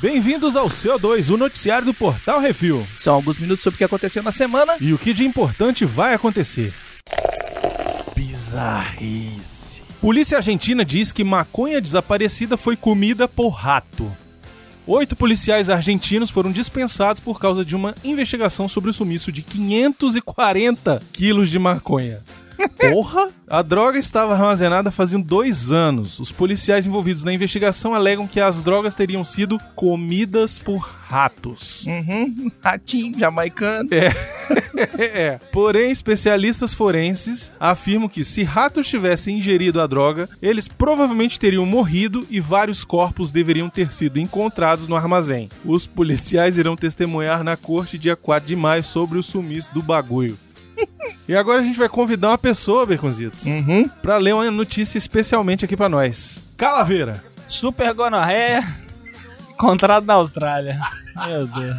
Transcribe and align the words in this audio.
Bem-vindos 0.00 0.56
ao 0.56 0.66
CO2, 0.66 1.28
o 1.28 1.36
noticiário 1.36 1.84
do 1.84 1.92
Portal 1.92 2.40
Refil. 2.40 2.86
São 2.98 3.14
alguns 3.14 3.38
minutos 3.38 3.62
sobre 3.62 3.74
o 3.74 3.78
que 3.78 3.84
aconteceu 3.84 4.22
na 4.22 4.32
semana. 4.32 4.76
E 4.80 4.94
o 4.94 4.98
que 4.98 5.12
de 5.12 5.26
importante 5.26 5.84
vai 5.84 6.14
acontecer. 6.14 6.72
Bizarrice. 8.16 9.82
Polícia 10.00 10.38
argentina 10.38 10.86
diz 10.86 11.12
que 11.12 11.22
maconha 11.22 11.82
desaparecida 11.82 12.56
foi 12.56 12.76
comida 12.76 13.28
por 13.28 13.50
rato. 13.50 14.10
Oito 14.86 15.14
policiais 15.14 15.68
argentinos 15.68 16.30
foram 16.30 16.50
dispensados 16.50 17.20
por 17.20 17.38
causa 17.38 17.62
de 17.62 17.76
uma 17.76 17.94
investigação 18.02 18.70
sobre 18.70 18.88
o 18.88 18.94
sumiço 18.94 19.30
de 19.30 19.42
540 19.42 21.02
quilos 21.12 21.50
de 21.50 21.58
maconha. 21.58 22.24
Porra! 22.68 23.28
A 23.48 23.62
droga 23.62 23.98
estava 23.98 24.32
armazenada 24.34 24.92
fazia 24.92 25.18
dois 25.18 25.72
anos. 25.72 26.20
Os 26.20 26.30
policiais 26.30 26.86
envolvidos 26.86 27.24
na 27.24 27.32
investigação 27.32 27.94
alegam 27.94 28.26
que 28.26 28.40
as 28.40 28.62
drogas 28.62 28.94
teriam 28.94 29.24
sido 29.24 29.58
comidas 29.74 30.58
por 30.58 30.78
ratos. 30.78 31.84
Uhum, 31.86 32.48
ratinho 32.62 33.18
jamaicano. 33.18 33.88
É. 33.92 34.12
é. 35.02 35.40
Porém, 35.52 35.90
especialistas 35.90 36.72
forenses 36.72 37.50
afirmam 37.58 38.08
que 38.08 38.22
se 38.22 38.44
ratos 38.44 38.86
tivessem 38.86 39.38
ingerido 39.38 39.80
a 39.80 39.86
droga, 39.86 40.28
eles 40.40 40.68
provavelmente 40.68 41.40
teriam 41.40 41.66
morrido 41.66 42.24
e 42.30 42.38
vários 42.38 42.84
corpos 42.84 43.32
deveriam 43.32 43.68
ter 43.68 43.92
sido 43.92 44.18
encontrados 44.18 44.86
no 44.86 44.94
armazém. 44.94 45.48
Os 45.64 45.86
policiais 45.86 46.56
irão 46.56 46.76
testemunhar 46.76 47.42
na 47.42 47.56
corte 47.56 47.98
dia 47.98 48.14
4 48.14 48.46
de 48.46 48.54
maio 48.54 48.84
sobre 48.84 49.18
o 49.18 49.22
sumiço 49.22 49.68
do 49.74 49.82
bagulho. 49.82 50.38
E 51.28 51.34
agora 51.36 51.60
a 51.60 51.64
gente 51.64 51.78
vai 51.78 51.88
convidar 51.88 52.28
uma 52.28 52.38
pessoa, 52.38 52.84
Beconzitos, 52.86 53.44
Uhum. 53.44 53.88
pra 54.02 54.16
ler 54.16 54.34
uma 54.34 54.50
notícia 54.50 54.98
especialmente 54.98 55.64
aqui 55.64 55.76
pra 55.76 55.88
nós. 55.88 56.44
Calaveira. 56.56 57.22
Super 57.46 57.92
gonorreia 57.94 58.64
encontrado 59.52 60.04
na 60.06 60.14
Austrália. 60.14 60.78
Meu 61.26 61.46
Deus. 61.46 61.76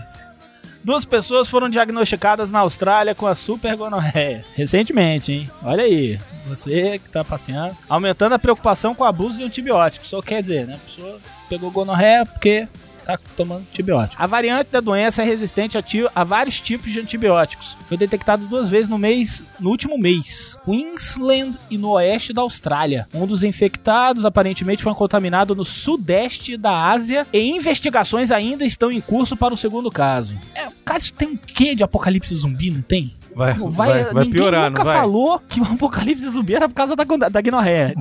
Duas 0.83 1.05
pessoas 1.05 1.47
foram 1.47 1.69
diagnosticadas 1.69 2.49
na 2.49 2.59
Austrália 2.59 3.13
com 3.13 3.27
a 3.27 3.35
super 3.35 3.75
gonorreia. 3.75 4.43
Recentemente, 4.55 5.31
hein? 5.31 5.49
Olha 5.63 5.83
aí. 5.83 6.19
Você 6.47 6.97
que 6.99 7.09
tá 7.09 7.23
passeando. 7.23 7.77
Aumentando 7.87 8.33
a 8.33 8.39
preocupação 8.39 8.95
com 8.95 9.03
o 9.03 9.07
abuso 9.07 9.37
de 9.37 9.43
antibióticos. 9.43 10.09
Só 10.09 10.21
quer 10.21 10.41
dizer, 10.41 10.65
né? 10.65 10.75
A 10.75 10.77
pessoa 10.77 11.19
pegou 11.47 11.69
gonorreia 11.69 12.25
porque 12.25 12.67
tá 13.17 13.29
tomando 13.35 13.61
antibiótico. 13.61 14.21
A 14.21 14.27
variante 14.27 14.69
da 14.71 14.79
doença 14.79 15.21
é 15.21 15.25
resistente 15.25 15.77
a, 15.77 15.83
a 16.15 16.23
vários 16.23 16.59
tipos 16.59 16.91
de 16.91 16.99
antibióticos. 16.99 17.75
Foi 17.87 17.97
detectado 17.97 18.47
duas 18.47 18.69
vezes 18.69 18.89
no 18.89 18.97
mês, 18.97 19.43
no 19.59 19.69
último 19.69 19.97
mês. 19.97 20.57
Queensland 20.65 21.57
e 21.69 21.77
no 21.77 21.91
oeste 21.91 22.33
da 22.33 22.41
Austrália. 22.41 23.07
Um 23.13 23.25
dos 23.25 23.43
infectados 23.43 24.25
aparentemente 24.25 24.83
foi 24.83 24.93
contaminado 24.93 25.55
no 25.55 25.65
sudeste 25.65 26.57
da 26.57 26.91
Ásia 26.91 27.25
e 27.31 27.39
investigações 27.39 28.31
ainda 28.31 28.65
estão 28.65 28.91
em 28.91 29.01
curso 29.01 29.35
para 29.35 29.53
o 29.53 29.57
segundo 29.57 29.89
caso. 29.91 30.35
É, 30.53 30.67
o 30.67 30.73
caso 30.83 31.13
tem 31.13 31.29
um 31.29 31.37
quê 31.37 31.75
de 31.75 31.83
apocalipse 31.83 32.35
zumbi, 32.35 32.71
não 32.71 32.81
tem? 32.81 33.13
Vai, 33.35 33.53
Vai, 33.53 34.03
vai, 34.05 34.25
piorar, 34.25 34.69
nunca 34.69 34.83
não 34.83 34.91
vai? 34.91 34.97
falou 34.99 35.41
que 35.47 35.59
o 35.59 35.63
apocalipse 35.63 36.29
zumbi 36.29 36.55
era 36.55 36.67
por 36.67 36.75
causa 36.75 36.95
da, 36.95 37.03
da 37.03 37.41
guinorreia. 37.41 37.93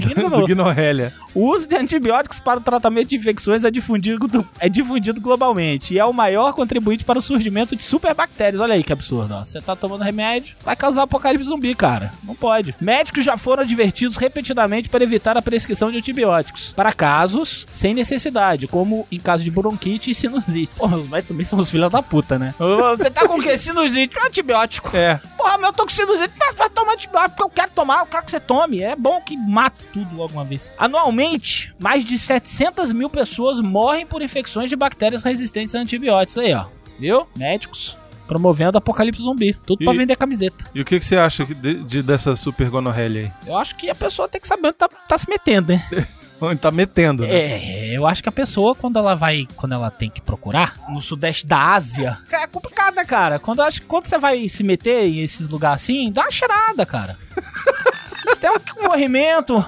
Guinorrélia. 0.47 1.13
O 1.33 1.55
uso 1.55 1.69
de 1.69 1.77
antibióticos 1.77 2.41
para 2.41 2.59
o 2.59 2.61
tratamento 2.61 3.11
de 3.11 3.17
infecções 3.17 3.63
é 3.63 3.71
difundido, 3.71 4.45
é 4.59 4.69
difundido 4.69 5.21
globalmente 5.21 5.95
e 5.95 5.99
é 5.99 6.05
o 6.05 6.13
maior 6.13 6.53
contribuinte 6.53 7.05
para 7.05 7.21
o 7.21 7.23
surgimento 7.23 7.77
de 7.77 7.85
superbactérias. 7.85 8.61
Olha 8.61 8.75
aí 8.75 8.83
que 8.83 8.93
absurdo, 8.93 9.35
ó. 9.35 9.45
Você 9.45 9.61
tá 9.61 9.77
tomando 9.77 10.03
remédio, 10.03 10.57
vai 10.65 10.75
causar 10.75 11.03
apocalipse 11.03 11.49
zumbi, 11.49 11.73
cara. 11.77 12.11
Não 12.25 12.35
pode. 12.35 12.75
Médicos 12.81 13.25
já 13.25 13.37
foram 13.37 13.63
advertidos 13.63 14.17
repetidamente 14.17 14.89
para 14.89 15.05
evitar 15.05 15.37
a 15.37 15.43
prescrição 15.43 15.93
de 15.93 15.99
antibióticos 15.99 16.73
para 16.75 16.93
casos 16.93 17.65
sem 17.71 17.95
necessidade, 17.95 18.67
como 18.67 19.07
em 19.11 19.21
caso 19.21 19.45
de 19.45 19.53
bronquite 19.53 20.11
e 20.11 20.15
sinusite. 20.17 20.73
Os 20.81 21.09
médicos 21.09 21.29
também 21.29 21.45
são 21.47 21.61
os 21.61 21.71
filhos 21.71 21.93
da 21.93 22.03
puta, 22.03 22.41
né? 22.41 22.55
Você 22.59 23.09
tá 23.09 23.29
com 23.29 23.39
o 23.39 23.43
quê? 23.43 23.57
Sinusite? 23.57 24.19
Um 24.19 24.27
antibiótico. 24.27 24.97
É. 24.97 25.20
Porra, 25.37 25.57
meu, 25.59 25.69
eu 25.69 25.73
tô 25.73 25.85
com 25.85 25.89
sinusite, 25.91 26.33
vai 26.57 26.69
tomar 26.71 26.93
antibiótico, 26.93 27.31
porque 27.37 27.43
eu 27.43 27.51
quero 27.51 27.71
tomar, 27.73 28.01
eu 28.01 28.07
quero 28.07 28.25
que 28.25 28.31
você 28.31 28.41
tome. 28.41 28.83
É 28.83 28.95
bom 28.95 29.21
que 29.21 29.37
mata 29.37 29.79
tudo 29.93 30.15
logo 30.17 30.33
uma 30.33 30.45
vez. 30.45 30.71
Anualmente, 30.79 31.75
mais 31.79 32.05
de 32.05 32.19
700 32.19 32.93
mil 32.93 33.09
pessoas 33.09 33.61
morrem 33.61 34.05
por 34.07 34.21
infecções 34.23 34.69
de 34.69 34.77
bactérias 34.77 35.23
resistentes 35.23 35.75
a 35.75 35.79
antibióticos. 35.79 36.43
Aí, 36.43 36.53
ó. 36.53 36.65
Viu? 36.99 37.27
Médicos 37.37 37.97
promovendo 38.29 38.79
apocalipse 38.79 39.21
zumbi. 39.23 39.55
Tudo 39.67 39.85
pra 39.85 39.93
E- 39.93 39.97
vender 39.99 40.15
camiseta. 40.17 40.65
E 40.73 40.81
o 40.81 40.85
que, 40.85 41.01
que 41.01 41.05
você 41.05 41.17
acha 41.17 41.45
de, 41.45 41.83
de- 41.83 42.03
dessa 42.03 42.37
super 42.37 42.71
gonorrélia 42.71 43.23
aí? 43.23 43.49
Eu 43.51 43.57
acho 43.59 43.75
que 43.75 43.91
a 43.91 43.95
pessoa 43.95 44.29
tem 44.29 44.41
que 44.41 44.47
saber 44.47 44.69
onde 44.69 44.77
tá, 44.77 44.89
tá 44.89 45.19
se 45.19 45.29
metendo, 45.29 45.73
né? 45.73 45.85
Onde 46.41 46.61
tá 46.61 46.71
metendo, 46.71 47.25
né? 47.25 47.33
É, 47.33 47.97
eu 47.97 48.07
acho 48.07 48.23
que 48.23 48.29
a 48.29 48.33
pessoa, 48.33 48.75
quando 48.75 48.99
ela 48.99 49.15
vai, 49.15 49.47
quando 49.57 49.73
ela 49.73 49.91
tem 49.91 50.09
que 50.09 50.21
procurar, 50.21 50.79
no 50.89 51.03
sudeste 51.03 51.47
da 51.47 51.75
Ásia, 51.75 52.19
é 52.33 52.47
complicado, 52.47 52.95
né, 52.95 53.05
cara? 53.05 53.39
Quando, 53.39 53.61
acho 53.61 53.83
quando 53.83 54.07
você 54.07 54.19
vai 54.19 54.49
se 54.49 54.63
meter 54.63 55.05
em 55.07 55.21
esses 55.23 55.49
lugares 55.49 55.83
assim, 55.83 56.11
dá 56.11 56.23
uma 56.23 56.31
cheirada, 56.31 56.87
cara. 56.87 57.17
Tem 58.41 58.51
um 58.51 58.59
corrimento, 58.89 59.63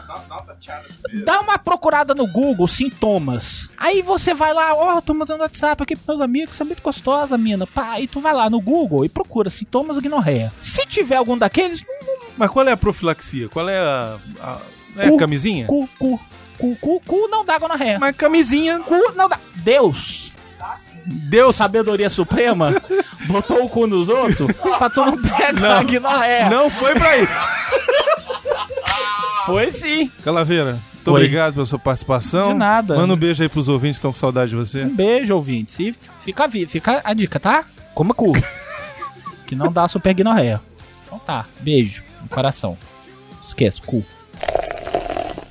dá 1.27 1.41
uma 1.41 1.59
procurada 1.59 2.15
no 2.15 2.27
Google, 2.27 2.66
sintomas. 2.66 3.69
Aí 3.77 4.00
você 4.00 4.32
vai 4.32 4.55
lá, 4.55 4.75
ó, 4.75 4.99
tô 5.03 5.12
mandando 5.12 5.43
WhatsApp 5.43 5.82
aqui 5.82 5.94
pros 5.94 6.06
meus 6.09 6.21
amigos, 6.22 6.55
você 6.56 6.62
é 6.62 6.66
muito 6.66 6.81
gostosa, 6.82 7.37
mina. 7.37 7.66
Pá, 7.66 7.91
aí 7.91 8.06
tu 8.06 8.19
vai 8.19 8.32
lá 8.32 8.49
no 8.49 8.62
Google 8.62 9.05
e 9.05 9.11
procura 9.11 9.50
sintomas 9.50 9.99
guinorreia. 9.99 10.50
Se 10.62 10.87
tiver 10.87 11.16
algum 11.16 11.37
daqueles, 11.37 11.84
Mas 12.34 12.50
qual 12.50 12.66
é 12.66 12.72
a 12.72 12.77
profilaxia? 12.77 13.47
Qual 13.50 13.69
é 13.69 13.78
a. 13.78 14.16
a 14.41 14.59
é 14.97 15.06
a 15.06 15.11
Cu. 15.11 15.16
camisinha? 15.19 15.66
cu, 15.66 15.88
cu, 15.99 16.21
cu, 16.59 16.77
cu, 16.77 17.01
cu 17.01 17.29
não 17.29 17.45
dá 17.45 17.59
gonorreia. 17.59 17.99
Mas 17.99 18.17
camisinha. 18.17 18.81
Cu 18.81 19.13
não 19.15 19.29
dá. 19.29 19.39
Deus 19.57 20.33
Deus. 21.05 21.57
sabedoria 21.57 22.09
suprema, 22.09 22.81
botou 23.27 23.65
o 23.65 23.69
cu 23.69 23.87
nos 23.87 24.09
outros 24.09 24.51
pra 24.53 24.89
tu 24.89 25.05
não 25.05 25.21
pegar 25.21 25.53
na 26.01 26.19
ré. 26.19 26.49
Não 26.49 26.71
foi 26.71 26.95
pra 26.95 27.09
aí. 27.09 27.29
Foi 29.45 29.73
sim. 29.73 30.09
Calaveira, 30.23 30.79
muito 30.95 31.11
Oi. 31.11 31.15
obrigado 31.15 31.55
pela 31.55 31.67
sua 31.67 31.79
participação. 31.81 32.53
De 32.53 32.55
nada. 32.55 32.97
Manda 32.97 33.15
um 33.15 33.17
beijo 33.17 33.43
aí 33.43 33.49
pros 33.49 33.69
ouvintes 33.69 33.97
que 33.97 33.99
estão 33.99 34.12
com 34.12 34.19
saudade 34.19 34.51
de 34.51 34.57
você. 34.57 34.85
Um 34.85 34.95
beijo, 34.95 35.35
ouvintes. 35.35 35.81
E 35.81 35.97
fica, 36.21 36.49
fica 36.49 37.01
a 37.03 37.12
dica, 37.12 37.41
tá? 37.41 37.65
Coma 37.93 38.15
cu. 38.15 38.33
que 39.45 39.57
não 39.57 39.73
dá 39.73 39.89
super 39.89 40.15
guinorreia. 40.15 40.61
Então 41.05 41.19
tá. 41.19 41.45
Beijo 41.59 42.05
no 42.23 42.29
coração. 42.29 42.79
Esquece, 43.45 43.83
cu. 43.83 44.05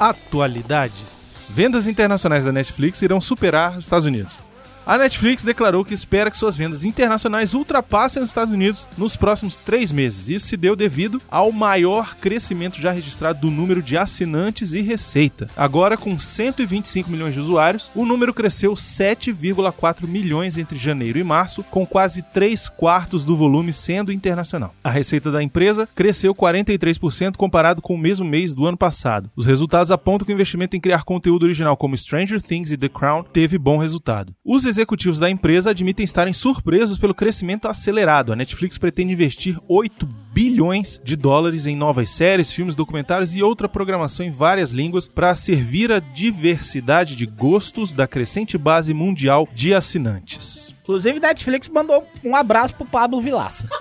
Atualidades. 0.01 1.43
Vendas 1.47 1.87
internacionais 1.87 2.43
da 2.43 2.51
Netflix 2.51 3.03
irão 3.03 3.21
superar 3.21 3.77
os 3.77 3.85
Estados 3.85 4.07
Unidos. 4.07 4.39
A 4.85 4.97
Netflix 4.97 5.43
declarou 5.43 5.85
que 5.85 5.93
espera 5.93 6.31
que 6.31 6.37
suas 6.37 6.57
vendas 6.57 6.83
internacionais 6.83 7.53
ultrapassem 7.53 8.21
os 8.21 8.29
Estados 8.29 8.53
Unidos 8.53 8.87
nos 8.97 9.15
próximos 9.15 9.57
três 9.57 9.91
meses. 9.91 10.27
Isso 10.27 10.47
se 10.47 10.57
deu 10.57 10.75
devido 10.75 11.21
ao 11.29 11.51
maior 11.51 12.15
crescimento 12.15 12.81
já 12.81 12.91
registrado 12.91 13.41
do 13.41 13.51
número 13.51 13.81
de 13.81 13.95
assinantes 13.95 14.73
e 14.73 14.81
receita. 14.81 15.47
Agora, 15.55 15.95
com 15.95 16.17
125 16.17 17.11
milhões 17.11 17.35
de 17.35 17.39
usuários, 17.39 17.91
o 17.93 18.05
número 18.05 18.33
cresceu 18.33 18.73
7,4 18.73 20.07
milhões 20.07 20.57
entre 20.57 20.77
janeiro 20.77 21.19
e 21.19 21.23
março, 21.23 21.63
com 21.63 21.85
quase 21.85 22.23
3 22.23 22.67
quartos 22.69 23.23
do 23.23 23.35
volume 23.35 23.71
sendo 23.71 24.11
internacional. 24.11 24.73
A 24.83 24.89
receita 24.89 25.31
da 25.31 25.43
empresa 25.43 25.87
cresceu 25.95 26.33
43% 26.33 27.35
comparado 27.37 27.81
com 27.81 27.93
o 27.93 27.97
mesmo 27.97 28.25
mês 28.25 28.53
do 28.53 28.65
ano 28.65 28.77
passado. 28.77 29.29
Os 29.35 29.45
resultados 29.45 29.91
apontam 29.91 30.25
que 30.25 30.31
o 30.31 30.35
investimento 30.35 30.75
em 30.75 30.81
criar 30.81 31.03
conteúdo 31.03 31.43
original 31.43 31.77
como 31.77 31.95
Stranger 31.95 32.41
Things 32.41 32.71
e 32.71 32.77
The 32.77 32.89
Crown 32.89 33.23
teve 33.23 33.57
bom 33.57 33.77
resultado. 33.77 34.33
Os 34.43 34.70
executivos 34.71 35.19
da 35.19 35.29
empresa 35.29 35.69
admitem 35.69 36.03
estarem 36.03 36.33
surpresos 36.33 36.97
pelo 36.97 37.13
crescimento 37.13 37.67
acelerado. 37.67 38.33
A 38.33 38.35
Netflix 38.35 38.77
pretende 38.77 39.13
investir 39.13 39.57
8 39.67 40.05
bilhões 40.33 40.99
de 41.03 41.15
dólares 41.15 41.67
em 41.67 41.75
novas 41.75 42.09
séries, 42.09 42.51
filmes, 42.51 42.75
documentários 42.75 43.35
e 43.35 43.43
outra 43.43 43.67
programação 43.67 44.25
em 44.25 44.31
várias 44.31 44.71
línguas 44.71 45.07
para 45.07 45.35
servir 45.35 45.91
a 45.91 45.99
diversidade 45.99 47.15
de 47.15 47.25
gostos 47.25 47.93
da 47.93 48.07
crescente 48.07 48.57
base 48.57 48.93
mundial 48.93 49.47
de 49.53 49.73
assinantes. 49.73 50.73
Inclusive, 50.81 51.19
Netflix 51.19 51.69
mandou 51.69 52.07
um 52.23 52.35
abraço 52.35 52.75
pro 52.75 52.85
Pablo 52.85 53.21
Vilaça. 53.21 53.67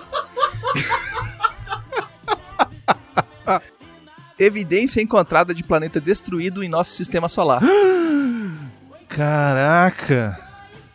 Evidência 4.37 5.01
encontrada 5.01 5.53
de 5.53 5.63
planeta 5.63 6.01
destruído 6.01 6.63
em 6.63 6.69
nosso 6.69 6.91
sistema 6.91 7.29
solar. 7.29 7.61
Caraca! 9.07 10.50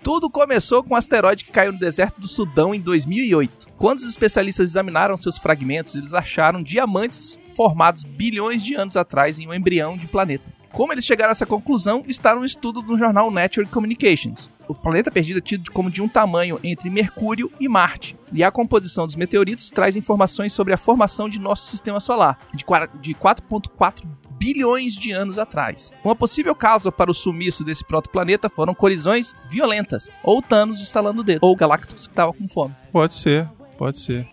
Tudo 0.06 0.30
começou 0.30 0.84
com 0.84 0.94
um 0.94 0.96
asteroide 0.96 1.44
que 1.44 1.50
caiu 1.50 1.72
no 1.72 1.80
deserto 1.80 2.20
do 2.20 2.28
Sudão 2.28 2.72
em 2.72 2.80
2008. 2.80 3.66
Quando 3.76 3.98
os 3.98 4.08
especialistas 4.08 4.68
examinaram 4.68 5.16
seus 5.16 5.36
fragmentos, 5.36 5.96
eles 5.96 6.14
acharam 6.14 6.62
diamantes 6.62 7.36
formados 7.56 8.04
bilhões 8.04 8.62
de 8.62 8.76
anos 8.76 8.96
atrás 8.96 9.40
em 9.40 9.48
um 9.48 9.52
embrião 9.52 9.96
de 9.96 10.06
planeta. 10.06 10.48
Como 10.70 10.92
eles 10.92 11.04
chegaram 11.04 11.30
a 11.30 11.32
essa 11.32 11.44
conclusão 11.44 12.04
está 12.06 12.36
no 12.36 12.44
estudo 12.44 12.80
do 12.82 12.96
jornal 12.96 13.32
Nature 13.32 13.66
Communications. 13.66 14.48
O 14.68 14.74
planeta 14.76 15.10
perdido 15.10 15.38
é 15.38 15.42
tido 15.42 15.72
como 15.72 15.90
de 15.90 16.00
um 16.00 16.08
tamanho 16.08 16.60
entre 16.62 16.88
Mercúrio 16.88 17.50
e 17.58 17.68
Marte, 17.68 18.16
e 18.32 18.44
a 18.44 18.52
composição 18.52 19.06
dos 19.06 19.16
meteoritos 19.16 19.70
traz 19.70 19.96
informações 19.96 20.52
sobre 20.52 20.72
a 20.72 20.76
formação 20.78 21.28
de 21.28 21.40
nosso 21.40 21.66
sistema 21.66 21.98
solar, 21.98 22.38
de 22.54 22.64
4,4 22.64 24.04
bilhões 24.38 24.94
de 24.94 25.12
anos 25.12 25.38
atrás. 25.38 25.92
Uma 26.04 26.14
possível 26.14 26.54
causa 26.54 26.90
para 26.92 27.10
o 27.10 27.14
sumiço 27.14 27.64
desse 27.64 27.84
protoplaneta 27.84 28.48
foram 28.48 28.74
colisões 28.74 29.34
violentas, 29.48 30.08
ou 30.22 30.42
Thanos 30.42 30.80
estalando 30.80 31.20
o 31.20 31.24
dedo, 31.24 31.40
ou 31.42 31.56
Galactus 31.56 32.06
que 32.06 32.12
estava 32.12 32.32
com 32.32 32.46
fome. 32.48 32.74
Pode 32.92 33.14
ser, 33.14 33.48
pode 33.76 33.98
ser. 33.98 34.26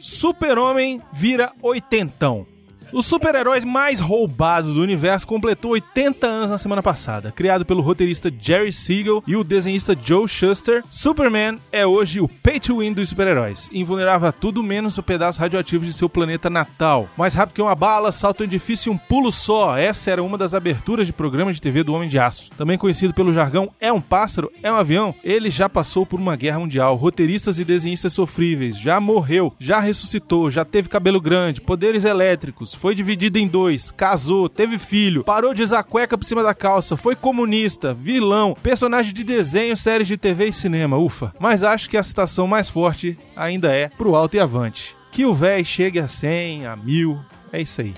Super-Homem 0.00 1.00
vira 1.12 1.52
oitentão. 1.62 2.46
O 2.94 3.02
super-herói 3.02 3.60
mais 3.62 3.98
roubado 3.98 4.72
do 4.72 4.80
universo 4.80 5.26
completou 5.26 5.72
80 5.72 6.28
anos 6.28 6.50
na 6.52 6.58
semana 6.58 6.80
passada. 6.80 7.32
Criado 7.32 7.66
pelo 7.66 7.82
roteirista 7.82 8.32
Jerry 8.40 8.72
Siegel 8.72 9.20
e 9.26 9.34
o 9.34 9.42
desenhista 9.42 9.98
Joe 10.00 10.28
Shuster, 10.28 10.84
Superman 10.88 11.56
é 11.72 11.84
hoje 11.84 12.20
o 12.20 12.28
pay 12.28 12.60
to 12.60 12.78
win 12.78 12.92
dos 12.92 13.08
super-heróis, 13.08 13.68
invulnerável 13.72 14.28
a 14.28 14.32
tudo 14.32 14.62
menos 14.62 14.96
o 14.96 15.02
pedaço 15.02 15.40
radioativo 15.40 15.84
de 15.84 15.92
seu 15.92 16.08
planeta 16.08 16.48
natal. 16.48 17.08
Mais 17.18 17.34
rápido 17.34 17.56
que 17.56 17.62
uma 17.62 17.74
bala, 17.74 18.12
salta 18.12 18.44
um 18.44 18.46
edifício 18.46 18.92
em 18.92 18.94
um 18.94 18.98
pulo 18.98 19.32
só. 19.32 19.76
Essa 19.76 20.12
era 20.12 20.22
uma 20.22 20.38
das 20.38 20.54
aberturas 20.54 21.08
de 21.08 21.12
programa 21.12 21.52
de 21.52 21.60
TV 21.60 21.82
do 21.82 21.92
Homem 21.92 22.08
de 22.08 22.20
Aço. 22.20 22.48
Também 22.56 22.78
conhecido 22.78 23.12
pelo 23.12 23.32
jargão 23.32 23.72
é 23.80 23.92
um 23.92 24.00
pássaro, 24.00 24.52
é 24.62 24.70
um 24.70 24.76
avião, 24.76 25.12
ele 25.24 25.50
já 25.50 25.68
passou 25.68 26.06
por 26.06 26.20
uma 26.20 26.36
guerra 26.36 26.60
mundial. 26.60 26.94
Roteiristas 26.94 27.58
e 27.58 27.64
desenhistas 27.64 28.12
sofríveis, 28.12 28.78
já 28.78 29.00
morreu, 29.00 29.52
já 29.58 29.80
ressuscitou, 29.80 30.48
já 30.48 30.64
teve 30.64 30.88
cabelo 30.88 31.20
grande, 31.20 31.60
poderes 31.60 32.04
elétricos, 32.04 32.72
foi 32.84 32.94
dividido 32.94 33.38
em 33.38 33.48
dois, 33.48 33.90
casou, 33.90 34.46
teve 34.46 34.78
filho, 34.78 35.24
parou 35.24 35.54
de 35.54 35.62
usar 35.62 35.82
cueca 35.84 36.18
por 36.18 36.24
cima 36.26 36.42
da 36.42 36.52
calça, 36.52 36.98
foi 36.98 37.16
comunista, 37.16 37.94
vilão, 37.94 38.54
personagem 38.62 39.14
de 39.14 39.24
desenho, 39.24 39.74
séries 39.74 40.06
de 40.06 40.18
TV 40.18 40.48
e 40.48 40.52
cinema, 40.52 40.98
ufa. 40.98 41.32
Mas 41.40 41.62
acho 41.62 41.88
que 41.88 41.96
a 41.96 42.02
citação 42.02 42.46
mais 42.46 42.68
forte 42.68 43.18
ainda 43.34 43.72
é 43.72 43.88
pro 43.88 44.14
alto 44.14 44.36
e 44.36 44.38
avante. 44.38 44.94
Que 45.10 45.24
o 45.24 45.32
véi 45.32 45.64
chegue 45.64 45.98
a 45.98 46.08
100, 46.08 46.66
a 46.66 46.76
mil, 46.76 47.18
é 47.50 47.62
isso 47.62 47.80
aí. 47.80 47.94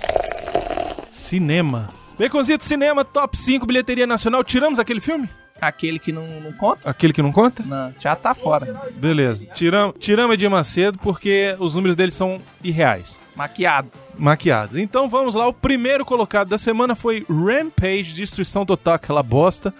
Cinema. 1.10 1.90
Baconzito 2.16 2.64
Cinema, 2.64 3.04
top 3.04 3.36
5 3.36 3.66
bilheteria 3.66 4.06
nacional. 4.06 4.44
Tiramos 4.44 4.78
aquele 4.78 5.00
filme? 5.00 5.28
Aquele 5.60 5.98
que 5.98 6.12
não, 6.12 6.40
não 6.40 6.52
conta? 6.52 6.88
Aquele 6.88 7.12
que 7.12 7.22
não 7.22 7.32
conta? 7.32 7.64
Não, 7.64 7.92
já 7.98 8.14
tá 8.14 8.36
fora. 8.36 8.80
Beleza. 8.92 9.46
Tiramos, 9.46 9.96
tiramos 9.98 10.34
Edir 10.34 10.48
Macedo 10.48 10.96
porque 10.98 11.56
os 11.58 11.74
números 11.74 11.96
dele 11.96 12.12
são 12.12 12.40
irreais. 12.62 13.25
Maquiado. 13.36 13.90
Maquiados. 14.18 14.76
Então 14.76 15.08
vamos 15.08 15.34
lá. 15.34 15.46
O 15.46 15.52
primeiro 15.52 16.04
colocado 16.04 16.48
da 16.48 16.58
semana 16.58 16.94
foi 16.94 17.24
Rampage 17.28 18.14
Destruição 18.14 18.64
Total, 18.64 18.94
aquela 18.94 19.22
bosta. 19.22 19.74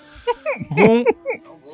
com 0.68 1.04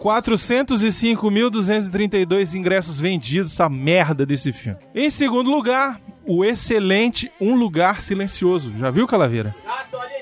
405.232 0.03 2.55
ingressos 2.55 3.01
vendidos, 3.01 3.53
essa 3.53 3.69
merda 3.69 4.27
desse 4.27 4.53
filme. 4.53 4.79
Em 4.95 5.11
segundo 5.11 5.51
lugar, 5.51 6.01
o 6.27 6.45
excelente 6.45 7.31
Um 7.41 7.55
Lugar 7.55 8.01
Silencioso. 8.01 8.73
Já 8.77 8.91
viu, 8.91 9.07
Calaveira? 9.07 9.55
Ah, 9.67 9.83
são 9.85 10.01
alienígenas. 10.01 10.22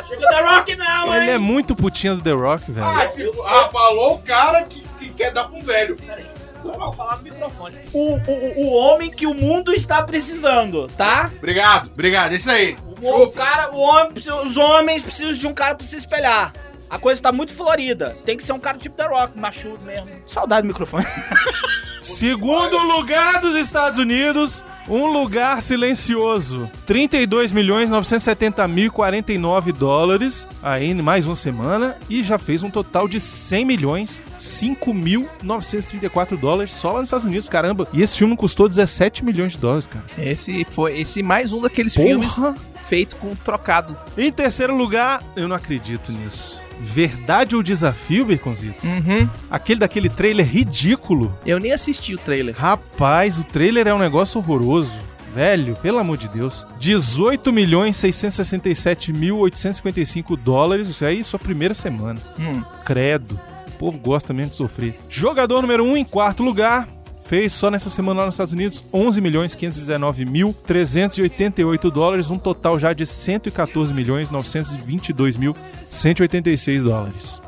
Chega 0.07 0.27
The 0.27 0.41
Rock 0.41 0.75
não, 0.75 1.15
Ele 1.15 1.31
é 1.31 1.37
muito 1.37 1.75
putinha 1.75 2.13
do 2.15 2.21
The 2.21 2.31
Rock, 2.31 2.71
velho. 2.71 2.85
Ah, 2.85 3.09
se, 3.09 3.29
ah, 3.47 3.69
falou 3.71 4.15
o 4.15 4.19
cara 4.19 4.63
que, 4.63 4.81
que 4.99 5.09
quer 5.09 5.31
dar 5.31 5.45
pro 5.45 5.61
velho. 5.61 5.97
Vou 6.61 6.93
falar 6.93 7.17
no 7.17 7.23
microfone. 7.23 7.75
O, 7.93 8.15
o, 8.15 8.65
o 8.65 8.73
homem 8.73 9.11
que 9.11 9.27
o 9.27 9.33
mundo 9.33 9.73
está 9.73 10.01
precisando, 10.01 10.87
tá? 10.87 11.29
Obrigado, 11.37 11.89
obrigado, 11.93 12.31
é 12.31 12.35
isso 12.35 12.49
aí. 12.49 12.75
O, 13.03 13.31
cara, 13.31 13.71
o 13.71 13.79
homem, 13.79 14.13
os 14.45 14.57
homens 14.57 15.03
precisam 15.03 15.33
de 15.33 15.47
um 15.47 15.53
cara 15.53 15.75
pra 15.75 15.85
se 15.85 15.95
espelhar. 15.95 16.53
A 16.89 16.99
coisa 16.99 17.21
tá 17.21 17.31
muito 17.31 17.53
florida. 17.53 18.15
Tem 18.23 18.37
que 18.37 18.43
ser 18.43 18.53
um 18.53 18.59
cara 18.59 18.77
tipo 18.77 18.95
The 18.95 19.07
Rock, 19.07 19.37
machudo 19.37 19.79
mesmo. 19.79 20.09
Saudade 20.27 20.61
do 20.61 20.67
microfone. 20.67 21.05
Segundo 22.03 22.77
lugar 22.77 23.41
dos 23.41 23.55
Estados 23.55 23.97
Unidos, 23.97 24.63
um 24.87 25.05
lugar 25.07 25.61
silencioso. 25.61 26.69
32 26.85 27.51
milhões 27.51 27.89
970 27.89 28.67
mil 28.67 28.91
49 28.91 29.71
dólares. 29.71 30.47
Aí, 30.61 30.93
mais 30.93 31.25
uma 31.25 31.35
semana. 31.35 31.95
E 32.09 32.23
já 32.23 32.37
fez 32.37 32.63
um 32.63 32.69
total 32.69 33.07
de 33.07 33.19
100 33.19 33.65
milhões 33.65 34.23
5 34.37 34.93
mil 34.93 35.27
934 35.41 36.37
dólares 36.37 36.71
só 36.73 36.91
lá 36.91 36.99
nos 36.99 37.07
Estados 37.07 37.25
Unidos, 37.25 37.49
caramba. 37.49 37.87
E 37.93 38.01
esse 38.01 38.17
filme 38.17 38.35
custou 38.35 38.67
17 38.67 39.23
milhões 39.23 39.53
de 39.53 39.57
dólares, 39.57 39.87
cara. 39.87 40.05
Esse 40.17 40.65
foi 40.69 40.99
esse 40.99 41.21
mais 41.23 41.51
um 41.51 41.61
daqueles 41.61 41.93
Porra. 41.93 42.07
filmes 42.07 42.35
feito 42.87 43.15
com 43.17 43.29
trocado. 43.35 43.97
Em 44.17 44.31
terceiro 44.31 44.75
lugar, 44.75 45.23
eu 45.35 45.47
não 45.47 45.55
acredito 45.55 46.11
nisso. 46.11 46.62
Verdade 46.79 47.55
ou 47.55 47.63
desafio, 47.63 48.25
Baconzitos? 48.25 48.83
Uhum. 48.83 49.29
Aquele 49.49 49.79
daquele 49.79 50.09
trailer 50.09 50.45
ridículo. 50.45 51.35
Eu 51.45 51.59
nem 51.59 51.71
assisti 51.71 52.13
o 52.13 52.17
trailer. 52.17 52.55
Rapaz, 52.57 53.37
o 53.37 53.43
trailer 53.43 53.87
é 53.87 53.93
um 53.93 53.99
negócio 53.99 54.39
horroroso. 54.39 54.91
Velho, 55.33 55.75
pelo 55.77 55.97
amor 55.97 56.17
de 56.17 56.27
Deus. 56.27 56.65
18 56.79 57.51
milhões 57.51 57.95
667 57.95 59.11
mil 59.11 59.39
855 59.39 60.37
dólares. 60.37 60.87
Isso 60.87 61.03
aí, 61.03 61.23
sua 61.23 61.39
primeira 61.39 61.73
semana. 61.73 62.19
Hum. 62.39 62.61
Credo. 62.85 63.39
O 63.67 63.77
povo 63.79 63.97
gosta 63.97 64.31
mesmo 64.31 64.51
de 64.51 64.57
sofrer. 64.57 64.95
Jogador 65.09 65.61
número 65.61 65.83
1 65.83 65.91
um, 65.91 65.97
em 65.97 66.05
quarto 66.05 66.43
lugar. 66.43 66.87
Fez 67.25 67.53
só 67.53 67.71
nessa 67.71 67.89
semana 67.89 68.21
lá 68.21 68.25
nos 68.25 68.35
Estados 68.35 68.53
Unidos 68.53 68.83
11 68.93 69.21
milhões 69.21 69.55
519 69.55 70.25
mil 70.25 70.53
388 70.53 71.89
dólares, 71.89 72.29
um 72.29 72.37
total 72.37 72.77
já 72.77 72.93
de 72.93 73.05
114 73.05 73.93
milhões 73.93 74.29
922 74.29 75.37
mil 75.37 75.55
186 75.87 76.83
dólares. 76.83 77.41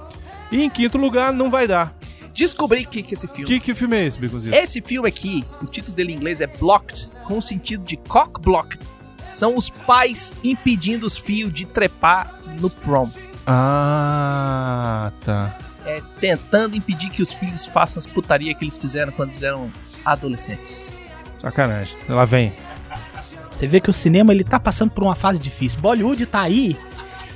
E 0.52 0.64
em 0.64 0.70
quinto 0.70 0.98
lugar 0.98 1.34
não 1.34 1.50
vai 1.50 1.68
dar. 1.68 1.94
Descobri 2.34 2.84
o 2.84 2.88
que, 2.88 3.02
que 3.02 3.14
é 3.14 3.18
esse 3.18 3.28
filme. 3.28 3.46
Que, 3.46 3.60
que 3.60 3.74
filme 3.74 3.98
é 3.98 4.06
esse, 4.06 4.20
Biconzito? 4.20 4.56
Esse 4.56 4.82
filme 4.82 5.08
aqui, 5.08 5.44
o 5.62 5.66
título 5.66 5.96
dele 5.96 6.12
em 6.12 6.16
inglês 6.16 6.42
é 6.42 6.48
Blocked, 6.48 7.10
com 7.24 7.38
o 7.38 7.42
sentido 7.42 7.84
de 7.84 7.96
cock 7.96 8.42
blocked. 8.42 8.80
São 9.34 9.56
os 9.56 9.70
pais 9.70 10.34
impedindo 10.44 11.06
os 11.06 11.18
filhos 11.18 11.54
de 11.54 11.66
trepar 11.66 12.40
no 12.60 12.70
prom. 12.70 13.10
Ah, 13.48 15.12
tá. 15.24 15.58
É, 15.86 16.02
tentando 16.20 16.76
impedir 16.76 17.10
que 17.10 17.22
os 17.22 17.32
filhos 17.32 17.66
façam 17.66 18.00
as 18.00 18.08
putaria 18.08 18.54
que 18.56 18.66
eles 18.66 18.78
fizeram 18.78 19.12
quando 19.12 19.42
eram 19.44 19.72
adolescentes. 20.04 20.92
Sacanagem. 21.38 21.96
Lá 22.10 22.26
vem. 22.26 22.54
Você 23.50 23.68
vê 23.68 23.80
que 23.80 23.90
o 23.90 23.94
cinema 23.94 24.34
ele 24.34 24.44
tá 24.44 24.60
passando 24.60 24.92
por 24.92 25.04
uma 25.04 25.16
fase 25.16 25.40
difícil. 25.40 25.80
Bollywood 25.80 26.26
tá 26.26 26.42
aí 26.42 26.76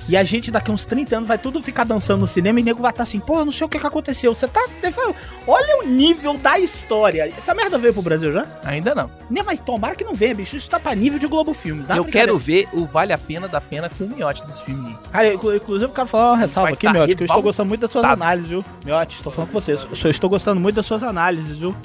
E 0.09 0.17
a 0.17 0.23
gente 0.23 0.49
daqui 0.49 0.71
uns 0.71 0.85
30 0.85 1.17
anos 1.17 1.27
vai 1.27 1.37
tudo 1.37 1.61
ficar 1.61 1.83
dançando 1.83 2.21
no 2.21 2.27
cinema 2.27 2.59
e 2.59 2.63
nego 2.63 2.81
vai 2.81 2.89
estar 2.91 3.03
assim, 3.03 3.19
pô, 3.19 3.37
eu 3.39 3.45
não 3.45 3.51
sei 3.51 3.65
o 3.65 3.69
que, 3.69 3.77
que 3.79 3.85
aconteceu. 3.85 4.33
Você 4.33 4.47
tá. 4.47 4.59
Olha 5.47 5.83
o 5.83 5.87
nível 5.87 6.37
da 6.37 6.59
história. 6.59 7.31
Essa 7.37 7.53
merda 7.53 7.77
veio 7.77 7.93
pro 7.93 8.01
Brasil 8.01 8.31
já? 8.31 8.47
Ainda 8.65 8.95
não. 8.95 9.09
Nem, 9.29 9.43
mas 9.43 9.59
tomara 9.59 9.95
que 9.95 10.03
não 10.03 10.13
venha, 10.15 10.33
bicho. 10.33 10.55
Isso 10.57 10.69
tá 10.69 10.79
pra 10.79 10.95
nível 10.95 11.19
de 11.19 11.27
Globo 11.27 11.53
Filmes. 11.53 11.87
eu 11.89 12.03
quero 12.05 12.37
ver 12.37 12.67
o 12.73 12.85
Vale 12.85 13.13
a 13.13 13.17
Pena 13.17 13.47
da 13.47 13.61
Pena 13.61 13.89
com 13.89 14.03
o 14.03 14.07
miote 14.09 14.43
desse 14.45 14.63
filme 14.63 14.87
aí. 14.89 14.97
Cara, 15.11 15.33
inclu- 15.33 15.55
inclusive 15.55 15.89
eu 15.91 15.93
quero 15.93 16.07
falar 16.07 16.31
uma 16.31 16.37
ressalva 16.37 16.67
Vai 16.69 16.73
aqui, 16.73 16.85
tá 16.87 16.93
Miotti, 16.93 17.15
que 17.15 17.23
eu 17.23 17.25
estou 17.25 17.41
gostando 17.41 17.67
muito 17.69 17.81
das 17.81 17.91
suas 17.91 18.05
análises, 18.05 18.49
viu? 18.49 18.65
Miotti, 18.83 19.15
estou 19.17 19.31
falando 19.31 19.51
com 19.51 19.59
você. 19.61 19.73
Eu 19.73 19.79
eu 20.05 20.11
estou 20.11 20.29
gostando 20.29 20.59
muito 20.59 20.75
das 20.75 20.85
suas 20.85 21.03
análises, 21.03 21.57
viu? 21.57 21.75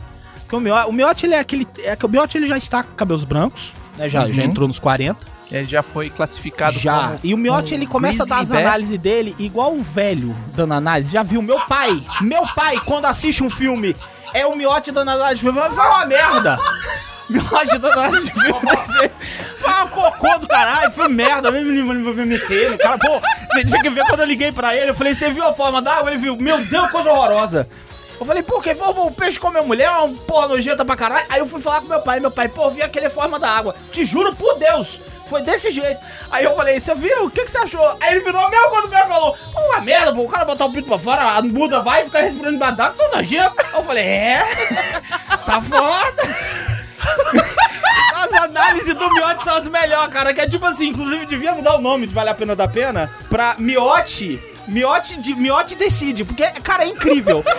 Porque 0.41 0.57
o 0.57 0.61
Miotti, 0.61 0.89
o 0.89 0.93
Miotti 0.93 1.27
ele 1.27 1.35
é 1.35 1.39
aquele. 1.41 1.67
É 1.83 1.95
que 1.97 2.07
o 2.07 2.09
Miotti 2.09 2.39
ele 2.39 2.47
já 2.47 2.57
está 2.57 2.83
com 2.83 2.95
cabelos 2.95 3.25
brancos, 3.25 3.73
né? 3.99 4.09
Já, 4.09 4.31
já 4.31 4.43
Uhum. 4.43 4.49
entrou 4.49 4.67
nos 4.69 4.79
40. 4.79 5.34
Ele 5.55 5.67
já 5.67 5.85
foi 5.85 6.11
classificado 6.11 6.79
Já. 6.79 7.09
como 7.09 7.21
E 7.23 7.33
o 7.33 7.39
Miotti 7.39 7.75
um 7.75 7.77
ele 7.77 7.87
começa 7.87 8.25
a 8.25 8.27
dar 8.27 8.39
as 8.41 8.51
análises 8.51 8.99
dele 8.99 9.37
igual 9.39 9.73
o 9.73 9.83
velho 9.83 10.35
dando 10.53 10.75
análise. 10.75 11.13
Já 11.13 11.23
viu? 11.23 11.41
Meu 11.41 11.61
pai, 11.67 12.03
meu 12.21 12.45
pai, 12.55 12.81
quando 12.85 13.05
assiste 13.05 13.43
um 13.43 13.49
filme, 13.49 13.95
é 14.33 14.45
o 14.45 14.57
Miotti 14.57 14.91
dando 14.91 15.13
análise 15.13 15.37
de 15.37 15.41
filme. 15.43 15.61
Vai 15.61 15.89
uma 15.89 16.07
merda! 16.07 16.59
Miotti 17.31 17.79
dando 17.79 18.01
análise 18.01 18.25
de 18.25 18.33
filme 18.33 18.51
uma 19.65 19.87
cocô 19.87 20.39
do 20.39 20.47
caralho, 20.49 20.91
foi 20.93 21.09
merda, 21.09 21.51
vem 21.51 21.65
me, 21.65 21.83
me, 21.83 21.95
me 21.95 22.27
meter. 22.27 22.77
Cara, 22.79 22.99
pô, 22.99 23.21
você 23.53 23.65
tinha 23.65 23.81
que 23.81 23.91
ver 23.91 24.05
quando 24.07 24.21
eu 24.21 24.27
liguei 24.27 24.53
pra 24.53 24.77
ele. 24.77 24.91
Eu 24.91 24.95
falei, 24.95 25.15
você 25.15 25.31
viu 25.31 25.45
a 25.45 25.53
forma 25.53 25.81
d'água? 25.81 26.11
Ele 26.11 26.19
viu, 26.19 26.37
meu 26.37 26.65
Deus, 26.67 26.91
coisa 26.91 27.11
horrorosa. 27.11 27.69
Eu 28.19 28.27
falei, 28.27 28.43
por 28.43 28.63
falou, 28.75 28.95
"Pô, 28.95 29.07
o 29.07 29.13
peixe 29.13 29.39
comeu 29.39 29.67
mulher, 29.67 29.85
é 29.87 29.91
uma 29.91 30.17
porra 30.19 30.49
nojenta 30.49 30.85
pra 30.85 30.97
caralho. 30.97 31.27
Aí 31.29 31.41
eu 31.41 31.47
fui 31.47 31.61
falar 31.61 31.81
com 31.81 31.89
meu 31.89 32.01
pai, 32.01 32.21
meu 32.21 32.31
pai, 32.31 32.49
pô, 32.49 32.71
vi 32.71 32.83
aquele 32.83 33.09
forma 33.11 33.39
da 33.39 33.51
água. 33.51 33.75
Te 33.93 34.05
juro 34.05 34.35
por 34.35 34.59
Deus, 34.59 35.01
foi 35.29 35.43
desse 35.43 35.71
jeito. 35.71 36.01
Aí 36.31 36.45
eu 36.45 36.55
falei, 36.55 36.79
você 36.79 36.95
viu? 36.95 37.27
O 37.27 37.31
que, 37.31 37.45
que 37.45 37.51
você 37.51 37.59
achou? 37.59 37.97
Aí 38.01 38.15
ele 38.15 38.25
virou 38.25 38.49
coisa 38.51 38.83
que 38.83 38.89
o 38.89 38.91
cara 38.91 39.07
falou. 39.07 39.37
Uma 39.57 39.81
merda, 39.81 40.15
pô, 40.15 40.23
o 40.23 40.29
cara 40.29 40.45
botar 40.45 40.67
o 40.67 40.73
pito 40.73 40.89
pra 40.89 40.99
fora, 40.99 41.23
a 41.23 41.43
muda 41.43 41.81
vai 41.81 42.05
ficar 42.05 42.21
respirando 42.21 42.57
embaixo 42.57 42.77
d'água, 42.77 42.97
tô 42.97 43.17
nojento. 43.17 43.55
Eu 43.75 43.83
falei, 43.83 44.05
é? 44.05 44.43
Tá 45.45 45.61
foda. 45.61 46.23
As 48.15 48.33
análises 48.33 48.95
do 48.95 49.13
Miotti 49.13 49.45
são 49.45 49.57
as 49.57 49.69
melhores, 49.69 50.13
cara. 50.13 50.33
Que 50.33 50.41
é 50.41 50.47
tipo 50.49 50.65
assim, 50.65 50.89
inclusive 50.89 51.27
devia 51.27 51.53
mudar 51.53 51.75
o 51.77 51.81
nome 51.81 52.07
de 52.07 52.15
Vale 52.15 52.31
a 52.31 52.35
Pena 52.35 52.57
da 52.57 52.67
Pena 52.67 53.11
pra 53.29 53.57
Miotti. 53.59 54.41
Miotti, 54.67 55.17
de, 55.17 55.35
Miotti 55.35 55.75
decide, 55.75 56.25
porque, 56.25 56.45
cara, 56.63 56.85
é 56.85 56.89
incrível. 56.89 57.45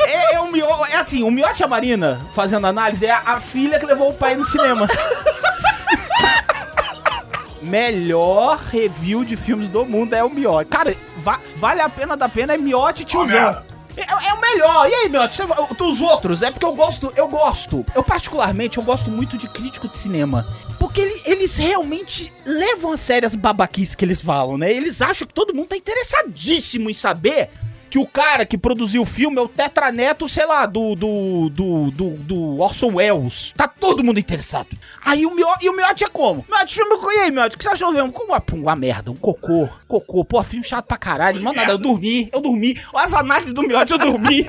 É, 0.00 0.36
é, 0.36 0.40
o 0.40 0.50
Mio, 0.50 0.64
é 0.88 0.96
assim, 0.96 1.22
o 1.22 1.30
Miotti 1.30 1.60
e 1.60 1.64
a 1.64 1.68
Marina 1.68 2.18
fazendo 2.34 2.66
análise 2.66 3.04
é 3.04 3.10
a, 3.10 3.20
a 3.26 3.40
filha 3.40 3.78
que 3.78 3.84
levou 3.84 4.08
o 4.10 4.14
pai 4.14 4.36
no 4.36 4.44
cinema. 4.44 4.86
Melhor 7.60 8.58
review 8.70 9.24
de 9.24 9.36
filmes 9.36 9.68
do 9.68 9.84
mundo 9.84 10.14
é 10.14 10.22
o 10.22 10.30
Miotti. 10.30 10.70
Cara, 10.70 10.94
va- 11.18 11.40
vale 11.56 11.80
a 11.82 11.88
pena 11.88 12.16
da 12.16 12.28
pena 12.28 12.54
é 12.54 12.56
Miotti 12.56 13.04
tiozão. 13.04 13.62
É, 14.00 14.28
é 14.28 14.34
o 14.34 14.40
melhor. 14.40 14.88
E 14.88 14.94
aí, 14.94 15.08
Miotti, 15.08 15.36
você- 15.36 15.82
os 15.84 16.00
outros, 16.00 16.42
é 16.42 16.50
porque 16.50 16.64
eu 16.64 16.74
gosto, 16.74 17.12
eu 17.16 17.28
gosto. 17.28 17.84
Eu 17.94 18.02
particularmente, 18.02 18.78
eu 18.78 18.84
gosto 18.84 19.10
muito 19.10 19.36
de 19.36 19.48
crítico 19.48 19.88
de 19.88 19.96
cinema. 19.96 20.46
Porque 20.78 21.00
ele- 21.00 21.22
eles 21.24 21.56
realmente 21.56 22.32
levam 22.44 22.92
a 22.92 22.96
sério 22.96 23.26
as 23.26 23.34
babaquices 23.34 23.94
que 23.94 24.04
eles 24.04 24.20
falam, 24.20 24.56
né? 24.56 24.72
Eles 24.72 25.02
acham 25.02 25.26
que 25.26 25.34
todo 25.34 25.54
mundo 25.54 25.68
tá 25.68 25.76
interessadíssimo 25.76 26.88
em 26.90 26.94
saber 26.94 27.50
que 27.90 27.98
o 27.98 28.06
cara 28.06 28.44
que 28.44 28.58
produziu 28.58 29.02
o 29.02 29.06
filme 29.06 29.38
é 29.38 29.40
o 29.40 29.48
tetraneto, 29.48 30.28
sei 30.28 30.46
lá, 30.46 30.66
do, 30.66 30.94
do, 30.94 31.48
do, 31.50 31.90
do, 31.90 32.10
do 32.10 32.60
Orson 32.60 32.94
Welles. 32.94 33.52
Tá 33.56 33.66
todo 33.66 34.04
mundo 34.04 34.20
interessado. 34.20 34.68
Aí 35.04 35.24
o 35.24 35.34
Miotti, 35.34 35.66
e 35.66 35.70
o 35.70 35.76
Miotti 35.76 36.04
é 36.04 36.08
como? 36.08 36.44
Miotti, 36.48 36.80
e 36.80 37.18
aí, 37.20 37.30
Miotti, 37.30 37.56
o 37.56 37.58
que 37.58 37.64
você 37.64 37.70
achou 37.70 37.92
filme? 37.92 38.12
Como 38.12 38.32
uma, 38.32 38.42
uma 38.52 38.76
merda, 38.76 39.10
um 39.10 39.16
cocô, 39.16 39.68
cocô, 39.86 40.24
pô, 40.24 40.42
filme 40.44 40.64
chato 40.64 40.86
pra 40.86 40.96
caralho, 40.96 41.42
mano, 41.42 41.56
nada, 41.56 41.72
eu 41.72 41.78
dormi, 41.78 42.28
eu 42.32 42.40
dormi. 42.40 42.78
As 42.94 43.14
análises 43.14 43.52
do 43.52 43.62
Miotti 43.62 43.92
eu 43.92 43.98
dormi. 43.98 44.46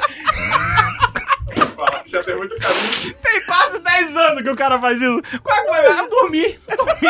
Já 2.05 2.23
tem 2.23 2.35
muito 2.35 2.55
caminho. 2.55 3.13
Tem 3.21 3.45
quase 3.45 3.79
10 3.79 4.15
anos 4.17 4.43
que 4.43 4.49
o 4.49 4.55
cara 4.55 4.79
faz 4.79 5.01
isso. 5.01 5.21
Qual 5.43 5.57
é 5.57 5.61
que 5.61 5.69
vai? 5.69 5.87
Eu 5.87 6.09
dormi, 6.09 6.59
eu 6.67 6.77
dormi. 6.77 7.07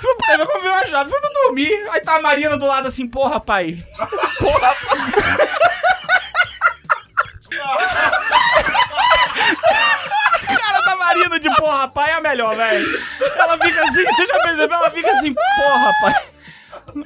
Filme 0.00 0.16
pra 0.16 0.36
ver 0.36 0.46
como 0.46 0.66
eu 0.66 0.74
achava, 0.74 1.10
filme 1.10 1.26
eu 1.26 1.42
dormi. 1.42 1.68
Aí 1.90 2.00
tá 2.00 2.16
a 2.16 2.22
Marina 2.22 2.56
do 2.56 2.66
lado 2.66 2.88
assim, 2.88 3.06
porra, 3.06 3.40
pai. 3.40 3.84
Porra, 4.38 4.74
pai. 4.88 5.12
Cara 10.58 10.80
da 10.80 10.96
Marina 10.96 11.38
de 11.38 11.48
melhor, 12.34 12.56
velho. 12.56 13.00
Ela 13.38 13.58
fica 13.58 13.82
assim, 13.82 14.04
você 14.04 14.26
já 14.26 14.38
percebeu? 14.40 14.76
Ela 14.76 14.90
fica 14.90 15.10
assim, 15.12 15.32
porra, 15.32 15.92
pai. 16.00 16.14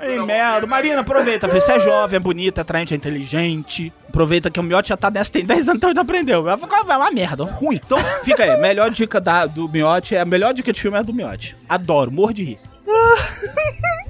Ei, 0.00 0.18
merda. 0.18 0.66
Marina, 0.66 1.00
aproveita, 1.00 1.46
vê 1.46 1.60
se 1.60 1.70
é 1.70 1.78
jovem, 1.78 2.16
é 2.16 2.20
bonita, 2.20 2.62
atraente, 2.62 2.94
é 2.94 2.96
inteligente. 2.96 3.92
Aproveita 4.08 4.50
que 4.50 4.58
o 4.58 4.62
Miotti 4.62 4.88
já 4.88 4.96
tá 4.96 5.10
nessa, 5.10 5.30
tem 5.30 5.44
10 5.44 5.68
anos, 5.68 5.76
então 5.76 5.94
já 5.94 6.00
aprendeu. 6.00 6.48
É 6.48 6.54
uma 6.54 7.10
merda, 7.10 7.44
ruim. 7.44 7.80
Então, 7.84 7.98
fica 8.24 8.42
aí. 8.42 8.60
Melhor 8.60 8.90
dica 8.90 9.20
da, 9.20 9.46
do 9.46 9.68
Miotti, 9.68 10.16
é 10.16 10.20
a 10.20 10.24
melhor 10.24 10.52
dica 10.52 10.72
de 10.72 10.80
filme 10.80 10.96
é 10.96 11.00
a 11.00 11.02
do 11.02 11.12
Miotti. 11.12 11.56
Adoro, 11.68 12.10
morro 12.10 12.32
de 12.32 12.42
rir. 12.42 12.58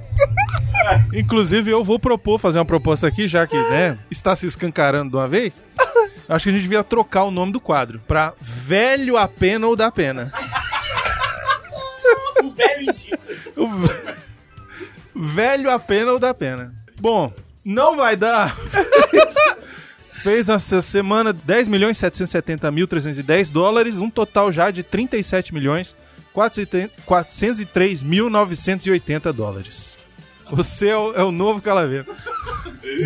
Inclusive, 1.13 1.69
eu 1.69 1.83
vou 1.83 1.99
propor, 1.99 2.39
fazer 2.39 2.57
uma 2.57 2.65
proposta 2.65 3.07
aqui, 3.07 3.27
já 3.27 3.45
que, 3.45 3.57
né, 3.69 3.97
está 4.09 4.35
se 4.35 4.45
escancarando 4.45 5.11
de 5.11 5.17
uma 5.17 5.27
vez. 5.27 5.65
Acho 6.27 6.43
que 6.43 6.49
a 6.49 6.53
gente 6.53 6.61
devia 6.61 6.83
trocar 6.83 7.23
o 7.23 7.31
nome 7.31 7.51
do 7.51 7.59
quadro 7.59 7.99
pra 8.07 8.33
Velho 8.39 9.17
a 9.17 9.27
Pena 9.27 9.65
ou 9.65 9.75
da 9.75 9.91
Pena. 9.91 10.31
O 13.55 13.69
velho 15.15 15.69
a 15.69 15.79
Pena 15.79 16.11
ou 16.13 16.19
da 16.19 16.33
Pena. 16.33 16.73
Bom, 16.99 17.33
não 17.65 17.95
vai 17.95 18.15
dar. 18.15 18.55
Fez 20.21 20.47
nessa 20.47 20.81
semana 20.81 21.31
10 21.31 21.67
milhões 21.69 21.97
770 21.97 22.69
mil 22.71 22.87
310 22.87 23.51
dólares, 23.51 23.99
um 23.99 24.09
total 24.09 24.51
já 24.51 24.69
de 24.69 24.83
37 24.83 25.53
milhões 25.53 25.95
403 26.33 28.03
mil 28.03 28.29
980 28.29 29.31
dólares. 29.31 29.97
Você 30.51 30.87
é 30.89 30.97
o, 30.97 31.13
é 31.13 31.23
o 31.23 31.31
novo 31.31 31.61
Calaveira 31.61 32.07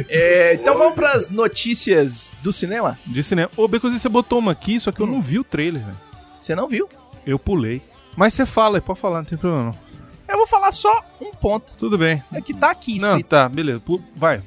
É, 0.08 0.54
então 0.54 0.78
vamos 0.78 0.96
pras 0.96 1.30
notícias 1.30 2.32
do 2.42 2.54
cinema. 2.54 2.98
de 3.06 3.22
cinema. 3.22 3.52
Ô, 3.58 3.68
Becozinho, 3.68 4.00
você 4.00 4.10
botou 4.10 4.40
uma 4.40 4.54
aqui, 4.54 4.80
só 4.80 4.92
que 4.92 5.02
eu 5.02 5.06
não 5.06 5.22
vi 5.22 5.40
o 5.40 5.44
trailer, 5.44 5.84
velho. 5.84 5.98
Você 6.42 6.56
não 6.56 6.68
viu? 6.68 6.88
Eu 7.26 7.38
pulei. 7.38 7.82
Mas 8.16 8.34
você 8.34 8.46
fala, 8.46 8.80
pode 8.82 9.00
falar, 9.00 9.18
não 9.20 9.26
tem 9.26 9.38
problema 9.38 9.66
não. 9.66 9.84
Eu 10.28 10.38
vou 10.38 10.48
falar 10.48 10.72
só 10.72 11.04
um 11.22 11.32
ponto. 11.32 11.74
Tudo 11.78 11.98
bem. 11.98 12.24
É 12.34 12.42
que 12.42 12.54
tá 12.54 12.72
aqui 12.72 12.98
Não, 13.00 13.10
escrito. 13.12 13.28
tá, 13.28 13.48
beleza. 13.50 13.82
Vai. 14.16 14.42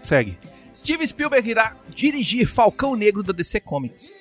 Segue. 0.00 0.36
Steven 0.74 1.06
Spielberg 1.06 1.48
irá 1.48 1.74
dirigir 1.94 2.46
Falcão 2.46 2.94
Negro 2.96 3.22
da 3.22 3.32
DC 3.32 3.60
Comics. 3.60 4.12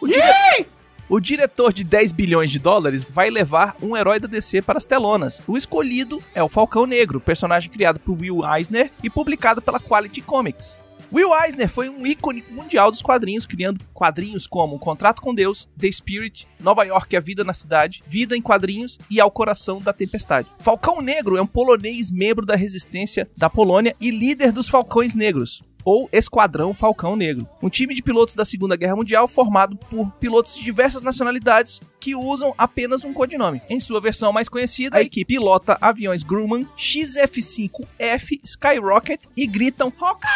O, 0.00 0.06
dire- 0.06 0.66
o 1.08 1.20
diretor 1.20 1.72
de 1.72 1.84
10 1.84 2.12
bilhões 2.12 2.50
de 2.50 2.58
dólares 2.58 3.04
vai 3.04 3.30
levar 3.30 3.76
um 3.82 3.96
herói 3.96 4.18
da 4.18 4.26
DC 4.26 4.62
para 4.62 4.78
as 4.78 4.84
telonas. 4.84 5.42
O 5.46 5.56
escolhido 5.56 6.22
é 6.34 6.42
o 6.42 6.48
Falcão 6.48 6.86
Negro, 6.86 7.20
personagem 7.20 7.70
criado 7.70 8.00
por 8.00 8.18
Will 8.18 8.40
Eisner 8.44 8.90
e 9.02 9.10
publicado 9.10 9.60
pela 9.60 9.78
Quality 9.78 10.22
Comics. 10.22 10.78
Will 11.10 11.30
Eisner 11.34 11.68
foi 11.68 11.88
um 11.88 12.06
ícone 12.06 12.44
mundial 12.50 12.90
dos 12.90 13.00
quadrinhos, 13.00 13.46
criando 13.46 13.84
quadrinhos 13.94 14.46
como 14.46 14.76
O 14.76 14.78
Contrato 14.78 15.22
com 15.22 15.34
Deus, 15.34 15.66
The 15.78 15.90
Spirit, 15.90 16.46
Nova 16.60 16.84
York, 16.84 17.16
A 17.16 17.20
Vida 17.20 17.42
na 17.42 17.54
Cidade, 17.54 18.02
Vida 18.06 18.36
em 18.36 18.42
Quadrinhos 18.42 18.98
e 19.10 19.18
Ao 19.18 19.30
Coração 19.30 19.78
da 19.78 19.92
Tempestade. 19.92 20.48
Falcão 20.58 21.00
Negro 21.00 21.36
é 21.36 21.42
um 21.42 21.46
polonês 21.46 22.10
membro 22.10 22.44
da 22.44 22.56
resistência 22.56 23.28
da 23.36 23.48
Polônia 23.48 23.96
e 23.98 24.10
líder 24.10 24.52
dos 24.52 24.68
Falcões 24.68 25.14
Negros 25.14 25.62
ou 25.84 26.06
Esquadrão 26.12 26.74
Falcão 26.74 27.16
Negro, 27.16 27.48
um 27.62 27.70
time 27.70 27.94
de 27.94 28.02
pilotos 28.02 28.34
da 28.34 28.44
Segunda 28.44 28.76
Guerra 28.76 28.96
Mundial 28.96 29.26
formado 29.26 29.74
por 29.74 30.10
pilotos 30.12 30.54
de 30.54 30.62
diversas 30.62 31.00
nacionalidades 31.00 31.80
que 31.98 32.14
usam 32.14 32.52
apenas 32.58 33.04
um 33.04 33.14
codinome. 33.14 33.62
Em 33.70 33.80
sua 33.80 33.98
versão 33.98 34.30
mais 34.30 34.50
conhecida, 34.50 34.98
a 34.98 35.00
equipe 35.00 35.34
pilota 35.34 35.78
aviões 35.80 36.22
Grumman 36.22 36.66
XF-5F 36.76 38.38
Skyrocket 38.44 39.22
e 39.34 39.46
gritam 39.46 39.90
Roca! 39.96 40.28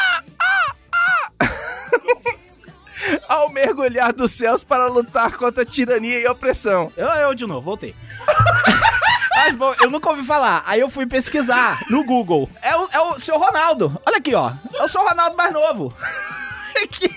Ah! 0.95 1.31
Ao 3.29 3.49
mergulhar 3.49 4.13
dos 4.13 4.31
céus 4.31 4.63
para 4.63 4.87
lutar 4.87 5.33
contra 5.33 5.63
a 5.63 5.67
tirania 5.67 6.21
e 6.21 6.27
a 6.27 6.33
opressão. 6.33 6.93
Eu, 6.97 7.09
eu 7.09 7.35
de 7.35 7.47
novo, 7.47 7.63
voltei. 7.63 7.97
Mas, 9.35 9.55
bom, 9.57 9.75
eu 9.81 9.91
nunca 9.91 10.09
ouvi 10.11 10.23
falar. 10.25 10.63
Aí 10.67 10.81
eu 10.81 10.89
fui 10.89 11.05
pesquisar 11.05 11.85
no 11.91 12.05
Google. 12.05 12.49
É 12.61 12.77
o, 12.77 12.89
é 12.93 13.01
o 13.01 13.19
seu 13.19 13.39
Ronaldo. 13.39 14.01
Olha 14.07 14.19
aqui, 14.19 14.35
ó. 14.35 14.53
É 14.75 14.85
o 14.85 14.89
seu 14.89 15.03
Ronaldo 15.03 15.37
mais 15.37 15.53
novo. 15.53 15.95
Aqui. 16.83 17.11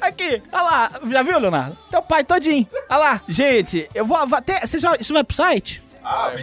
Aqui. 0.00 0.42
Olha 0.52 0.62
lá. 0.62 0.90
Já 1.10 1.22
viu, 1.22 1.38
Leonardo? 1.38 1.76
Teu 1.90 2.02
pai 2.02 2.24
todinho. 2.24 2.66
Olha 2.90 2.98
lá. 2.98 3.20
Gente, 3.28 3.88
eu 3.94 4.04
vou 4.04 4.16
até, 4.16 4.66
você 4.66 4.78
já, 4.78 4.96
isso 4.96 5.12
vai 5.12 5.24
pro 5.24 5.34
site? 5.34 5.81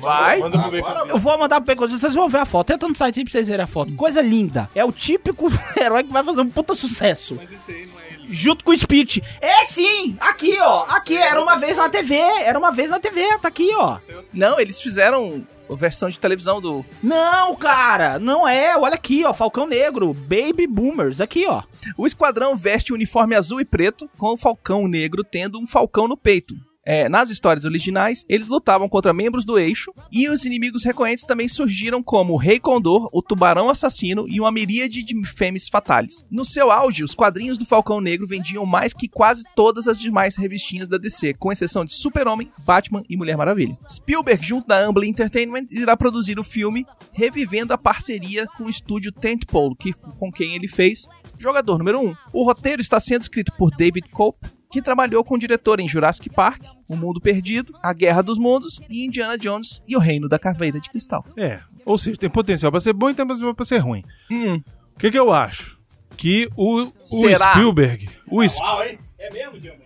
Vai. 0.01 0.39
Manda 0.39 0.59
pro 0.59 0.71
Becozinho. 0.71 1.07
Eu 1.07 1.17
vou 1.17 1.37
mandar 1.37 1.57
pro 1.61 1.65
Pecozinho, 1.67 1.99
vocês 1.99 2.13
vão 2.15 2.29
ver 2.29 2.39
a 2.39 2.45
foto. 2.45 2.71
Entra 2.71 2.87
no 2.87 2.95
site 2.95 3.19
aí 3.19 3.25
pra 3.25 3.31
vocês 3.31 3.47
verem 3.47 3.63
a 3.63 3.67
foto. 3.67 3.93
Coisa 3.95 4.21
linda. 4.21 4.69
É 4.73 4.83
o 4.83 4.91
típico 4.91 5.47
herói 5.79 6.03
que 6.03 6.11
vai 6.11 6.23
fazer 6.23 6.41
um 6.41 6.49
puta 6.49 6.75
sucesso. 6.75 7.35
Mas 7.35 7.51
esse 7.51 7.71
aí 7.71 7.85
não 7.85 7.99
é 7.99 8.07
ele. 8.07 8.27
Junto 8.33 8.63
com 8.63 8.71
o 8.71 8.77
Speech. 8.77 9.23
É 9.41 9.65
sim! 9.65 10.15
Aqui, 10.19 10.57
ó. 10.59 10.85
Aqui, 10.87 11.17
era 11.17 11.41
uma 11.41 11.57
vez 11.57 11.77
na 11.77 11.89
TV. 11.89 12.15
Era 12.15 12.57
uma 12.59 12.71
vez 12.71 12.89
na 12.89 12.99
TV. 12.99 13.21
Tá 13.39 13.47
aqui, 13.47 13.71
ó. 13.75 13.97
Não, 14.31 14.59
eles 14.59 14.79
fizeram 14.79 15.45
a 15.69 15.75
versão 15.75 16.09
de 16.09 16.19
televisão 16.19 16.59
do. 16.59 16.83
Não, 17.01 17.55
cara, 17.55 18.19
não 18.19 18.47
é. 18.47 18.77
Olha 18.77 18.95
aqui, 18.95 19.23
ó, 19.25 19.33
Falcão 19.33 19.67
Negro, 19.67 20.13
Baby 20.13 20.67
Boomers, 20.67 21.21
aqui, 21.21 21.45
ó. 21.47 21.63
O 21.97 22.07
esquadrão 22.07 22.55
veste 22.57 22.91
o 22.91 22.95
uniforme 22.95 23.35
azul 23.35 23.61
e 23.61 23.65
preto, 23.65 24.09
com 24.17 24.33
o 24.33 24.37
Falcão 24.37 24.87
Negro 24.87 25.23
tendo 25.23 25.59
um 25.59 25.67
falcão 25.67 26.07
no 26.07 26.17
peito. 26.17 26.55
É, 26.91 27.07
nas 27.07 27.29
histórias 27.29 27.65
originais, 27.65 28.25
eles 28.27 28.47
lutavam 28.47 28.89
contra 28.89 29.13
membros 29.13 29.45
do 29.45 29.59
eixo 29.59 29.93
e 30.11 30.27
os 30.27 30.43
inimigos 30.43 30.83
recorrentes 30.83 31.23
também 31.23 31.47
surgiram 31.47 32.01
como 32.01 32.33
o 32.33 32.35
Rei 32.35 32.59
Condor, 32.59 33.07
o 33.13 33.21
Tubarão 33.21 33.69
Assassino 33.69 34.27
e 34.27 34.39
uma 34.39 34.51
miríade 34.51 35.03
de 35.03 35.23
fêmeas 35.23 35.69
fatales. 35.69 36.25
No 36.31 36.43
seu 36.43 36.71
auge, 36.71 37.03
os 37.03 37.13
quadrinhos 37.13 37.59
do 37.59 37.65
Falcão 37.65 38.01
Negro 38.01 38.25
vendiam 38.25 38.65
mais 38.65 38.91
que 38.91 39.07
quase 39.07 39.43
todas 39.55 39.87
as 39.87 39.99
demais 39.99 40.35
revistinhas 40.35 40.87
da 40.87 40.97
DC, 40.97 41.35
com 41.35 41.51
exceção 41.51 41.85
de 41.85 41.93
Super-Homem, 41.93 42.49
Batman 42.65 43.03
e 43.07 43.15
Mulher 43.15 43.37
Maravilha. 43.37 43.77
Spielberg, 43.87 44.43
junto 44.43 44.67
da 44.67 44.83
Amblin 44.83 45.09
Entertainment, 45.09 45.67
irá 45.69 45.95
produzir 45.95 46.39
o 46.39 46.43
filme, 46.43 46.87
revivendo 47.13 47.71
a 47.71 47.77
parceria 47.77 48.47
com 48.57 48.63
o 48.63 48.69
estúdio 48.69 49.11
Tentpole, 49.11 49.75
que, 49.75 49.93
com 49.93 50.31
quem 50.31 50.55
ele 50.55 50.67
fez 50.67 51.07
Jogador 51.39 51.77
número 51.77 52.01
1. 52.01 52.15
O 52.33 52.43
roteiro 52.43 52.81
está 52.81 52.99
sendo 52.99 53.21
escrito 53.21 53.53
por 53.57 53.71
David 53.71 54.09
Cope, 54.09 54.58
que 54.71 54.81
trabalhou 54.81 55.23
com 55.23 55.35
o 55.35 55.39
diretor 55.39 55.79
em 55.79 55.89
Jurassic 55.89 56.29
Park, 56.29 56.61
O 56.87 56.95
Mundo 56.95 57.19
Perdido, 57.19 57.73
A 57.81 57.91
Guerra 57.91 58.21
dos 58.21 58.37
Mundos 58.37 58.79
e 58.89 59.03
Indiana 59.05 59.37
Jones 59.37 59.81
e 59.87 59.95
o 59.95 59.99
Reino 59.99 60.29
da 60.29 60.37
Caveira 60.37 60.79
de 60.79 60.89
Cristal. 60.89 61.25
É, 61.35 61.59
ou 61.85 61.97
seja, 61.97 62.17
tem 62.17 62.29
potencial 62.29 62.71
pra 62.71 62.79
ser 62.79 62.93
bom 62.93 63.09
e 63.09 63.13
tem 63.15 63.25
potencial 63.25 63.53
pra 63.55 63.65
ser 63.65 63.79
ruim. 63.79 64.03
Hum, 64.29 64.61
O 64.95 64.99
que, 64.99 65.09
que 65.09 65.17
eu 65.19 65.33
acho? 65.33 65.79
Que 66.15 66.47
o, 66.55 66.81
o? 66.83 66.91
Spielberg. 67.01 68.09
O 68.29 68.43
Sp- 68.43 68.61
Uau, 68.61 68.83
hein? 68.83 68.99
É 69.17 69.33
mesmo, 69.33 69.59
Dilma? 69.59 69.79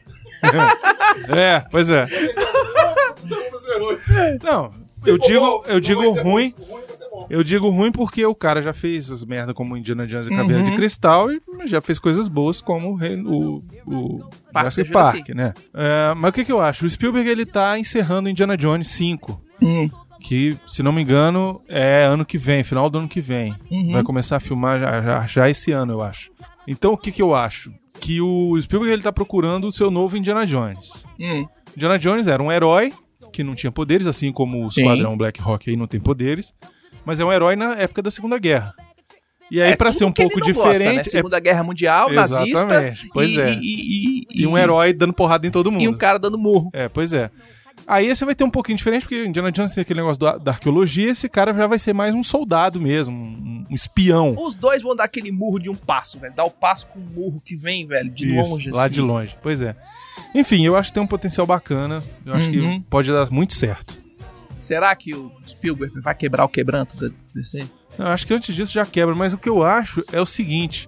É, 1.30 1.62
pois 1.72 1.90
é. 1.90 2.06
Não 4.44 4.84
eu 5.06 5.18
digo, 5.18 5.64
eu 5.68 5.80
digo 5.80 6.10
ruim. 6.22 6.54
Eu 7.30 7.44
digo 7.44 7.70
ruim 7.70 7.92
porque 7.92 8.26
o 8.26 8.36
cara 8.36 8.62
já 8.62 8.74
fez 8.74 9.10
as 9.12 9.24
merdas 9.24 9.56
como 9.56 9.78
Indiana 9.78 10.06
Jones 10.08 10.28
e 10.28 10.30
Caveira 10.30 10.64
de 10.64 10.76
Cristal 10.76 11.32
e 11.32 11.42
já 11.66 11.82
fez 11.82 12.00
coisas 12.00 12.28
boas 12.28 12.62
como 12.62 12.98
o, 12.98 12.98
o, 12.98 13.64
o 13.86 14.30
Jurassic. 14.56 14.92
Park, 14.92 15.30
né? 15.30 15.54
É, 15.74 16.14
mas 16.16 16.30
o 16.30 16.34
que, 16.34 16.46
que 16.46 16.52
eu 16.52 16.60
acho? 16.60 16.86
O 16.86 16.90
Spielberg 16.90 17.30
ele 17.30 17.46
tá 17.46 17.78
encerrando 17.78 18.30
Indiana 18.30 18.58
Jones 18.58 18.88
5. 18.90 19.42
hum. 19.62 19.90
Que, 20.26 20.58
se 20.66 20.82
não 20.82 20.94
me 20.94 21.02
engano, 21.02 21.62
é 21.68 22.06
ano 22.06 22.24
que 22.24 22.38
vem, 22.38 22.64
final 22.64 22.90
do 22.90 22.98
ano 22.98 23.10
que 23.10 23.20
vem. 23.20 23.54
Vai 23.92 24.04
começar 24.04 24.38
a 24.38 24.40
filmar 24.40 24.80
já, 24.80 25.02
já, 25.02 25.26
já 25.26 25.50
esse 25.50 25.74
ano, 25.74 25.92
eu 25.92 26.02
acho. 26.02 26.32
Então, 26.66 26.94
o 26.94 26.98
que, 26.98 27.12
que 27.12 27.22
eu 27.22 27.36
acho? 27.36 27.74
Que 28.00 28.22
o 28.22 28.58
Spielberg 28.62 28.94
ele 28.94 29.02
tá 29.02 29.12
procurando 29.12 29.68
o 29.68 29.72
seu 29.74 29.92
novo 29.92 30.16
Indiana 30.16 30.46
Jones. 30.48 31.06
Hum. 31.20 31.46
Indiana 31.76 32.00
Jones 32.00 32.28
era 32.28 32.42
um 32.42 32.50
herói 32.50 32.94
que 33.34 33.44
não 33.44 33.54
tinha 33.54 33.72
poderes, 33.72 34.08
assim 34.08 34.32
como 34.32 34.64
o 34.64 34.70
Sim. 34.70 34.84
Esquadrão 34.84 35.18
Black 35.18 35.42
Rock 35.42 35.70
aí 35.70 35.76
não 35.76 35.88
tem 35.88 36.00
poderes, 36.00 36.54
mas 37.06 37.20
é 37.20 37.26
um 37.26 37.32
herói 37.32 37.56
na 37.56 37.74
época 37.76 38.02
da 38.02 38.12
Segunda 38.12 38.38
Guerra. 38.40 38.74
E 39.52 39.62
aí, 39.62 39.74
É 39.74 39.76
pra 39.76 39.90
tudo 39.92 40.00
ser 40.00 40.06
um 40.06 40.12
pouco 40.12 40.40
não 40.40 40.48
gosta, 40.48 40.64
né? 40.70 40.74
diferente, 40.80 41.08
é- 41.08 41.12
Segunda 41.12 41.40
Guerra 41.40 41.64
Mundial, 41.64 42.12
nazista. 42.12 42.44
Exatamente, 42.44 43.10
pois 43.14 43.30
e, 43.32 43.42
é. 43.42 43.54
E, 43.54 43.58
e- 43.62 44.42
e 44.42 44.48
um 44.48 44.58
herói 44.58 44.94
dando 44.94 45.14
porrada 45.14 45.46
em 45.46 45.52
todo 45.52 45.72
mundo. 45.72 45.82
E 45.84 45.88
um 45.88 45.94
cara 45.94 46.18
dando 46.18 46.38
murro. 46.38 46.70
É, 46.74 46.88
pois 46.90 47.14
é. 47.14 47.30
Aí 47.86 48.08
esse 48.08 48.24
vai 48.24 48.34
ter 48.34 48.44
um 48.46 48.50
pouquinho 48.50 48.78
diferente, 48.78 49.02
porque 49.02 49.26
Indiana 49.26 49.52
Jones 49.52 49.72
tem 49.72 49.82
aquele 49.82 50.00
negócio 50.00 50.20
da, 50.20 50.38
da 50.38 50.52
arqueologia, 50.52 51.12
esse 51.12 51.28
cara 51.28 51.54
já 51.54 51.68
vai 51.68 51.78
ser 51.78 51.92
mais 51.94 52.16
um 52.16 52.24
soldado 52.24 52.80
mesmo, 52.80 53.14
um, 53.16 53.66
um 53.70 53.76
espião. 53.76 54.36
Os 54.40 54.56
dois 54.56 54.82
vão 54.82 54.96
dar 54.96 55.04
aquele 55.04 55.32
murro 55.32 55.60
de 55.60 55.70
um 55.70 55.76
passo, 55.76 56.18
velho. 56.18 56.34
Dar 56.34 56.46
o 56.46 56.52
passo 56.52 56.88
com 56.88 57.00
o 57.00 57.04
murro 57.04 57.42
que 57.44 57.56
vem, 57.56 57.86
velho, 57.86 58.10
de 58.10 58.26
Isso, 58.40 58.50
longe, 58.52 58.72
lá 58.72 58.86
assim. 58.86 58.94
de 58.94 59.02
longe. 59.02 59.36
Pois 59.44 59.62
é. 59.62 59.76
Enfim, 60.34 60.66
eu 60.66 60.78
acho 60.78 60.90
que 60.90 60.94
tem 60.94 61.04
um 61.04 61.08
potencial 61.08 61.46
bacana. 61.46 62.02
Eu 62.26 62.34
acho 62.34 62.48
Uhum. 62.50 62.80
que 62.80 62.86
pode 62.90 63.12
dar 63.12 63.30
muito 63.30 63.54
certo. 63.54 64.02
Será 64.64 64.96
que 64.96 65.14
o 65.14 65.30
Spielberg 65.46 66.00
vai 66.00 66.16
quebrar 66.16 66.46
o 66.46 66.50
quebranto 66.50 66.96
da 66.96 67.14
DC? 67.36 67.68
Eu 68.00 68.08
acho 68.08 68.26
que 68.26 68.34
antes 68.34 68.56
disso 68.56 68.72
já 68.72 68.86
quebra, 68.86 69.14
mas 69.14 69.34
o 69.34 69.38
que 69.38 69.50
eu 69.50 69.62
acho 69.62 70.04
é 70.12 70.22
o 70.22 70.26
seguinte: 70.26 70.88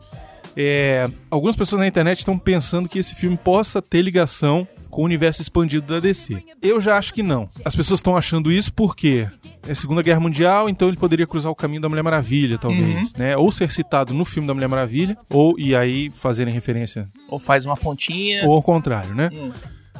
é, 0.56 1.10
algumas 1.30 1.58
pessoas 1.58 1.82
na 1.82 1.88
internet 1.88 2.20
estão 2.20 2.40
pensando 2.40 2.88
que 2.88 2.98
esse 2.98 3.14
filme 3.14 3.36
possa 3.36 3.82
ter 3.82 4.02
ligação 4.02 4.66
com 4.90 5.02
o 5.02 5.06
universo 5.06 5.42
expandido 5.42 5.86
da 5.86 6.00
DC. 6.00 6.42
Eu 6.62 6.80
já 6.80 6.98
acho 6.98 7.14
que 7.14 7.22
não. 7.22 7.50
As 7.66 7.76
pessoas 7.76 8.00
estão 8.00 8.16
achando 8.16 8.50
isso 8.50 8.72
porque 8.72 9.28
é 9.68 9.76
Segunda 9.76 10.02
Guerra 10.02 10.22
Mundial, 10.22 10.70
então 10.70 10.88
ele 10.88 10.96
poderia 10.96 11.28
cruzar 11.28 11.52
o 11.52 11.56
caminho 11.56 11.82
da 11.82 11.90
Mulher 11.90 12.02
Maravilha, 12.02 12.58
talvez, 12.58 13.14
né? 13.16 13.36
Ou 13.36 13.52
ser 13.52 13.70
citado 13.74 14.14
no 14.14 14.24
filme 14.24 14.48
da 14.48 14.54
Mulher 14.54 14.70
Maravilha, 14.70 15.18
ou 15.30 15.60
e 15.60 15.76
aí 15.76 16.10
fazerem 16.12 16.54
referência, 16.54 17.10
Ou 17.28 17.40
faz 17.40 17.66
uma 17.66 17.76
pontinha? 17.76 18.46
ou 18.46 18.54
ao 18.54 18.64
contrário, 18.64 19.14
né? 19.14 19.30
Hum. 19.34 19.52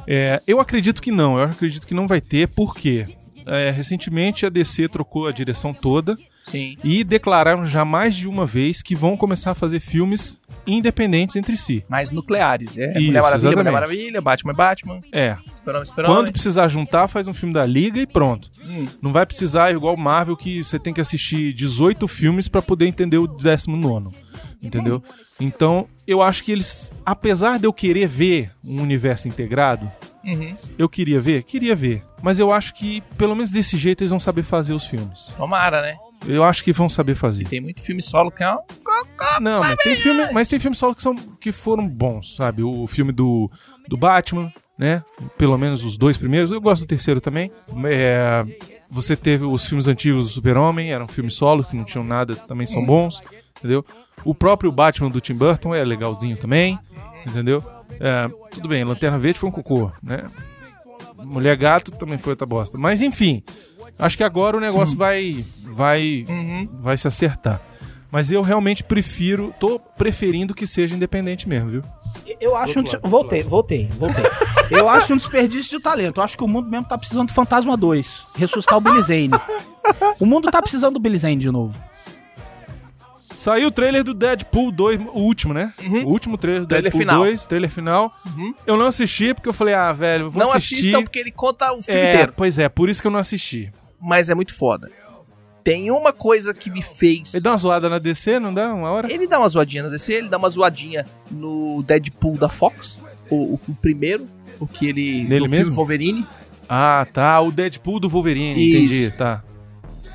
É, 0.06 0.40
eu 0.46 0.60
acredito 0.60 1.02
que 1.02 1.10
não, 1.10 1.36
eu 1.36 1.44
acredito 1.44 1.86
que 1.86 1.92
não 1.92 2.06
vai 2.06 2.22
ter, 2.22 2.48
porque 2.48 3.06
é, 3.46 3.70
recentemente 3.70 4.44
a 4.44 4.48
DC 4.48 4.88
trocou 4.88 5.26
a 5.26 5.32
direção 5.32 5.72
toda 5.72 6.16
Sim. 6.42 6.76
e 6.82 7.02
declararam 7.04 7.64
já 7.66 7.84
mais 7.84 8.14
de 8.16 8.28
uma 8.28 8.44
vez 8.46 8.82
que 8.82 8.94
vão 8.94 9.16
começar 9.16 9.52
a 9.52 9.54
fazer 9.54 9.80
filmes 9.80 10.40
independentes 10.66 11.36
entre 11.36 11.56
si. 11.56 11.84
Mais 11.88 12.10
nucleares. 12.10 12.76
É 12.76 12.90
Isso, 12.98 13.06
Mulher 13.06 13.22
Maravilha, 13.22 13.22
Mulher 13.22 13.52
exatamente. 13.52 13.72
Maravilha, 13.72 14.20
Batman 14.20 14.52
é 14.52 14.54
Batman, 14.54 15.00
É, 15.12 15.36
Esperão, 15.54 15.82
Esperão. 15.82 16.14
quando 16.14 16.32
precisar 16.32 16.68
juntar, 16.68 17.06
faz 17.08 17.28
um 17.28 17.34
filme 17.34 17.54
da 17.54 17.64
Liga 17.64 18.00
e 18.00 18.06
pronto. 18.06 18.50
Hum. 18.64 18.84
Não 19.00 19.12
vai 19.12 19.24
precisar 19.24 19.72
igual 19.72 19.96
Marvel 19.96 20.36
que 20.36 20.62
você 20.64 20.78
tem 20.78 20.92
que 20.92 21.00
assistir 21.00 21.52
18 21.52 22.06
filmes 22.08 22.48
pra 22.48 22.60
poder 22.60 22.86
entender 22.86 23.18
o 23.18 23.26
19, 23.26 24.10
entendeu? 24.62 25.02
Então, 25.40 25.86
eu 26.06 26.22
acho 26.22 26.42
que 26.42 26.50
eles, 26.52 26.90
apesar 27.04 27.58
de 27.58 27.66
eu 27.66 27.72
querer 27.72 28.08
ver 28.08 28.50
um 28.64 28.80
universo 28.82 29.28
integrado, 29.28 29.90
Uhum. 30.26 30.56
eu 30.76 30.88
queria 30.88 31.20
ver, 31.20 31.44
queria 31.44 31.76
ver, 31.76 32.02
mas 32.20 32.40
eu 32.40 32.52
acho 32.52 32.74
que 32.74 33.00
pelo 33.16 33.34
menos 33.36 33.50
desse 33.50 33.76
jeito 33.76 34.02
eles 34.02 34.10
vão 34.10 34.18
saber 34.18 34.42
fazer 34.42 34.74
os 34.74 34.84
filmes. 34.84 35.32
Tomara, 35.36 35.80
né? 35.80 35.96
Eu 36.26 36.42
acho 36.42 36.64
que 36.64 36.72
vão 36.72 36.88
saber 36.88 37.14
fazer. 37.14 37.44
Tem 37.46 37.60
muito 37.60 37.80
filme 37.80 38.02
solo 38.02 38.30
que 38.30 38.42
é 38.42 38.52
um... 38.52 38.58
Não, 39.40 39.60
mas 39.60 39.76
tem 39.76 39.96
filme, 39.96 40.32
mas 40.32 40.48
tem 40.48 40.58
filmes 40.58 40.78
solo 40.78 40.94
que, 40.94 41.02
são, 41.02 41.14
que 41.14 41.52
foram 41.52 41.86
bons, 41.86 42.34
sabe? 42.34 42.62
O 42.62 42.86
filme 42.86 43.12
do, 43.12 43.50
do 43.86 43.96
Batman, 43.96 44.52
né? 44.78 45.04
Pelo 45.38 45.56
menos 45.56 45.84
os 45.84 45.96
dois 45.96 46.16
primeiros. 46.16 46.50
Eu 46.50 46.60
gosto 46.60 46.82
do 46.82 46.88
terceiro 46.88 47.20
também. 47.20 47.52
É, 47.84 48.44
você 48.90 49.14
teve 49.16 49.44
os 49.44 49.64
filmes 49.66 49.86
antigos 49.88 50.24
do 50.24 50.30
Super-Homem, 50.30 50.92
eram 50.92 51.06
filmes 51.06 51.34
solos 51.34 51.66
que 51.66 51.76
não 51.76 51.84
tinham 51.84 52.04
nada, 52.04 52.34
também 52.34 52.66
são 52.66 52.84
bons, 52.84 53.20
entendeu? 53.58 53.84
O 54.24 54.34
próprio 54.34 54.72
Batman 54.72 55.10
do 55.10 55.20
Tim 55.20 55.34
Burton 55.34 55.74
é 55.74 55.84
legalzinho 55.84 56.36
também, 56.36 56.78
entendeu? 57.26 57.62
É, 58.00 58.28
tudo 58.50 58.68
bem, 58.68 58.84
Lanterna 58.84 59.18
Verde 59.18 59.38
foi 59.38 59.48
um 59.48 59.52
cocô, 59.52 59.90
né? 60.02 60.24
Mulher 61.24 61.56
Gato 61.56 61.90
também 61.92 62.18
foi 62.18 62.32
outra 62.32 62.46
bosta. 62.46 62.76
Mas 62.78 63.00
enfim, 63.02 63.42
acho 63.98 64.16
que 64.16 64.22
agora 64.24 64.56
o 64.56 64.60
negócio 64.60 64.96
vai, 64.96 65.44
vai, 65.64 66.24
Uhum. 66.28 66.68
vai 66.80 66.96
se 66.96 67.08
acertar. 67.08 67.60
Mas 68.10 68.30
eu 68.30 68.40
realmente 68.42 68.84
prefiro, 68.84 69.52
tô 69.58 69.78
preferindo 69.78 70.54
que 70.54 70.66
seja 70.66 70.94
independente 70.94 71.48
mesmo, 71.48 71.68
viu? 71.70 71.82
Eu 72.40 72.54
acho 72.56 72.78
um 72.78 72.82
des... 72.82 72.96
Voltei, 73.02 73.42
voltei, 73.42 73.88
voltei. 73.98 74.24
Eu 74.70 74.88
acho 74.88 75.12
um 75.12 75.16
desperdício 75.16 75.76
de 75.76 75.82
talento. 75.82 76.18
Eu 76.20 76.24
acho 76.24 76.36
que 76.36 76.44
o 76.44 76.48
mundo 76.48 76.68
mesmo 76.70 76.86
tá 76.86 76.96
precisando 76.96 77.28
do 77.28 77.34
Fantasma 77.34 77.76
2. 77.76 78.24
Ressuscitar 78.36 78.78
o 78.78 78.80
Billy 78.80 79.02
Zane. 79.02 79.30
O 80.18 80.24
mundo 80.26 80.50
tá 80.50 80.62
precisando 80.62 80.94
do 80.94 81.00
Billy 81.00 81.18
Zane 81.18 81.36
de 81.36 81.50
novo. 81.50 81.74
Saiu 83.36 83.68
o 83.68 83.70
trailer 83.70 84.02
do 84.02 84.14
Deadpool 84.14 84.72
2, 84.72 85.00
o 85.12 85.18
último, 85.20 85.52
né? 85.52 85.72
O 86.04 86.08
último 86.10 86.38
trailer 86.38 86.62
do 86.62 86.66
Trailer 86.66 86.90
Deadpool 86.90 87.00
final. 87.00 87.22
2, 87.24 87.46
trailer 87.46 87.70
final. 87.70 88.14
Eu 88.66 88.76
não 88.78 88.86
assisti 88.86 89.34
porque 89.34 89.48
eu 89.48 89.52
falei, 89.52 89.74
ah, 89.74 89.92
velho, 89.92 90.30
vou 90.30 90.42
Não 90.42 90.52
assistir. 90.52 90.76
assistam 90.80 91.02
porque 91.02 91.18
ele 91.18 91.30
conta 91.30 91.70
o 91.72 91.82
filme 91.82 92.00
é, 92.00 92.12
inteiro. 92.14 92.32
Pois 92.34 92.58
é, 92.58 92.68
por 92.68 92.88
isso 92.88 93.00
que 93.02 93.06
eu 93.06 93.10
não 93.10 93.20
assisti. 93.20 93.70
Mas 94.00 94.30
é 94.30 94.34
muito 94.34 94.54
foda. 94.54 94.90
Tem 95.62 95.90
uma 95.90 96.12
coisa 96.12 96.54
que 96.54 96.70
me 96.70 96.80
fez... 96.80 97.34
Ele 97.34 97.42
dá 97.42 97.50
uma 97.50 97.56
zoada 97.58 97.88
na 97.90 97.98
DC, 97.98 98.38
não 98.38 98.54
dá? 98.54 98.72
Uma 98.72 98.90
hora? 98.90 99.12
Ele 99.12 99.26
dá 99.26 99.38
uma 99.38 99.48
zoadinha 99.48 99.82
na 99.82 99.88
DC, 99.90 100.12
ele 100.14 100.28
dá 100.28 100.38
uma 100.38 100.48
zoadinha 100.48 101.04
no 101.30 101.82
Deadpool 101.82 102.38
da 102.38 102.48
Fox, 102.48 103.02
o, 103.28 103.54
o- 103.54 103.60
primeiro, 103.82 104.26
o 104.60 104.66
que 104.66 104.86
ele... 104.88 105.24
Nele 105.24 105.40
do 105.40 105.44
filme 105.44 105.58
mesmo? 105.58 105.74
Wolverine. 105.74 106.24
Ah, 106.68 107.06
tá. 107.12 107.38
O 107.40 107.50
Deadpool 107.52 108.00
do 108.00 108.08
Wolverine, 108.08 108.58
Isso. 108.60 108.94
entendi. 108.94 109.10
Tá. 109.10 109.42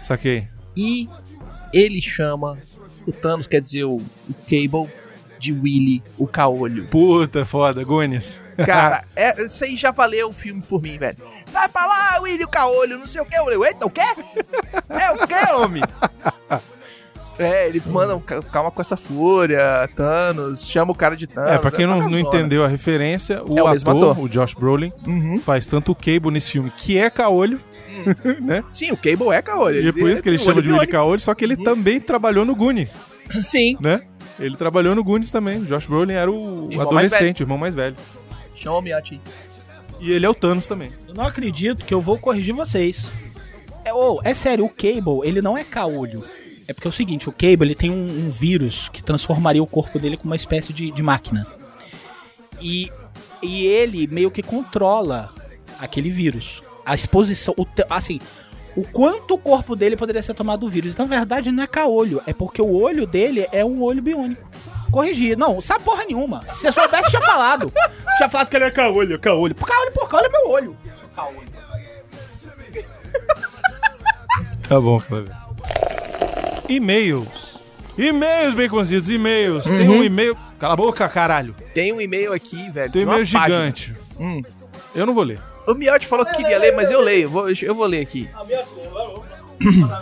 Saquei. 0.02 0.48
E 0.76 1.08
ele 1.74 2.02
chama 2.02 2.58
o 3.08 3.12
Thanos, 3.12 3.48
quer 3.48 3.62
dizer, 3.62 3.84
o, 3.86 3.96
o 3.98 4.34
Cable, 4.44 4.90
de 5.40 5.52
Willy, 5.54 6.04
o 6.20 6.28
caolho. 6.28 6.86
Puta, 6.88 7.44
foda, 7.46 7.84
Goonies. 7.84 8.40
Cara, 8.64 9.04
é, 9.16 9.42
isso 9.44 9.64
aí 9.64 9.76
já 9.76 9.90
valeu 9.90 10.30
o 10.30 10.34
filme 10.34 10.62
por 10.62 10.82
mim, 10.82 10.98
velho. 10.98 11.18
Sai 11.48 11.68
pra 11.68 11.84
lá, 11.86 12.20
Willy, 12.22 12.44
o 12.44 12.48
caolho, 12.48 12.98
não 13.00 13.08
sei 13.08 13.22
o 13.22 13.26
que. 13.26 13.36
Eu 13.36 13.46
falei, 13.46 13.60
eita, 13.70 13.86
o 13.88 13.90
quê? 13.90 14.02
É 14.90 15.12
o 15.12 15.28
quê, 15.28 15.52
homem? 15.54 15.82
É, 17.40 17.68
eles 17.68 17.86
mandam, 17.88 18.20
"Ca- 18.20 18.42
calma 18.44 18.70
com 18.70 18.82
essa 18.82 18.96
fúria, 18.96 19.90
Thanos, 19.96 20.68
chama 20.68 20.92
o 20.92 20.96
cara 20.96 21.16
de 21.16 21.26
Thanos. 21.26 21.52
É, 21.54 21.58
pra 21.58 21.72
quem 21.72 21.88
não, 21.88 21.96
uma 21.96 22.04
não 22.04 22.12
zona. 22.12 22.22
entendeu 22.22 22.64
a 22.64 22.68
referência, 22.68 23.42
o, 23.44 23.58
É 23.58 23.64
o 23.64 23.68
ator, 23.68 23.96
ator. 24.12 24.20
o 24.20 24.30
Josh 24.30 24.54
Brolin, 24.54 24.92
Uhum. 25.08 25.40
faz 25.44 25.66
tanto 25.66 25.92
o 25.92 25.96
Cable 25.96 26.30
nesse 26.30 26.52
filme, 26.52 26.70
que 26.70 27.00
é 27.00 27.10
caolho, 27.10 27.60
né? 28.42 28.64
Sim, 28.74 28.92
o 28.92 28.98
Cable 28.98 29.30
é 29.32 29.42
caolho. 29.42 29.82
E 29.82 29.88
é 29.88 29.92
por 29.92 30.10
isso 30.10 30.22
que 30.22 30.30
ele 30.30 30.38
chama 30.38 30.54
olho 30.54 30.64
de 30.64 30.72
Willy. 30.72 30.88
Caolho, 30.88 31.22
só 31.22 31.34
que 31.34 31.44
ele 31.44 31.58
também 31.58 32.00
trabalhou 32.00 32.46
no 32.46 32.56
Goonies, 32.56 33.00
Sim, 33.42 33.78
né? 33.80 34.02
Ele 34.40 34.56
trabalhou 34.56 34.96
no 34.96 35.04
Goonies 35.04 35.32
também. 35.32 35.64
Josh 35.64 35.86
Brolin 35.86 36.14
era 36.14 36.32
o 36.32 36.68
Irmão 36.72 36.88
adolescente, 36.88 37.42
o 37.42 37.44
irmão 37.44 37.58
mais 37.58 37.76
velho. 37.76 37.96
chama 38.56 38.78
o 38.78 38.82
Miyati. 38.82 39.22
E 40.00 40.12
ele 40.12 40.26
é 40.26 40.30
o 40.30 40.34
Thanos 40.34 40.66
também. 40.66 40.90
Eu 41.08 41.14
não 41.14 41.24
acredito 41.24 41.86
que 41.86 41.94
eu 41.94 42.02
vou 42.02 42.18
corrigir 42.18 42.56
vocês. 42.56 43.12
É, 43.86 43.94
ô, 43.94 44.20
é 44.24 44.34
sério, 44.34 44.66
o 44.66 44.70
Cable, 44.70 45.22
ele 45.24 45.42
não 45.42 45.58
é 45.58 45.64
caolho. 45.64 46.24
É 46.68 46.74
porque 46.74 46.88
é 46.88 46.90
o 46.90 46.94
seguinte, 46.94 47.30
o 47.30 47.32
Cable 47.32 47.68
ele 47.68 47.76
tem 47.76 47.92
um, 47.92 48.26
um 48.26 48.30
vírus 48.30 48.90
que 48.90 49.04
transformaria 49.04 49.62
o 49.62 49.68
corpo 49.68 50.00
dele 50.00 50.18
com 50.18 50.26
uma 50.26 50.36
espécie 50.36 50.74
de, 50.74 50.92
de 50.92 51.04
máquina. 51.04 51.46
E, 52.60 52.92
e 53.44 53.66
ele 53.66 54.08
meio 54.08 54.32
que 54.32 54.42
controla 54.42 55.34
aquele 55.80 56.10
vírus. 56.10 56.62
A 56.86 56.96
exposição, 56.96 57.54
o 57.58 57.66
te- 57.66 57.86
assim, 57.90 58.20
o 58.76 58.84
quanto 58.84 59.34
o 59.34 59.38
corpo 59.38 59.76
dele 59.76 59.96
poderia 59.98 60.24
ser 60.24 60.34
tomado 60.34 60.62
do 60.62 60.70
vírus. 60.70 60.94
Então, 60.94 61.06
na 61.06 61.16
verdade, 61.16 61.52
não 61.52 61.64
é 61.64 61.68
caolho, 61.68 62.22
é 62.26 62.34
porque 62.34 62.62
o 62.62 62.74
olho 62.82 63.06
dele 63.06 63.48
é 63.52 63.64
um 63.66 63.82
olho 63.84 64.02
biônico. 64.02 64.50
Corrigir. 64.92 65.38
Não, 65.38 65.62
sabe 65.62 65.84
porra 65.86 66.04
nenhuma. 66.04 66.44
Se 66.50 66.62
você 66.64 66.72
soubesse, 66.74 67.10
tinha 67.12 67.22
falado. 67.22 67.72
Se 68.12 68.18
tinha 68.18 68.30
falado 68.30 68.50
que 68.50 68.56
ele 68.58 68.66
é 68.66 68.72
caolho, 68.72 69.18
caolho. 69.20 69.56
Por 69.56 69.68
caolho, 69.68 69.92
por 69.94 70.10
caolho 70.10 70.26
é 70.26 70.30
meu 70.30 70.50
olho. 70.50 70.78
Sou 71.00 71.10
caolho. 71.16 71.52
Tá 74.68 74.80
bom, 74.80 75.00
Cleber. 75.02 75.36
E-mails. 76.70 77.60
E-mails, 77.98 78.54
baconzitos, 78.54 79.10
e-mails. 79.10 79.64
Tem 79.66 79.90
um 79.90 80.04
e-mail. 80.04 80.38
Cala 80.60 80.74
a 80.74 80.78
boca, 80.78 81.08
caralho. 81.10 81.56
Tem 81.74 81.92
um 81.92 82.00
e-mail 82.00 82.32
aqui, 82.34 82.70
velho. 82.70 82.92
Tem 82.92 83.02
um 83.06 83.10
e-mail 83.10 83.26
gigante. 83.26 83.94
Hum. 84.20 84.42
Eu 84.96 85.06
não 85.06 85.14
vou 85.14 85.24
ler. 85.24 85.40
O 85.68 85.74
Miotti 85.74 86.08
falou 86.08 86.26
que 86.26 86.36
queria 86.36 86.58
ler, 86.58 86.76
mas 86.76 86.90
eu 86.90 87.02
leio. 87.02 87.32
Eu 87.62 87.76
vou 87.76 87.86
ler 87.86 88.02
aqui. 88.02 88.30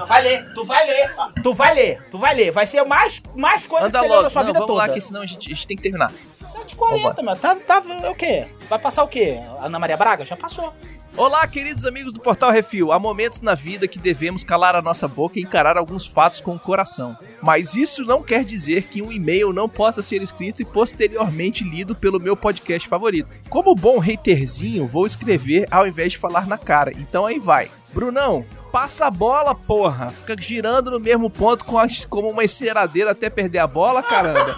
Vai 0.08 0.22
ler, 0.24 0.54
tu 0.54 0.66
vai 0.66 0.86
ler. 0.88 1.12
Tu 1.44 1.54
vai 1.54 1.74
ler, 1.76 2.10
tu 2.10 2.18
vai 2.18 2.36
ler. 2.36 2.52
Vai 2.52 2.66
ser 2.66 2.84
mais, 2.84 3.22
mais 3.36 3.68
coisa 3.68 3.88
Anda 3.88 4.00
que 4.00 4.06
você 4.06 4.08
leu 4.08 4.16
logo. 4.16 4.24
da 4.24 4.30
sua 4.30 4.42
Não, 4.42 4.48
vida 4.48 4.60
vamos 4.60 4.74
toda. 4.74 4.88
lá, 4.88 4.94
que 4.94 5.02
senão 5.02 5.22
a 5.22 5.26
gente, 5.26 5.52
a 5.52 5.56
gente 5.56 5.68
tem 5.68 5.78
que 5.78 5.84
terminar. 5.84 6.12
7h40, 6.42 7.24
meu. 7.24 7.36
Tá, 7.36 7.56
tá, 7.56 7.80
o 8.10 8.16
quê? 8.16 8.48
Vai 8.70 8.80
passar 8.80 9.04
o 9.04 9.08
quê? 9.08 9.40
Ana 9.62 9.78
Maria 9.80 9.98
Braga? 9.98 10.26
Já 10.26 10.36
passou. 10.36 10.74
Olá, 11.18 11.46
queridos 11.48 11.86
amigos 11.86 12.14
do 12.14 12.20
Portal 12.22 12.52
Refil. 12.52 12.92
Há 12.92 13.00
momentos 13.00 13.42
na 13.42 13.54
vida 13.54 13.88
que 13.88 14.00
devemos 14.00 14.44
calar 14.44 14.76
a 14.76 14.82
nossa 14.82 15.08
boca 15.08 15.38
e 15.38 15.42
encarar 15.42 15.76
alguns 15.78 16.06
fatos 16.06 16.40
com 16.40 16.56
o 16.56 16.60
coração. 16.60 17.18
Mas 17.42 17.76
isso 17.76 18.04
não 18.06 18.24
quer 18.24 18.46
dizer 18.46 18.84
que 18.84 19.02
um 19.02 19.12
e-mail 19.12 19.52
não 19.52 19.68
possa 19.68 20.02
ser 20.02 20.22
escrito 20.22 20.62
e 20.62 20.66
posteriormente 20.66 21.64
lido 21.64 21.96
pelo 21.96 22.20
meu 22.22 22.38
podcast 22.38 22.88
favorito. 22.88 23.28
Como 23.50 23.76
bom 23.76 24.00
haterzinho, 24.02 24.88
vou 24.88 25.06
escrever 25.06 25.68
ao 25.70 25.86
invés 25.88 26.14
de 26.14 26.18
falar 26.18 26.48
na 26.48 26.58
cara. 26.58 26.92
Então 26.96 27.26
aí 27.26 27.40
vai. 27.40 27.70
Brunão, 27.92 28.46
passa 28.72 29.06
a 29.08 29.12
bola, 29.12 29.54
porra. 29.56 30.10
Fica 30.12 30.36
girando 30.42 30.92
no 30.92 31.00
mesmo 31.00 31.30
ponto 31.30 31.66
com 31.66 31.78
a- 31.80 31.88
como 32.10 32.30
uma 32.30 32.44
enceradeira 32.44 33.12
até 33.12 33.30
perder 33.30 33.60
a 33.60 33.68
bola, 33.68 34.02
caramba. 34.04 34.56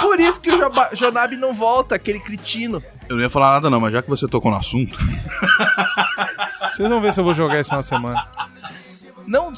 Por 0.00 0.18
isso 0.20 0.40
que 0.40 0.50
o 0.50 0.58
Jonab 0.94 1.36
não 1.36 1.54
volta, 1.54 1.94
aquele 1.94 2.18
cretino. 2.20 2.82
Eu 3.08 3.16
não 3.16 3.22
ia 3.22 3.30
falar 3.30 3.52
nada 3.52 3.70
não, 3.70 3.80
mas 3.80 3.92
já 3.92 4.02
que 4.02 4.08
você 4.10 4.26
tocou 4.26 4.50
no 4.50 4.56
assunto, 4.58 4.98
Vocês 6.72 6.88
vão 6.88 7.00
ver 7.00 7.12
se 7.12 7.20
eu 7.20 7.24
vou 7.24 7.34
jogar 7.34 7.60
esse 7.60 7.68
final 7.68 7.82
de 7.82 7.86
semana. 7.88 8.26
não, 9.26 9.52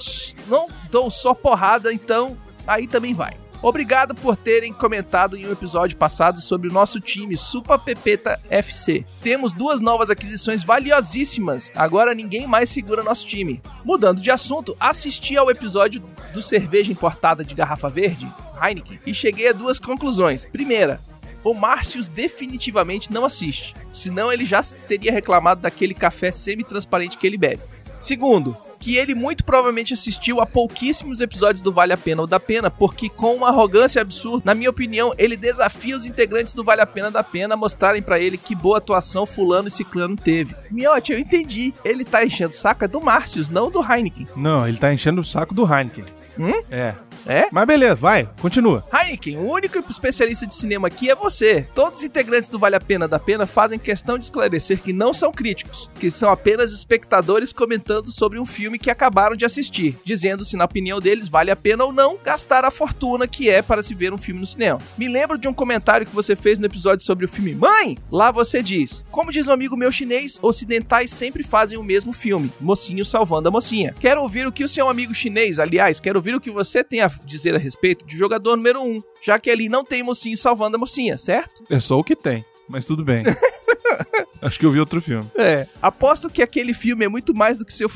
não 0.46 0.68
dou 0.90 1.10
só 1.10 1.32
porrada, 1.32 1.92
então 1.92 2.36
aí 2.66 2.86
também 2.86 3.14
vai. 3.14 3.32
Obrigado 3.62 4.14
por 4.14 4.36
terem 4.36 4.72
comentado 4.72 5.36
em 5.36 5.46
um 5.46 5.52
episódio 5.52 5.96
passado 5.96 6.40
sobre 6.40 6.68
o 6.68 6.72
nosso 6.72 7.00
time 7.00 7.36
Supa 7.36 7.78
Pepeta 7.78 8.40
FC. 8.48 9.04
Temos 9.22 9.52
duas 9.52 9.80
novas 9.80 10.10
aquisições 10.10 10.62
valiosíssimas. 10.62 11.72
Agora 11.74 12.14
ninguém 12.14 12.46
mais 12.46 12.70
segura 12.70 13.02
nosso 13.02 13.26
time. 13.26 13.60
Mudando 13.84 14.20
de 14.20 14.30
assunto, 14.30 14.76
assisti 14.78 15.36
ao 15.36 15.50
episódio 15.50 16.02
do 16.32 16.42
cerveja 16.42 16.92
importada 16.92 17.44
de 17.44 17.54
garrafa 17.54 17.88
verde, 17.88 18.30
Heineken, 18.62 19.00
e 19.06 19.14
cheguei 19.14 19.48
a 19.48 19.52
duas 19.52 19.78
conclusões. 19.78 20.44
Primeira, 20.46 21.00
o 21.42 21.54
Márcios 21.54 22.08
definitivamente 22.08 23.12
não 23.12 23.24
assiste, 23.24 23.74
senão 23.92 24.32
ele 24.32 24.44
já 24.44 24.62
teria 24.62 25.12
reclamado 25.12 25.60
daquele 25.60 25.94
café 25.94 26.32
semi-transparente 26.32 27.16
que 27.16 27.26
ele 27.26 27.38
bebe. 27.38 27.62
Segundo, 28.00 28.56
que 28.86 28.96
ele 28.96 29.16
muito 29.16 29.42
provavelmente 29.42 29.94
assistiu 29.94 30.40
a 30.40 30.46
pouquíssimos 30.46 31.20
episódios 31.20 31.60
do 31.60 31.72
Vale 31.72 31.92
a 31.92 31.96
Pena 31.96 32.20
ou 32.20 32.26
da 32.28 32.38
Pena, 32.38 32.70
porque 32.70 33.08
com 33.08 33.34
uma 33.34 33.48
arrogância 33.48 34.00
absurda, 34.00 34.44
na 34.44 34.54
minha 34.54 34.70
opinião, 34.70 35.12
ele 35.18 35.36
desafia 35.36 35.96
os 35.96 36.06
integrantes 36.06 36.54
do 36.54 36.62
Vale 36.62 36.82
a 36.82 36.86
Pena 36.86 37.10
da 37.10 37.24
Pena 37.24 37.54
a 37.54 37.56
mostrarem 37.56 38.00
pra 38.00 38.20
ele 38.20 38.38
que 38.38 38.54
boa 38.54 38.78
atuação 38.78 39.26
fulano 39.26 39.66
e 39.66 39.72
ciclano 39.72 40.14
teve. 40.14 40.54
Miote, 40.70 41.10
eu 41.10 41.18
entendi. 41.18 41.74
Ele 41.84 42.04
tá 42.04 42.24
enchendo 42.24 42.52
o 42.52 42.56
saco 42.56 42.84
é 42.84 42.86
do 42.86 43.00
Márcios, 43.00 43.48
não 43.48 43.72
do 43.72 43.80
Heineken. 43.82 44.28
Não, 44.36 44.68
ele 44.68 44.78
tá 44.78 44.94
enchendo 44.94 45.20
o 45.20 45.24
saco 45.24 45.52
do 45.52 45.64
Heineken. 45.64 46.04
Hum? 46.38 46.62
É. 46.70 46.94
É? 47.26 47.48
Mas 47.50 47.66
beleza, 47.66 47.94
vai, 47.94 48.28
continua. 48.40 48.84
Heineken, 48.92 49.38
o 49.38 49.50
único 49.50 49.78
especialista 49.90 50.46
de 50.46 50.54
cinema 50.54 50.88
aqui 50.88 51.10
é 51.10 51.14
você. 51.14 51.66
Todos 51.74 51.98
os 51.98 52.04
integrantes 52.04 52.48
do 52.48 52.58
Vale 52.58 52.76
a 52.76 52.80
Pena 52.80 53.08
da 53.08 53.18
Pena 53.18 53.46
fazem 53.46 53.78
questão 53.78 54.16
de 54.16 54.24
esclarecer 54.24 54.80
que 54.80 54.92
não 54.92 55.12
são 55.12 55.32
críticos, 55.32 55.90
que 55.98 56.10
são 56.10 56.30
apenas 56.30 56.72
espectadores 56.72 57.52
comentando 57.52 58.12
sobre 58.12 58.38
um 58.38 58.46
filme 58.46 58.78
que 58.78 58.90
acabaram 58.90 59.36
de 59.36 59.44
assistir, 59.44 59.96
dizendo 60.04 60.44
se 60.44 60.56
na 60.56 60.64
opinião 60.64 61.00
deles 61.00 61.28
vale 61.28 61.50
a 61.50 61.56
pena 61.56 61.84
ou 61.84 61.92
não 61.92 62.16
gastar 62.22 62.64
a 62.64 62.70
fortuna 62.70 63.26
que 63.26 63.50
é 63.50 63.60
para 63.60 63.82
se 63.82 63.94
ver 63.94 64.12
um 64.12 64.18
filme 64.18 64.40
no 64.40 64.46
cinema. 64.46 64.80
Me 64.96 65.08
lembro 65.08 65.36
de 65.36 65.48
um 65.48 65.54
comentário 65.54 66.06
que 66.06 66.14
você 66.14 66.36
fez 66.36 66.58
no 66.58 66.66
episódio 66.66 67.04
sobre 67.04 67.24
o 67.24 67.28
filme 67.28 67.54
Mãe! 67.54 67.98
Lá 68.10 68.30
você 68.30 68.62
diz: 68.62 69.04
Como 69.10 69.32
diz 69.32 69.48
um 69.48 69.52
amigo 69.52 69.76
meu 69.76 69.90
chinês, 69.90 70.38
ocidentais 70.40 71.10
sempre 71.10 71.42
fazem 71.42 71.78
o 71.78 71.84
mesmo 71.84 72.12
filme, 72.12 72.52
mocinho 72.60 73.04
salvando 73.04 73.48
a 73.48 73.52
mocinha. 73.52 73.94
Quero 73.98 74.22
ouvir 74.22 74.46
o 74.46 74.52
que 74.52 74.64
o 74.64 74.68
seu 74.68 74.88
amigo 74.88 75.14
chinês, 75.14 75.58
aliás, 75.58 75.98
quero 75.98 76.18
ouvir 76.18 76.34
o 76.34 76.40
que 76.40 76.50
você 76.50 76.84
tem 76.84 77.00
a 77.00 77.15
dizer 77.24 77.54
a 77.54 77.58
respeito 77.58 78.04
de 78.04 78.16
jogador 78.16 78.56
número 78.56 78.82
1, 78.82 78.84
um, 78.84 79.02
já 79.22 79.38
que 79.38 79.50
ali 79.50 79.68
não 79.68 79.84
tem 79.84 80.02
mocinho 80.02 80.36
salvando 80.36 80.76
a 80.76 80.78
mocinha, 80.78 81.16
certo? 81.16 81.64
É 81.70 81.80
só 81.80 81.98
o 81.98 82.04
que 82.04 82.16
tem, 82.16 82.44
mas 82.68 82.86
tudo 82.86 83.04
bem. 83.04 83.24
Acho 84.42 84.58
que 84.58 84.66
eu 84.66 84.70
vi 84.70 84.78
outro 84.78 85.00
filme. 85.00 85.28
É. 85.36 85.66
Aposto 85.80 86.28
que 86.28 86.42
aquele 86.42 86.74
filme 86.74 87.04
é 87.04 87.08
muito 87.08 87.34
mais 87.34 87.58
do 87.58 87.64
que 87.64 87.72
seu 87.72 87.90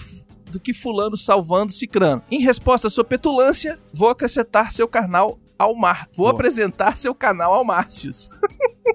do 0.51 0.59
que 0.59 0.75
fulano 0.75 1.17
salvando 1.17 1.73
cicrano. 1.73 2.23
Em 2.31 2.41
resposta 2.41 2.89
à 2.89 2.91
sua 2.91 3.05
petulância, 3.05 3.79
vou 3.93 4.09
acrescentar 4.09 4.73
seu 4.73 4.89
canal 4.89 5.39
ao 5.57 5.77
mar. 5.77 6.09
Vou 6.13 6.27
Boa. 6.27 6.33
apresentar 6.33 6.99
seu 6.99 7.15
canal 7.15 7.55
ao 7.55 7.65
Márcios. 7.65 8.29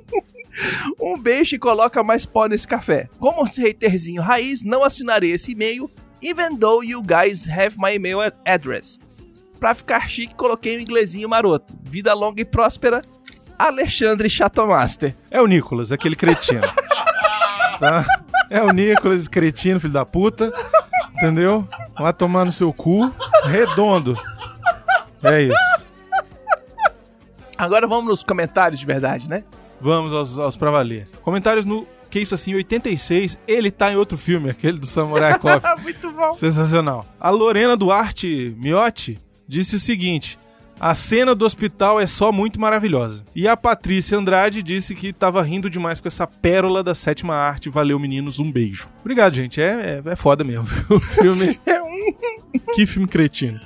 um 1.00 1.18
beijo 1.18 1.56
e 1.56 1.60
coloca 1.60 2.04
mais 2.04 2.26
pó 2.26 2.48
nesse 2.48 2.68
café. 2.68 3.10
Como 3.20 3.46
haterzinho 3.46 4.22
raiz, 4.22 4.64
não 4.64 4.84
assinarei 4.84 5.32
esse 5.32 5.52
e-mail, 5.52 5.90
even 6.22 6.58
though 6.58 6.84
you 6.84 7.02
guys 7.02 7.48
have 7.48 7.78
my 7.78 7.94
email 7.96 8.20
ad- 8.22 8.36
address. 8.46 9.00
Pra 9.66 9.74
ficar 9.74 10.08
chique, 10.08 10.36
coloquei 10.36 10.78
um 10.78 10.80
inglesinho 10.80 11.28
maroto. 11.28 11.76
Vida 11.82 12.14
longa 12.14 12.40
e 12.40 12.46
próspera, 12.46 13.02
Alexandre 13.58 14.30
Chatomaster. 14.30 15.16
É 15.32 15.42
o 15.42 15.48
Nicolas, 15.48 15.92
aquele 15.92 16.16
cretino. 16.16 16.62
tá? 17.80 18.06
É 18.48 18.62
o 18.62 18.70
Nicolas, 18.70 19.28
cretino, 19.28 19.80
filho 19.80 19.92
da 19.92 20.06
puta. 20.06 20.54
Entendeu? 21.16 21.68
Vai 21.98 22.14
tomar 22.14 22.46
no 22.46 22.52
seu 22.52 22.72
cu. 22.72 23.12
Redondo. 23.46 24.16
É 25.24 25.42
isso. 25.42 25.90
Agora 27.58 27.88
vamos 27.88 28.06
nos 28.06 28.22
comentários 28.22 28.80
de 28.80 28.86
verdade, 28.86 29.28
né? 29.28 29.44
Vamos 29.82 30.14
aos, 30.14 30.38
aos 30.38 30.56
pra 30.56 30.70
valer. 30.70 31.08
Comentários 31.24 31.66
no 31.66 31.88
Que 32.12 32.20
Isso 32.20 32.36
Assim 32.36 32.54
86. 32.54 33.36
Ele 33.48 33.72
tá 33.72 33.92
em 33.92 33.96
outro 33.96 34.16
filme, 34.16 34.48
aquele 34.48 34.78
do 34.78 34.86
Samurai 34.86 35.40
Cop. 35.42 35.82
Muito 35.82 36.12
bom. 36.12 36.34
Sensacional. 36.34 37.04
A 37.20 37.32
Lorena 37.32 37.76
Duarte 37.76 38.56
Miotti 38.60 39.26
disse 39.48 39.76
o 39.76 39.80
seguinte: 39.80 40.38
a 40.80 40.94
cena 40.94 41.34
do 41.34 41.46
hospital 41.46 42.00
é 42.00 42.08
só 42.08 42.32
muito 42.32 42.60
maravilhosa. 42.60 43.24
E 43.34 43.48
a 43.48 43.56
Patrícia 43.56 44.18
Andrade 44.18 44.62
disse 44.62 44.94
que 44.94 45.14
tava 45.14 45.42
rindo 45.42 45.70
demais 45.70 46.02
com 46.02 46.08
essa 46.08 46.28
pérola 46.28 46.84
da 46.84 46.94
sétima 46.94 47.34
arte. 47.34 47.70
Valeu, 47.70 47.98
meninos, 47.98 48.40
um 48.40 48.52
beijo. 48.52 48.90
Obrigado, 49.00 49.34
gente. 49.34 49.62
É, 49.62 50.02
é, 50.06 50.12
é 50.12 50.16
foda 50.16 50.44
mesmo. 50.44 50.66
O 50.90 51.00
filme. 51.00 51.60
que 52.76 52.86
filme 52.86 53.08
cretino. 53.08 53.60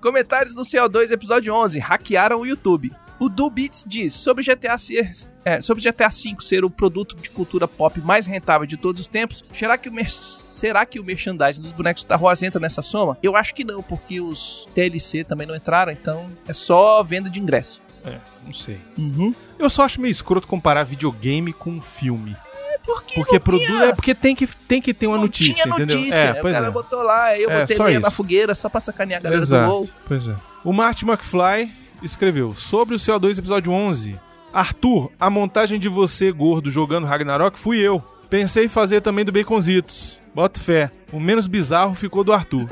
Comentários 0.00 0.54
no 0.54 0.62
CO2, 0.62 1.10
episódio 1.10 1.52
11. 1.52 1.78
Hackearam 1.78 2.40
o 2.40 2.46
YouTube. 2.46 2.92
O 3.18 3.28
Dubits 3.28 3.84
diz, 3.86 4.12
sobre 4.12 4.44
GTA 4.44 4.76
ser... 4.78 5.10
É, 5.44 5.60
sobre 5.60 5.80
GTA 5.82 6.08
V 6.08 6.36
ser 6.40 6.64
o 6.64 6.70
produto 6.70 7.14
de 7.14 7.30
cultura 7.30 7.68
pop 7.68 8.00
mais 8.00 8.26
rentável 8.26 8.66
de 8.66 8.76
todos 8.76 9.00
os 9.00 9.06
tempos, 9.06 9.44
será 9.56 9.78
que 9.78 9.88
o, 9.88 9.92
mer- 9.92 10.10
será 10.10 10.84
que 10.84 10.98
o 10.98 11.04
merchandising 11.04 11.60
dos 11.62 11.70
bonecos 11.70 12.02
Star 12.02 12.20
Wars 12.20 12.42
entra 12.42 12.58
nessa 12.60 12.82
soma? 12.82 13.16
Eu 13.22 13.36
acho 13.36 13.54
que 13.54 13.62
não, 13.62 13.80
porque 13.80 14.20
os 14.20 14.66
DLC 14.74 15.22
também 15.22 15.46
não 15.46 15.54
entraram, 15.54 15.92
então 15.92 16.28
é 16.48 16.52
só 16.52 17.00
venda 17.04 17.30
de 17.30 17.38
ingresso. 17.38 17.80
É, 18.04 18.16
não 18.44 18.52
sei. 18.52 18.80
Uhum. 18.98 19.32
Eu 19.58 19.70
só 19.70 19.84
acho 19.84 20.00
meio 20.00 20.10
escroto 20.10 20.48
comparar 20.48 20.82
videogame 20.82 21.52
com 21.52 21.80
filme. 21.80 22.36
Porque, 22.84 23.14
Porque 23.14 23.40
produto 23.40 23.66
tinha- 23.66 23.84
é 23.86 23.92
porque 23.94 24.14
tem 24.14 24.34
que, 24.36 24.46
tem 24.46 24.80
que 24.82 24.92
ter 24.94 25.06
uma 25.08 25.18
notícia, 25.18 25.54
tinha 25.54 25.74
entendeu? 25.74 25.96
notícia. 25.98 26.16
É, 26.18 26.32
o 26.32 26.40
pois 26.42 26.54
cara 26.54 26.66
é. 26.66 26.70
botou 26.70 27.02
lá, 27.02 27.36
eu 27.38 27.50
É, 27.50 27.66
botei 27.66 27.98
na 27.98 28.10
fogueira 28.10 28.54
só 28.54 28.68
pra 28.68 28.80
sacanear 28.80 29.20
a 29.20 29.22
galera 29.24 29.42
Exato. 29.42 29.68
do 29.68 29.72
WoW. 29.76 29.88
Pois 30.06 30.28
é. 30.28 30.36
O 30.64 30.72
Martin 30.72 31.06
McFly 31.06 31.72
escreveu 32.02 32.54
sobre 32.56 32.94
o 32.94 32.98
CO2 32.98 33.38
episódio 33.38 33.72
11. 33.72 34.18
Arthur, 34.52 35.10
a 35.18 35.28
montagem 35.28 35.78
de 35.78 35.88
você 35.88 36.32
gordo 36.32 36.70
jogando 36.70 37.06
Ragnarok 37.06 37.58
fui 37.58 37.78
eu. 37.78 38.02
Pensei 38.28 38.64
em 38.64 38.68
fazer 38.68 39.00
também 39.00 39.24
do 39.24 39.30
Baconzitos, 39.30 40.20
Bota 40.36 40.60
fé. 40.60 40.90
O 41.14 41.18
menos 41.18 41.46
bizarro 41.46 41.94
ficou 41.94 42.22
do 42.22 42.30
Arthur. 42.30 42.68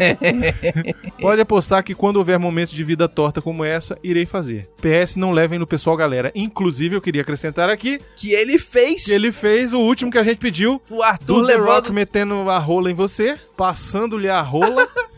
Pode 1.19 1.41
apostar 1.41 1.83
que 1.83 1.95
quando 1.95 2.19
houver 2.19 2.39
momentos 2.39 2.75
de 2.75 2.85
vida 2.85 3.09
torta 3.09 3.41
como 3.41 3.65
essa, 3.65 3.97
irei 4.05 4.27
fazer. 4.27 4.69
PS, 4.83 5.17
não 5.17 5.33
levem 5.33 5.59
no 5.59 5.67
pessoal, 5.67 5.97
galera. 5.97 6.31
Inclusive, 6.35 6.95
eu 6.95 7.01
queria 7.01 7.23
acrescentar 7.23 7.71
aqui 7.71 7.99
Que 8.17 8.35
ele 8.35 8.59
fez 8.59 9.07
que 9.07 9.13
ele 9.13 9.33
fez 9.33 9.73
o 9.73 9.79
último 9.79 10.11
que 10.11 10.19
a 10.19 10.23
gente 10.23 10.37
pediu. 10.37 10.83
o 10.91 11.03
Arthur 11.03 11.41
Do 11.41 11.47
The 11.47 11.55
Rock 11.55 11.69
levando... 11.69 11.93
metendo 11.95 12.51
a 12.51 12.59
rola 12.59 12.91
em 12.91 12.95
você, 12.95 13.39
passando-lhe 13.57 14.29
a 14.29 14.43
rola. 14.43 14.87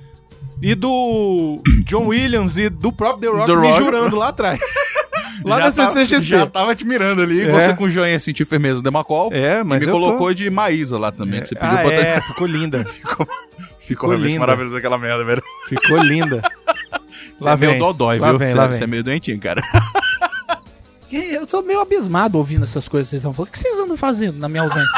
e 0.62 0.74
do 0.74 1.60
John 1.84 2.06
Williams 2.06 2.56
e 2.56 2.68
do 2.68 2.92
próprio 2.92 3.30
The 3.32 3.38
Rock 3.38 3.50
The 3.52 3.56
me 3.60 3.68
Rock. 3.68 3.78
jurando 3.84 4.16
lá 4.16 4.28
atrás. 4.28 4.58
lá 5.44 5.60
já 5.60 5.66
na 5.66 5.72
tava- 5.72 5.92
CCXP. 5.92 6.26
Já 6.28 6.46
tava 6.46 6.74
te 6.74 6.84
mirando 6.84 7.22
ali, 7.22 7.42
É. 7.42 7.50
você 7.50 7.74
com 7.74 7.84
o 7.84 7.90
joinha 7.90 8.18
sentir 8.18 8.44
firmeza 8.44 8.76
do 8.76 8.82
Demacol. 8.82 9.30
É, 9.32 9.62
mas 9.62 9.82
e 9.82 9.86
me 9.86 9.90
eu 9.90 9.94
tô- 9.94 10.00
colocou 10.04 10.32
de 10.34 10.48
Maísa 10.50 10.98
lá 10.98 11.12
também, 11.12 11.40
que 11.42 11.48
você 11.48 11.54
pediu 11.54 11.78
ah, 11.78 11.82
pra 11.82 11.92
é, 11.92 12.20
ficou 12.22 12.46
linda. 12.46 12.84
Ficou, 12.88 13.26
ficou 13.80 14.08
realmente 14.10 14.32
linda. 14.32 14.40
maravilhoso 14.40 14.76
aquela 14.76 14.98
merda, 14.98 15.24
velho. 15.24 15.42
Ficou 15.68 15.96
linda. 15.98 16.42
Você 17.38 17.48
é 17.48 17.56
meio 17.56 17.78
dodói, 17.78 18.18
lá 18.18 18.30
viu? 18.30 18.38
Vem, 18.38 18.48
você, 18.48 18.54
lá 18.54 18.66
você 18.66 18.76
é 18.76 18.80
vem. 18.80 18.88
meio 18.88 19.04
doentinho, 19.04 19.38
cara. 19.38 19.62
Eu 21.12 21.46
sou 21.46 21.62
meio 21.62 21.80
abismado 21.80 22.36
ouvindo 22.36 22.64
essas 22.64 22.88
coisas 22.88 23.06
que 23.06 23.10
vocês 23.10 23.20
estão 23.20 23.32
falando. 23.32 23.48
O 23.48 23.52
que 23.52 23.58
vocês 23.60 23.78
andam 23.78 23.96
fazendo 23.96 24.38
na 24.40 24.48
minha 24.48 24.64
ausência? 24.64 24.88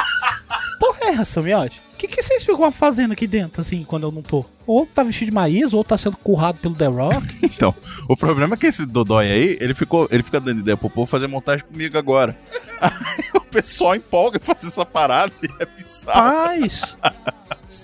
Porra 0.79 0.99
é 1.03 1.09
essa, 1.15 1.43
miote? 1.43 1.83
O 1.93 1.97
que, 1.97 2.07
que 2.07 2.23
vocês 2.23 2.45
ficam 2.45 2.71
fazendo 2.71 3.13
aqui 3.13 3.27
dentro, 3.27 3.61
assim, 3.61 3.83
quando 3.83 4.05
eu 4.05 4.13
não 4.13 4.23
tô? 4.23 4.45
Ou 4.65 4.87
tá 4.87 5.03
vestido 5.03 5.31
de 5.31 5.35
maíz, 5.35 5.73
ou 5.73 5.83
tá 5.83 5.99
sendo 5.99 6.17
currado 6.17 6.59
pelo 6.59 6.75
The 6.75 6.87
Rock. 6.87 7.39
Então, 7.59 7.75
o 8.09 8.17
problema 8.17 8.55
é 8.55 8.57
que 8.57 8.67
esse 8.67 8.87
Dodói 8.87 9.29
aí, 9.29 9.59
ele, 9.61 9.75
ficou, 9.75 10.07
ele 10.13 10.23
fica 10.23 10.39
dando 10.39 10.61
ideia 10.61 10.77
pro 10.77 10.89
povo 10.89 11.11
fazer 11.11 11.27
montagem 11.27 11.67
comigo 11.67 11.99
agora. 11.99 12.39
Aí 12.81 13.25
o 13.35 13.41
pessoal 13.41 13.97
empolga 13.97 14.39
em 14.39 14.41
fazer 14.41 14.69
essa 14.69 14.87
parada 14.87 15.33
e 15.43 15.49
é 15.61 15.67
bizarro. 15.67 16.21
Paz. 16.21 16.97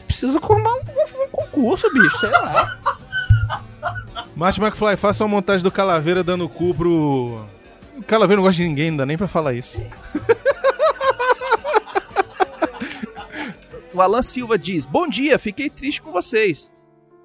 Precisa 0.07 0.41
formar 0.41 0.75
um, 0.75 1.25
um 1.25 1.29
concurso, 1.33 1.93
bicho, 1.93 2.21
sei 2.21 2.31
lá. 2.31 2.79
Marty 4.37 4.61
McFly, 4.61 4.97
faça 4.97 5.25
uma 5.25 5.31
montagem 5.31 5.65
do 5.65 5.73
Calaveira 5.73 6.23
dando 6.23 6.49
cu 6.49 6.73
pro. 6.73 7.45
O 7.97 8.03
Calaveira 8.07 8.37
não 8.37 8.47
gosta 8.47 8.63
de 8.63 8.69
ninguém, 8.69 8.93
não 8.93 8.99
dá 8.99 9.07
nem 9.07 9.19
pra 9.19 9.27
falar 9.27 9.55
isso. 9.55 9.83
O 13.95 14.01
Alan 14.01 14.23
Silva 14.23 14.59
diz: 14.59 14.85
Bom 14.87 15.09
dia, 15.09 15.39
fiquei 15.39 15.71
triste 15.71 16.03
com 16.03 16.11
vocês. 16.11 16.73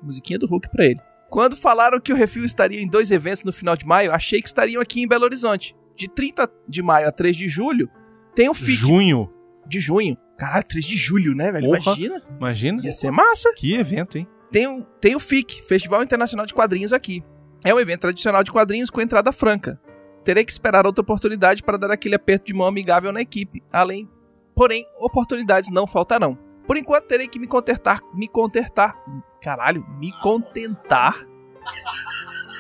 Musiquinha 0.02 0.38
do 0.38 0.46
Hulk 0.46 0.70
pra 0.70 0.86
ele. 0.86 1.00
Quando 1.30 1.56
falaram 1.56 2.00
que 2.00 2.14
o 2.14 2.16
Refil 2.16 2.46
estaria 2.46 2.82
em 2.82 2.88
dois 2.88 3.12
eventos 3.12 3.44
no 3.44 3.52
final 3.52 3.76
de 3.76 3.86
maio, 3.86 4.12
achei 4.12 4.42
que 4.42 4.48
estariam 4.48 4.82
aqui 4.82 5.02
em 5.02 5.08
Belo 5.08 5.26
Horizonte. 5.26 5.76
De 5.96 6.08
30 6.08 6.50
de 6.68 6.82
maio 6.82 7.08
a 7.08 7.12
3 7.12 7.36
de 7.36 7.50
julho, 7.50 7.90
tem 8.36 8.48
o 8.48 8.54
FIC. 8.54 8.78
Junho. 8.78 9.34
de 9.68 9.80
junho. 9.80 10.18
Caralho, 10.38 10.64
3 10.64 10.86
de 10.86 10.96
julho, 10.96 11.36
né, 11.36 11.52
velho? 11.52 11.66
Porra. 11.66 11.80
Imagina. 11.80 12.24
Imagina. 12.38 12.84
Ia 12.84 12.92
ser 12.92 13.12
massa. 13.12 13.54
Que 13.56 13.76
evento, 13.76 14.18
hein? 14.18 14.28
Tem 14.52 14.68
o, 14.68 14.84
tem 15.02 15.16
o 15.16 15.20
FIC, 15.20 15.64
Festival 15.64 16.02
Internacional 16.02 16.46
de 16.46 16.54
Quadrinhos 16.54 16.94
aqui. 16.94 17.24
É 17.64 17.74
um 17.74 17.80
evento 17.80 18.02
tradicional 18.02 18.44
de 18.44 18.52
quadrinhos 18.52 18.90
com 18.90 19.02
entrada 19.02 19.32
franca. 19.32 19.80
Terei 20.24 20.46
que 20.46 20.52
esperar 20.52 20.86
outra 20.86 21.02
oportunidade 21.02 21.62
para 21.62 21.78
dar 21.78 21.92
aquele 21.92 22.16
aperto 22.16 22.46
de 22.46 22.54
mão 22.54 22.68
amigável 22.68 23.12
na 23.12 23.22
equipe. 23.22 23.62
Além, 23.72 24.10
porém, 24.56 24.86
oportunidades 24.98 25.70
não 25.70 25.86
faltarão. 25.86 26.38
Por 26.70 26.78
enquanto 26.78 27.08
terei 27.08 27.28
que 27.28 27.40
me 27.40 27.48
contentar, 27.48 28.00
me 28.14 28.28
contentar, 28.28 28.96
caralho, 29.42 29.84
me 29.98 30.12
contentar 30.22 31.26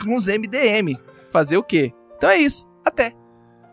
com 0.03 0.15
os 0.15 0.25
MDM. 0.25 0.97
Fazer 1.31 1.57
o 1.57 1.63
quê? 1.63 1.93
Então 2.17 2.27
é 2.27 2.37
isso. 2.37 2.67
Até. 2.83 3.13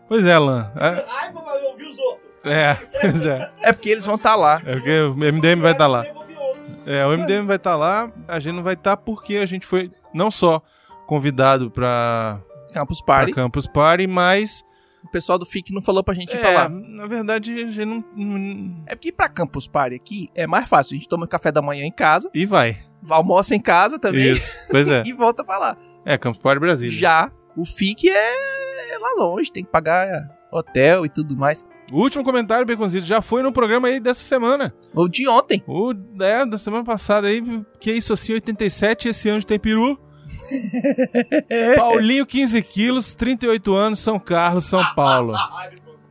Pois 0.07 0.27
é, 0.27 0.33
Alan. 0.33 0.71
É, 0.75 1.05
Ai, 1.09 1.33
papai, 1.33 1.59
eu 1.59 1.69
ouvi 1.71 1.85
os 1.85 1.97
outros. 1.97 2.29
é, 2.45 2.77
pois 3.01 3.25
é. 3.25 3.49
É 3.63 3.73
porque 3.73 3.89
eles 3.89 4.05
vão 4.05 4.13
estar 4.13 4.35
lá. 4.35 4.61
É 4.63 4.75
porque 4.75 5.01
o 5.01 5.15
MDM 5.15 5.59
vai 5.59 5.71
estar 5.71 5.87
lá. 5.87 6.05
Ouvi 6.13 6.35
outros. 6.35 6.67
É, 6.85 7.03
o 7.03 7.17
MDM 7.17 7.47
vai 7.47 7.55
estar 7.55 7.75
lá, 7.75 8.11
a 8.27 8.37
gente 8.37 8.53
não 8.53 8.63
vai 8.63 8.75
estar 8.75 8.95
porque 8.95 9.37
a 9.37 9.45
gente 9.47 9.65
foi 9.65 9.91
não 10.13 10.29
só 10.29 10.61
convidado 11.07 11.71
pra, 11.71 12.39
Campus 12.75 13.01
pra 13.01 13.15
Party. 13.15 13.33
Campus 13.33 13.65
Party, 13.65 14.05
mas. 14.05 14.63
O 15.03 15.09
pessoal 15.09 15.37
do 15.39 15.45
FIC 15.45 15.71
não 15.73 15.81
falou 15.81 16.03
pra 16.03 16.13
gente 16.13 16.33
ir 16.35 16.39
pra 16.39 16.49
É, 16.51 16.53
lá. 16.55 16.69
na 16.69 17.05
verdade, 17.05 17.53
a 17.53 17.67
gente 17.67 17.85
não. 17.85 18.03
não- 18.15 18.83
É 18.85 18.95
porque 18.95 19.09
ir 19.09 19.13
pra 19.13 19.29
Campus 19.29 19.67
Party 19.67 19.95
aqui 19.95 20.29
é 20.35 20.45
mais 20.45 20.67
fácil. 20.67 20.95
A 20.95 20.97
gente 20.97 21.07
toma 21.07 21.27
café 21.27 21.51
da 21.51 21.61
manhã 21.61 21.85
em 21.85 21.91
casa, 21.91 22.29
E 22.33 22.45
vai. 22.45 22.79
almoça 23.09 23.55
em 23.55 23.61
casa 23.61 23.97
também 23.99 24.31
Isso. 24.33 24.57
Pois 24.69 24.89
é. 24.89 25.01
e 25.05 25.13
volta 25.13 25.43
pra 25.43 25.57
lá. 25.57 25.77
É, 26.05 26.17
Campus 26.17 26.41
Party 26.41 26.59
Brasília. 26.59 26.97
Já 26.97 27.31
o 27.55 27.65
FIC 27.65 28.09
é, 28.09 28.93
é 28.93 28.97
lá 28.99 29.13
longe, 29.17 29.51
tem 29.51 29.63
que 29.63 29.71
pagar 29.71 30.27
hotel 30.51 31.05
e 31.05 31.09
tudo 31.09 31.35
mais. 31.37 31.65
O 31.91 32.01
último 32.01 32.23
comentário, 32.23 32.65
Beconzito, 32.65 33.05
já 33.05 33.21
foi 33.21 33.41
no 33.41 33.53
programa 33.53 33.87
aí 33.87 33.99
dessa 34.01 34.25
semana. 34.25 34.73
Ou 34.93 35.07
de 35.07 35.25
ontem. 35.27 35.63
O 35.65 35.93
é, 36.21 36.45
da 36.45 36.57
semana 36.57 36.83
passada 36.83 37.27
aí, 37.27 37.41
que 37.79 37.91
isso 37.93 38.11
assim, 38.11 38.33
87, 38.33 39.07
esse 39.07 39.29
ano 39.29 39.41
tem 39.43 39.57
peru. 39.57 39.97
Paulinho, 41.75 42.25
15 42.25 42.61
quilos, 42.61 43.15
38 43.15 43.73
anos, 43.73 43.99
São 43.99 44.19
Carlos, 44.19 44.65
São 44.65 44.83
Paulo. 44.95 45.33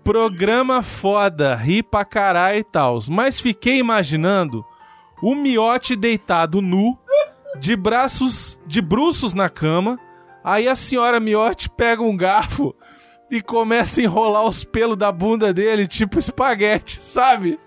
Programa 0.02 0.82
foda, 0.82 1.54
ri 1.54 1.82
pra 1.82 2.04
caralho 2.04 2.58
e 2.58 2.64
tal. 2.64 2.98
Mas 3.08 3.40
fiquei 3.40 3.78
imaginando 3.78 4.64
o 5.22 5.34
miote 5.34 5.96
deitado 5.96 6.60
nu, 6.60 6.96
de 7.58 7.74
braços, 7.74 8.58
de 8.66 8.80
bruços 8.80 9.34
na 9.34 9.48
cama. 9.48 9.98
Aí 10.44 10.68
a 10.68 10.76
senhora 10.76 11.18
miote 11.18 11.68
pega 11.68 12.02
um 12.02 12.16
garfo 12.16 12.74
e 13.30 13.42
começa 13.42 14.00
a 14.00 14.04
enrolar 14.04 14.44
os 14.44 14.62
pelos 14.62 14.96
da 14.96 15.10
bunda 15.10 15.52
dele, 15.52 15.86
tipo 15.86 16.18
espaguete, 16.18 17.02
sabe? 17.02 17.58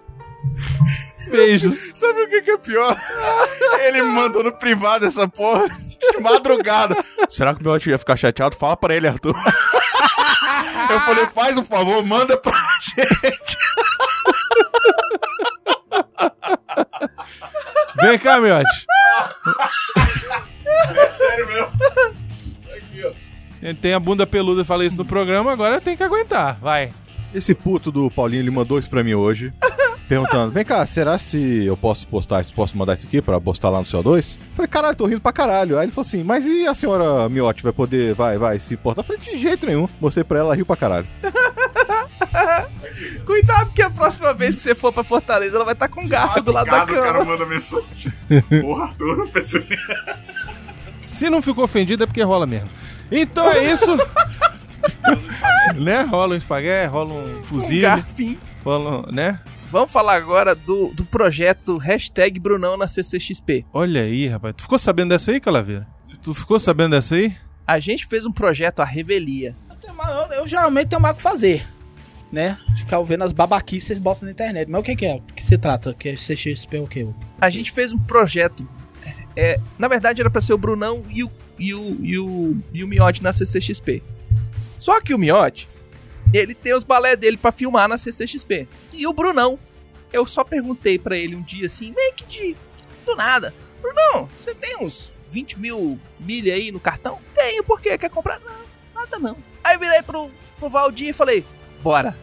Beijos. 1.28 1.94
Sabe 1.96 2.22
o 2.22 2.30
que, 2.30 2.42
que 2.42 2.52
é 2.52 2.58
pior? 2.58 2.96
Ele 3.86 4.02
me 4.04 4.10
mandou 4.10 4.44
no 4.44 4.52
privado 4.52 5.06
essa 5.06 5.28
porra 5.28 5.68
de 5.68 6.20
madrugada. 6.22 6.96
Será 7.30 7.54
que 7.54 7.62
o 7.62 7.64
meu 7.64 7.78
ia 7.78 7.98
ficar 7.98 8.16
chateado? 8.16 8.56
Fala 8.56 8.78
pra 8.78 8.96
ele, 8.96 9.08
Arthur. 9.08 9.36
Eu 10.90 11.00
falei, 11.02 11.28
faz 11.28 11.58
um 11.58 11.64
favor, 11.64 12.04
manda 12.04 12.36
pra 12.38 12.58
gente. 12.82 13.58
Vem 18.02 18.18
cá, 18.18 18.40
miote. 18.40 18.86
É 20.96 21.10
sério 21.12 21.48
mesmo. 21.48 21.72
Aqui, 22.76 23.06
ó. 23.06 23.12
Ele 23.62 23.74
tem 23.76 23.94
a 23.94 24.00
bunda 24.00 24.26
peluda, 24.26 24.62
eu 24.62 24.66
falei 24.66 24.88
isso 24.88 24.98
no 24.98 25.06
programa, 25.06 25.52
agora 25.52 25.82
tem 25.82 25.98
que 25.98 26.04
aguentar. 26.04 26.58
Vai. 26.60 26.94
Esse 27.34 27.54
puto 27.54 27.92
do 27.92 28.10
Paulinho, 28.10 28.42
ele 28.42 28.50
mandou 28.50 28.80
isso 28.80 28.90
pra 28.90 29.04
mim 29.04 29.14
hoje. 29.14 29.54
Perguntando, 30.10 30.52
vem 30.52 30.66
cá, 30.66 30.84
será 30.88 31.20
se 31.20 31.64
eu 31.66 31.78
posso 31.78 32.08
postar 32.08 32.42
isso, 32.42 32.52
posso 32.52 32.76
mandar 32.76 32.96
isso 32.96 33.06
aqui 33.06 33.22
pra 33.22 33.40
postar 33.40 33.70
lá 33.70 33.78
no 33.78 33.86
CO2? 33.86 34.40
Falei, 34.56 34.68
caralho, 34.68 34.96
tô 34.96 35.06
rindo 35.06 35.22
pra 35.22 35.32
caralho. 35.32 35.78
Aí 35.78 35.86
ele 35.86 35.92
falou 35.92 36.08
assim, 36.08 36.24
mas 36.24 36.48
e 36.48 36.66
a 36.66 36.74
senhora 36.74 37.30
Miotti 37.30 37.62
vai 37.62 37.72
poder, 37.72 38.16
vai, 38.16 38.36
vai, 38.36 38.58
se 38.58 38.74
importar? 38.74 39.02
Eu 39.02 39.06
falei, 39.06 39.22
de 39.22 39.38
jeito 39.38 39.68
nenhum. 39.68 39.88
Mostrei 40.02 40.24
pra 40.24 40.40
ela, 40.40 40.56
riu 40.56 40.66
pra 40.66 40.76
caralho. 40.76 41.08
Cuidado 43.24 43.72
que 43.72 43.82
a 43.84 43.90
próxima 43.90 44.34
vez 44.34 44.56
que 44.56 44.62
você 44.62 44.74
for 44.74 44.92
pra 44.92 45.04
Fortaleza, 45.04 45.56
ela 45.56 45.66
vai 45.66 45.74
estar 45.76 45.88
com 45.88 46.02
um 46.02 46.08
garfo 46.08 46.42
do 46.42 46.52
lado 46.52 46.66
da 46.66 46.80
Madrugada, 46.80 47.02
O 47.02 47.14
cara 47.14 47.20
cama. 47.20 47.32
manda 47.32 47.46
mensagem. 47.46 48.12
Porra, 48.62 48.86
Arthur, 48.86 49.18
não 49.18 49.28
pensei. 49.30 49.66
Se 51.08 51.30
não 51.30 51.42
ficou 51.42 51.64
ofendido 51.64 52.04
é 52.04 52.08
porque 52.08 52.24
rola 52.24 52.48
mesmo. 52.48 52.70
Então 53.12 53.50
é 53.52 53.72
isso. 53.72 53.96
né? 55.80 56.02
Rola 56.02 56.34
um 56.34 56.38
espaguete, 56.38 56.90
rola 56.92 57.14
um 57.14 57.40
Um 57.40 57.44
fuzil, 57.44 57.82
garfinho. 57.84 58.40
rola 58.64 59.08
um, 59.08 59.12
né? 59.14 59.40
Vamos 59.72 59.92
falar 59.92 60.16
agora 60.16 60.56
do, 60.56 60.88
do 60.94 61.06
projeto 61.06 61.78
hashtag 61.78 62.40
Brunão 62.40 62.76
na 62.76 62.88
CCXP. 62.88 63.66
Olha 63.72 64.02
aí, 64.02 64.28
rapaz. 64.28 64.56
Tu 64.56 64.64
ficou 64.64 64.80
sabendo 64.80 65.10
dessa 65.10 65.32
aí, 65.32 65.40
Calaveira? 65.40 65.88
Tu 66.24 66.34
ficou 66.34 66.60
sabendo 66.60 66.92
dessa 66.92 67.16
aí? 67.16 67.36
A 67.68 67.78
gente 67.78 68.08
fez 68.08 68.26
um 68.26 68.32
projeto, 68.32 68.80
a 68.80 68.86
Revelia. 68.86 69.56
Eu, 69.70 69.76
tenho 69.76 69.94
eu- 70.02 70.32
eu 70.42 70.48
geralmente 70.48 70.88
tenho 70.88 71.02
mais 71.02 71.14
o 71.14 71.18
que 71.18 71.22
fazer. 71.22 71.68
Né? 72.32 72.58
Ficar 72.78 73.00
vendo 73.02 73.24
as 73.24 73.32
babaquices 73.32 73.84
que 73.84 73.88
vocês 73.94 74.00
botam 74.00 74.26
na 74.26 74.32
internet. 74.32 74.68
Mas 74.70 74.82
o 74.82 74.84
que, 74.84 74.96
que 74.96 75.06
é? 75.06 75.16
O 75.16 75.22
que 75.34 75.44
se 75.44 75.58
trata? 75.58 75.94
Que 75.94 76.10
é 76.10 76.14
CXP 76.16 76.80
o 76.80 76.88
quê? 76.88 77.08
A 77.40 77.50
gente 77.50 77.72
fez 77.72 77.94
um 77.94 78.00
projeto. 78.00 78.68
É, 79.36 79.60
na 79.78 79.88
verdade, 79.88 80.20
era 80.22 80.30
pra 80.32 80.42
ser 80.42 80.54
o 80.54 80.58
Brunão 80.58 81.04
e 81.10 81.24
o, 81.24 81.32
e 81.60 81.74
o, 81.76 81.98
e 82.04 82.18
o, 82.20 82.58
e 82.74 82.84
o 82.84 82.88
Miotti 82.88 83.22
na 83.24 83.32
CCXP. 83.34 84.02
Só 84.80 85.00
que 85.02 85.14
o 85.14 85.18
Miotti, 85.18 85.68
ele 86.34 86.54
tem 86.54 86.74
os 86.74 86.84
balé 86.84 87.16
dele 87.16 87.38
pra 87.38 87.52
filmar 87.52 87.88
na 87.88 87.98
CCXP. 87.98 88.68
E 88.94 89.06
o 89.08 89.14
Brunão, 89.14 89.58
eu 90.12 90.26
só 90.26 90.44
perguntei 90.44 90.98
pra 91.00 91.18
ele 91.18 91.36
um 91.36 91.42
dia 91.42 91.66
assim, 91.68 91.94
meio 91.96 92.14
que 92.14 92.26
de. 92.26 92.56
do 93.06 93.16
nada. 93.16 93.54
Brunão, 93.82 94.28
você 94.38 94.54
tem 94.54 94.78
uns 94.82 95.14
20 95.30 95.60
mil 95.60 96.00
milha 96.20 96.54
aí 96.54 96.72
no 96.72 96.80
cartão? 96.80 97.20
Tenho, 97.34 97.64
por 97.64 97.80
quê? 97.82 97.98
Quer 97.98 98.10
comprar? 98.10 98.40
Não, 98.40 98.56
nada 98.94 99.18
não. 99.20 99.38
Aí 99.64 99.76
eu 99.76 99.80
virei 99.80 100.02
pro, 100.02 100.30
pro 100.60 100.70
Valdir 100.70 101.10
e 101.10 101.14
falei, 101.14 101.46
bora. 101.82 102.16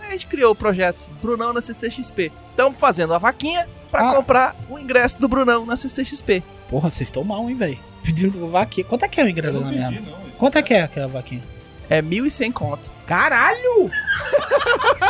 Aí 0.00 0.08
a 0.08 0.12
gente 0.12 0.26
criou 0.26 0.52
o 0.52 0.56
projeto 0.56 0.98
Brunão 1.22 1.52
na 1.52 1.60
CCXP. 1.60 2.32
Estamos 2.50 2.78
fazendo 2.78 3.14
a 3.14 3.18
vaquinha 3.18 3.68
pra 3.90 4.10
Ah. 4.10 4.14
comprar 4.14 4.56
o 4.68 4.78
ingresso 4.78 5.18
do 5.18 5.28
Brunão 5.28 5.64
na 5.66 5.76
CCXP. 5.76 6.42
Porra, 6.68 6.90
vocês 6.90 7.08
estão 7.08 7.22
mal, 7.24 7.48
hein, 7.48 7.56
velho? 7.56 7.78
Pedindo 8.02 8.48
vaquinha. 8.48 8.84
Quanto 8.86 9.04
é 9.04 9.08
que 9.08 9.20
é 9.20 9.24
o 9.24 9.28
ingresso 9.28 9.60
na 9.60 9.70
minha? 9.70 10.02
Quanto 10.38 10.58
é 10.58 10.62
que 10.62 10.74
é 10.74 10.82
aquela 10.82 11.08
vaquinha? 11.08 11.42
É 11.88 12.00
1.100 12.00 12.52
conto. 12.52 12.90
Caralho! 13.06 13.90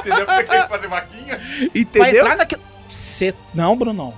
Entendeu? 0.01 0.27
Porque 0.27 0.45
tem 0.45 0.63
que 0.63 0.69
fazer 0.69 0.89
vaquinha. 0.89 1.39
Pra 1.71 1.81
Entendeu? 1.81 2.21
entrar 2.21 2.37
naquele. 2.37 2.63
Cê... 2.91 3.35
Não, 3.55 3.77
Brunão. 3.77 4.15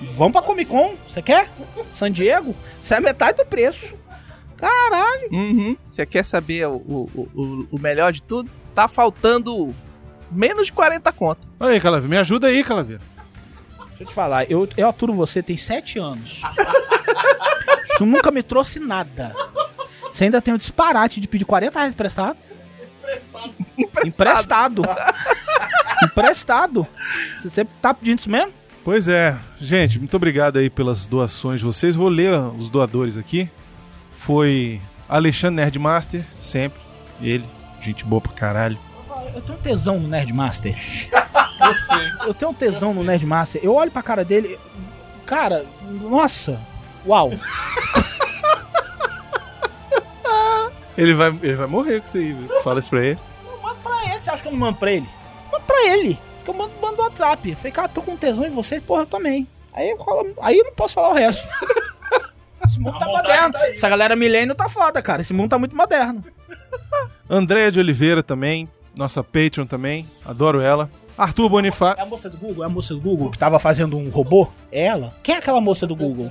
Vamos 0.00 0.32
pra 0.32 0.42
Comic 0.42 0.70
Con? 0.70 0.94
Você 1.06 1.20
quer? 1.20 1.50
San 1.90 2.10
Diego? 2.12 2.54
Isso 2.80 2.94
é 2.94 3.00
metade 3.00 3.38
do 3.38 3.46
preço. 3.46 3.94
Caralho. 4.56 5.28
Uhum. 5.32 5.76
Você 5.88 6.06
quer 6.06 6.24
saber 6.24 6.66
o, 6.66 6.76
o, 6.76 7.28
o, 7.34 7.68
o 7.72 7.78
melhor 7.78 8.12
de 8.12 8.22
tudo? 8.22 8.50
Tá 8.74 8.86
faltando 8.86 9.74
menos 10.30 10.66
de 10.66 10.72
40 10.72 11.10
conto. 11.12 11.46
Aí, 11.58 11.80
Calaveira, 11.80 12.08
me 12.08 12.16
ajuda 12.16 12.48
aí, 12.48 12.62
Calaveira. 12.62 13.02
Deixa 13.88 14.02
eu 14.04 14.06
te 14.06 14.14
falar, 14.14 14.48
eu, 14.48 14.68
eu 14.76 14.88
aturo 14.88 15.12
você 15.12 15.42
tem 15.42 15.56
sete 15.56 15.98
anos. 15.98 16.42
Isso 17.92 18.06
nunca 18.06 18.30
me 18.30 18.44
trouxe 18.44 18.78
nada. 18.78 19.34
Você 20.18 20.24
ainda 20.24 20.42
tem 20.42 20.52
o 20.52 20.58
disparate 20.58 21.20
de 21.20 21.28
pedir 21.28 21.44
40 21.44 21.78
reais 21.78 21.94
emprestado? 21.94 22.36
Emprestado. 24.04 24.82
Emprestado. 26.02 26.86
Você 27.40 27.64
tá 27.80 27.94
pedindo 27.94 28.18
isso 28.18 28.28
mesmo? 28.28 28.52
Pois 28.84 29.06
é, 29.06 29.38
gente, 29.60 29.96
muito 29.96 30.16
obrigado 30.16 30.58
aí 30.58 30.68
pelas 30.68 31.06
doações 31.06 31.60
de 31.60 31.66
vocês. 31.66 31.94
Vou 31.94 32.08
ler 32.08 32.32
os 32.58 32.68
doadores 32.68 33.16
aqui. 33.16 33.48
Foi 34.12 34.80
Alexandre 35.08 35.62
Nerdmaster, 35.62 36.24
sempre. 36.42 36.80
Ele, 37.20 37.44
gente 37.80 38.04
boa 38.04 38.20
pra 38.20 38.32
caralho. 38.32 38.76
Eu 39.32 39.40
tenho 39.40 39.56
um 39.56 39.62
tesão 39.62 40.00
no 40.00 40.08
Nerdmaster. 40.08 40.74
Eu 41.62 41.76
sei. 41.76 42.12
Eu 42.26 42.34
tenho 42.34 42.50
um 42.50 42.54
tesão 42.54 42.92
no 42.92 43.04
Nerdmaster. 43.04 43.60
Eu 43.62 43.72
olho 43.72 43.92
pra 43.92 44.02
cara 44.02 44.24
dele. 44.24 44.58
Cara, 45.24 45.64
nossa. 45.80 46.60
Uau. 47.06 47.30
Ele 50.98 51.14
vai, 51.14 51.28
ele 51.28 51.54
vai 51.54 51.66
morrer 51.66 52.00
com 52.00 52.06
isso 52.06 52.16
aí, 52.16 52.32
viu? 52.32 52.62
Fala 52.62 52.78
isso 52.80 52.90
pra 52.90 53.04
ele. 53.04 53.18
Manda 53.62 53.76
pra 53.82 54.04
ele. 54.10 54.20
Você 54.22 54.30
acha 54.30 54.42
que 54.42 54.48
eu 54.48 54.52
não 54.52 54.58
mando 54.58 54.78
pra 54.78 54.90
ele? 54.92 55.08
Manda 55.52 55.64
pra 55.64 55.86
ele. 55.86 56.18
Eu 56.46 56.54
mando, 56.54 56.72
mando 56.80 56.96
no 56.96 57.02
WhatsApp. 57.04 57.50
Eu 57.50 57.56
falei, 57.56 57.72
cara, 57.72 57.88
tô 57.88 58.02
com 58.02 58.16
tesão 58.16 58.44
em 58.46 58.50
você. 58.50 58.80
Porra, 58.80 59.02
eu 59.02 59.06
também. 59.06 59.46
Aí, 59.74 59.94
rola- 59.98 60.30
aí 60.40 60.58
eu 60.58 60.64
não 60.64 60.72
posso 60.72 60.94
falar 60.94 61.10
o 61.10 61.14
resto. 61.14 61.46
Esse 62.66 62.80
mundo 62.80 62.98
tá 62.98 63.06
moderno. 63.06 63.54
Essa 63.56 63.88
galera 63.88 64.16
milênio 64.16 64.54
tá 64.54 64.68
foda, 64.68 65.00
cara. 65.00 65.22
Esse 65.22 65.32
mundo 65.32 65.50
tá 65.50 65.58
muito 65.58 65.76
moderno. 65.76 66.24
Andréia 67.30 67.70
de 67.70 67.78
Oliveira 67.78 68.22
também, 68.22 68.68
nossa 68.94 69.22
Patreon 69.22 69.66
também, 69.66 70.06
adoro 70.24 70.60
ela. 70.60 70.90
Arthur 71.16 71.48
Bonifácio. 71.48 72.00
É 72.00 72.02
a 72.02 72.06
moça 72.06 72.30
do 72.30 72.36
Google? 72.38 72.62
É 72.62 72.66
a 72.66 72.70
moça 72.70 72.94
do 72.94 73.00
Google 73.00 73.30
que 73.30 73.38
tava 73.38 73.58
fazendo 73.58 73.96
um 73.98 74.08
robô? 74.08 74.48
É 74.72 74.86
ela? 74.86 75.14
Quem 75.22 75.34
é 75.34 75.38
aquela 75.38 75.60
moça 75.60 75.86
do 75.86 75.94
Google? 75.96 76.30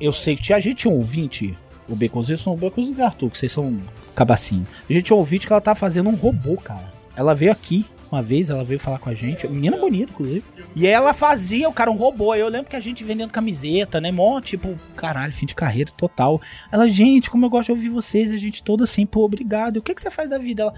Eu 0.00 0.12
sei 0.12 0.36
que 0.36 0.42
tinha, 0.42 0.60
gente 0.60 0.86
um 0.88 0.92
ouvinte. 0.92 1.56
O 1.88 1.96
Baconzinho 1.96 2.38
são 2.38 2.54
o 2.54 2.56
Baconzinho 2.56 2.96
e 2.98 3.02
Arthur, 3.02 3.30
que 3.30 3.38
vocês 3.38 3.52
são 3.52 3.80
cabacinho. 4.14 4.66
A 4.88 4.92
gente 4.92 5.12
ouvinte 5.12 5.46
que 5.46 5.52
ela 5.52 5.60
tava 5.60 5.78
fazendo 5.78 6.08
um 6.08 6.14
robô, 6.14 6.56
cara. 6.56 6.92
Ela 7.16 7.34
veio 7.34 7.52
aqui 7.52 7.86
uma 8.12 8.22
vez, 8.22 8.50
ela 8.50 8.62
veio 8.62 8.78
falar 8.78 8.98
com 8.98 9.08
a 9.08 9.14
gente. 9.14 9.48
Menina 9.48 9.78
bonita, 9.78 10.12
inclusive. 10.12 10.44
E 10.76 10.86
ela 10.86 11.14
fazia, 11.14 11.66
o 11.68 11.72
cara, 11.72 11.90
um 11.90 11.96
robô. 11.96 12.34
Eu 12.34 12.48
lembro 12.48 12.68
que 12.68 12.76
a 12.76 12.80
gente 12.80 13.02
vendendo 13.02 13.30
camiseta, 13.30 14.00
né? 14.00 14.12
Mó, 14.12 14.38
tipo, 14.40 14.78
caralho, 14.94 15.32
fim 15.32 15.46
de 15.46 15.54
carreira 15.54 15.90
total. 15.96 16.40
Ela, 16.70 16.88
gente, 16.90 17.30
como 17.30 17.46
eu 17.46 17.50
gosto 17.50 17.66
de 17.66 17.72
ouvir 17.72 17.88
vocês, 17.88 18.30
a 18.30 18.36
gente 18.36 18.62
toda 18.62 18.84
assim, 18.84 19.06
pô, 19.06 19.24
obrigado. 19.24 19.76
E 19.76 19.78
o 19.78 19.82
que, 19.82 19.94
que 19.94 20.02
você 20.02 20.10
faz 20.10 20.28
da 20.28 20.36
vida? 20.36 20.62
Ela, 20.64 20.74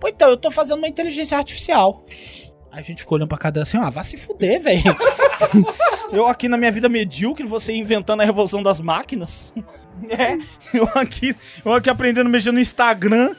pô, 0.00 0.08
então, 0.08 0.30
eu 0.30 0.36
tô 0.36 0.50
fazendo 0.50 0.78
uma 0.78 0.88
inteligência 0.88 1.36
artificial. 1.36 2.04
A 2.72 2.80
gente 2.80 3.02
ficou 3.02 3.16
olhando 3.16 3.28
pra 3.28 3.38
cada 3.38 3.62
assim, 3.62 3.76
ah, 3.76 3.90
vá 3.90 4.02
se 4.02 4.16
fuder, 4.16 4.62
velho. 4.62 4.82
eu 6.10 6.26
aqui 6.26 6.48
na 6.48 6.56
minha 6.56 6.72
vida 6.72 6.88
medíocre, 6.88 7.46
você 7.46 7.72
inventando 7.72 8.20
a 8.22 8.24
revolução 8.24 8.62
das 8.62 8.80
máquinas. 8.80 9.52
É, 10.10 10.38
eu 10.76 10.88
aqui, 10.94 11.34
eu 11.64 11.72
aqui 11.72 11.90
aprendendo 11.90 12.26
a 12.26 12.30
mexer 12.30 12.52
no 12.52 12.60
Instagram, 12.60 13.34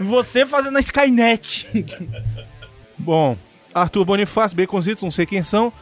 você 0.00 0.44
fazendo 0.46 0.76
a 0.76 0.80
Skynet. 0.80 1.68
Bom, 2.98 3.36
Arthur 3.74 4.04
Bonifácio, 4.04 4.56
Baconzitos, 4.56 5.02
não 5.02 5.10
sei 5.10 5.26
quem 5.26 5.42
são. 5.42 5.72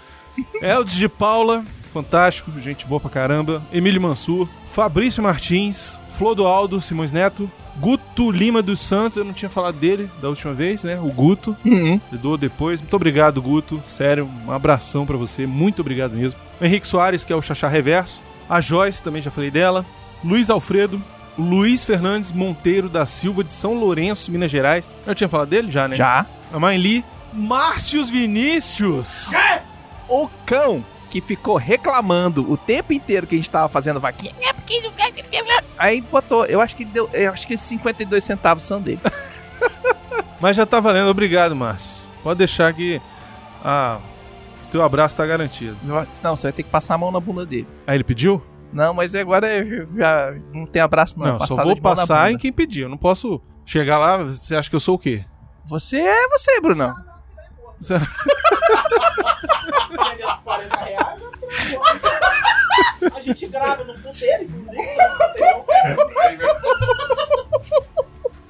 Eldes 0.63 0.95
de 0.95 1.09
Paula, 1.09 1.65
fantástico, 1.93 2.53
gente 2.61 2.87
boa 2.87 3.01
pra 3.01 3.11
caramba. 3.11 3.63
Emílio 3.73 4.01
Mansur, 4.01 4.49
Fabrício 4.71 5.23
Martins, 5.23 5.99
Flodoaldo 6.17 6.81
Simões 6.81 7.13
Neto, 7.13 7.51
Guto 7.81 8.31
Lima 8.31 8.61
dos 8.61 8.81
Santos, 8.81 9.17
eu 9.17 9.25
não 9.25 9.33
tinha 9.33 9.49
falado 9.49 9.77
dele 9.77 10.11
da 10.21 10.29
última 10.29 10.53
vez, 10.53 10.85
né? 10.85 11.01
O 11.01 11.11
Guto. 11.11 11.57
Uhum. 11.65 12.01
Doou 12.13 12.37
depois. 12.37 12.81
Muito 12.81 12.95
obrigado, 12.95 13.41
Guto. 13.41 13.83
Sério, 13.87 14.29
um 14.47 14.53
abração 14.53 15.07
pra 15.07 15.17
você. 15.17 15.47
Muito 15.47 15.81
obrigado 15.81 16.13
mesmo. 16.13 16.39
O 16.61 16.65
Henrique 16.65 16.87
Soares, 16.87 17.25
que 17.25 17.33
é 17.33 17.37
o 17.37 17.41
Xaxá 17.41 17.69
Reverso. 17.69 18.21
A 18.49 18.61
Joyce, 18.61 19.03
também 19.03 19.23
já 19.23 19.31
falei 19.31 19.51
dela. 19.51 19.87
Luiz 20.25 20.51
Alfredo. 20.51 21.03
Luiz 21.39 21.85
Fernandes 21.85 22.31
Monteiro 22.31 22.89
da 22.89 23.07
Silva, 23.07 23.43
de 23.43 23.53
São 23.53 23.75
Lourenço, 23.75 24.31
Minas 24.31 24.51
Gerais. 24.51 24.91
Eu 25.07 25.15
tinha 25.15 25.29
falado 25.29 25.49
dele 25.49 25.71
já, 25.71 25.89
né? 25.89 25.97
Já. 25.97 26.27
A 26.53 26.59
mãe 26.59 26.77
Lee. 26.77 27.05
Márcios 27.33 28.11
Vinícius. 28.11 29.29
O 30.09 30.29
cão 30.45 30.85
que 31.09 31.21
ficou 31.21 31.57
reclamando 31.57 32.51
o 32.51 32.57
tempo 32.57 32.93
inteiro 32.93 33.27
que 33.27 33.35
a 33.35 33.39
gente 33.39 33.49
tava 33.51 33.69
fazendo 33.69 34.01
vaquinha. 34.01 34.35
É 34.41 34.53
porque 34.53 34.81
Aí 35.79 36.01
botou, 36.03 36.45
eu 36.45 36.61
acho 36.61 36.77
que 36.77 36.85
deu, 36.85 37.09
eu 37.13 37.33
acho 37.33 37.47
que 37.47 37.55
esses 37.55 37.67
52 37.67 38.23
centavos 38.23 38.65
são 38.65 38.81
dele. 38.81 39.01
Mas 40.39 40.57
já 40.57 40.67
tá 40.67 40.79
valendo. 40.79 41.09
Obrigado, 41.09 41.57
Márcios. 41.57 42.07
Pode 42.23 42.39
deixar 42.39 42.73
que 42.75 43.01
ah, 43.65 43.99
teu 44.71 44.83
abraço 44.83 45.17
tá 45.17 45.25
garantido. 45.25 45.77
Não, 45.83 46.05
você 46.37 46.43
vai 46.43 46.53
ter 46.53 46.63
que 46.63 46.71
passar 46.71 46.95
a 46.95 46.99
mão 46.99 47.11
na 47.11 47.19
bunda 47.19 47.47
dele. 47.47 47.67
Aí 47.87 47.97
ele 47.97 48.05
pediu? 48.05 48.43
Não, 48.73 48.95
mas 48.95 49.15
agora 49.15 49.49
eu 49.53 49.87
já 49.97 50.35
não 50.53 50.65
tem 50.67 50.81
abraço 50.81 51.19
não. 51.19 51.39
Não, 51.39 51.47
só 51.47 51.57
vou 51.63 51.77
passar 51.81 52.31
em 52.31 52.39
quem 52.39 52.53
pediu. 52.53 52.85
Eu 52.85 52.89
não 52.91 52.97
posso 52.99 53.41
chegar 53.67 53.99
lá, 53.99 54.19
você 54.19 54.55
acha 54.55 54.71
que 54.71 54.77
eu 54.77 54.81
sou 54.81 54.95
o 54.95 54.99
quê? 54.99 55.25
Você 55.67 55.99
é 55.99 56.29
você, 56.29 56.61
Brunão. 56.61 56.95
Você- 57.81 57.95
40 60.45 60.77
reais. 60.77 61.21
A 63.17 63.21
gente 63.21 63.47
grava 63.47 63.83
no 63.85 63.95
puteiro, 63.99 64.47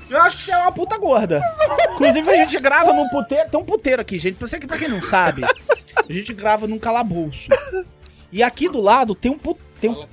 Eu 0.09 0.20
acho 0.22 0.37
que 0.37 0.42
você 0.42 0.50
é 0.52 0.56
uma 0.59 0.72
puta 0.72 0.98
gorda. 0.98 1.40
Inclusive, 1.94 2.28
a 2.30 2.37
gente 2.37 2.59
grava 2.59 2.92
num 2.92 3.09
puteiro. 3.09 3.48
Tem 3.48 3.61
um 3.61 3.64
puteiro 3.64 4.02
aqui, 4.02 4.18
gente. 4.18 4.35
Pra, 4.37 4.48
você, 4.48 4.59
pra 4.59 4.76
quem 4.76 4.88
não 4.88 5.00
sabe, 5.00 5.44
a 5.44 6.12
gente 6.12 6.33
grava 6.35 6.66
num 6.66 6.78
calabouço. 6.80 7.48
E 8.33 8.42
aqui 8.42 8.68
do 8.68 8.80
lado 8.80 9.14
tem 9.14 9.30
um 9.30 9.38
puteiro. 9.38 9.69
Tem 9.81 9.90
um, 9.90 10.05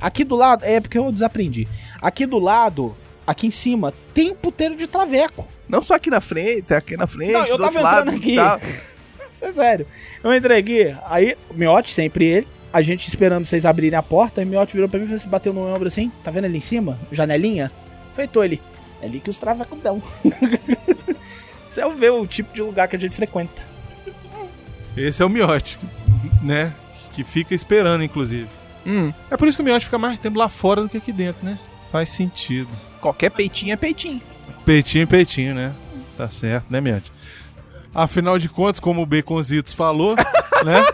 aqui 0.00 0.24
do 0.24 0.36
lado. 0.36 0.64
É 0.64 0.80
porque 0.80 0.98
eu 0.98 1.10
desaprendi. 1.10 1.66
Aqui 2.00 2.26
do 2.26 2.38
lado, 2.38 2.96
aqui 3.26 3.46
em 3.46 3.50
cima, 3.50 3.92
tem 4.12 4.30
um 4.32 4.34
puteiro 4.34 4.76
de 4.76 4.86
traveco. 4.86 5.48
Não 5.68 5.80
só 5.80 5.94
aqui 5.94 6.10
na 6.10 6.20
frente, 6.20 6.74
aqui 6.74 6.96
na 6.96 7.06
frente, 7.06 7.32
Não, 7.32 7.46
eu 7.46 7.56
do 7.56 7.64
tava 7.64 7.78
outro 7.78 7.82
lado 7.82 8.10
entrando 8.10 8.16
e 8.16 8.18
aqui. 8.18 8.36
tal. 8.36 8.60
Isso 9.30 9.44
é 9.44 9.52
sério. 9.52 9.86
Eu 10.22 10.34
entrei 10.34 10.58
aqui, 10.58 10.96
aí 11.06 11.36
o 11.50 11.54
Miote, 11.54 11.90
sempre 11.92 12.24
ele, 12.24 12.48
a 12.72 12.82
gente 12.82 13.08
esperando 13.08 13.44
vocês 13.44 13.66
abrirem 13.66 13.98
a 13.98 14.02
porta, 14.02 14.40
aí 14.40 14.46
o 14.46 14.48
Miote 14.48 14.74
virou 14.74 14.88
pra 14.88 14.98
mim 14.98 15.04
e 15.06 15.08
falou 15.08 15.20
assim, 15.20 15.28
bateu 15.28 15.52
no 15.52 15.74
ombro 15.74 15.88
assim, 15.88 16.12
tá 16.22 16.30
vendo 16.30 16.44
ali 16.44 16.58
em 16.58 16.60
cima? 16.60 16.98
Janelinha? 17.10 17.72
Feitou 18.14 18.44
ele. 18.44 18.60
É 19.02 19.06
ali 19.06 19.18
que 19.18 19.30
os 19.30 19.38
travecos 19.38 19.80
dão. 19.80 20.00
Você 21.68 21.80
é 21.80 21.88
ver 21.88 22.10
o 22.10 22.24
tipo 22.26 22.54
de 22.54 22.62
lugar 22.62 22.86
que 22.86 22.94
a 22.94 22.98
gente 22.98 23.16
frequenta. 23.16 23.62
Esse 24.96 25.22
é 25.22 25.26
o 25.26 25.28
miote, 25.28 25.76
né? 26.40 26.72
Que 27.12 27.24
fica 27.24 27.52
esperando, 27.54 28.04
inclusive. 28.04 28.48
Hum, 28.86 29.12
É 29.30 29.36
por 29.36 29.48
isso 29.48 29.56
que 29.56 29.62
o 29.62 29.64
miote 29.64 29.84
fica 29.86 29.98
mais 29.98 30.18
tempo 30.18 30.38
lá 30.38 30.48
fora 30.48 30.82
do 30.82 30.88
que 30.88 30.96
aqui 30.98 31.12
dentro, 31.12 31.44
né? 31.44 31.58
Faz 31.90 32.10
sentido. 32.10 32.68
qualquer 33.00 33.30
peitinho 33.30 33.72
é 33.72 33.76
peitinho. 33.76 34.20
Peitinho, 34.64 35.06
peitinho, 35.06 35.54
né? 35.54 35.72
Tá 36.16 36.28
certo, 36.28 36.66
né, 36.70 36.80
miote? 36.80 37.12
Afinal 37.94 38.38
de 38.38 38.48
contas, 38.48 38.80
como 38.80 39.02
o 39.02 39.06
Baconzitos 39.06 39.72
falou, 39.72 40.14
né? 40.64 40.84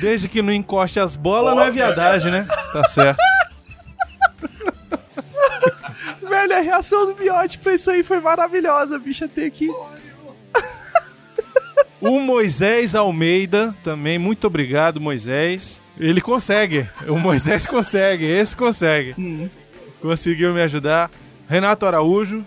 Desde 0.00 0.28
que 0.28 0.40
não 0.42 0.52
encoste 0.52 0.98
as 1.00 1.16
bolas, 1.16 1.54
não 1.54 1.62
é 1.64 1.70
viadagem, 1.70 2.30
né? 2.30 2.46
Tá 2.72 2.84
certo. 2.88 3.18
Velho, 6.28 6.56
a 6.56 6.60
reação 6.60 7.06
do 7.06 7.16
Miote 7.20 7.58
pra 7.58 7.74
isso 7.74 7.90
aí 7.90 8.02
foi 8.02 8.20
maravilhosa, 8.20 8.98
bicho, 8.98 9.24
até 9.24 9.46
aqui. 9.46 9.68
O 12.00 12.20
Moisés 12.20 12.94
Almeida, 12.94 13.74
também, 13.82 14.18
muito 14.18 14.46
obrigado, 14.46 15.00
Moisés. 15.00 15.82
Ele 15.98 16.20
consegue. 16.20 16.88
O 17.06 17.18
Moisés 17.18 17.66
consegue, 17.66 18.24
esse 18.24 18.56
consegue. 18.56 19.50
Conseguiu 20.00 20.54
me 20.54 20.62
ajudar. 20.62 21.10
Renato 21.48 21.86
Araújo, 21.86 22.44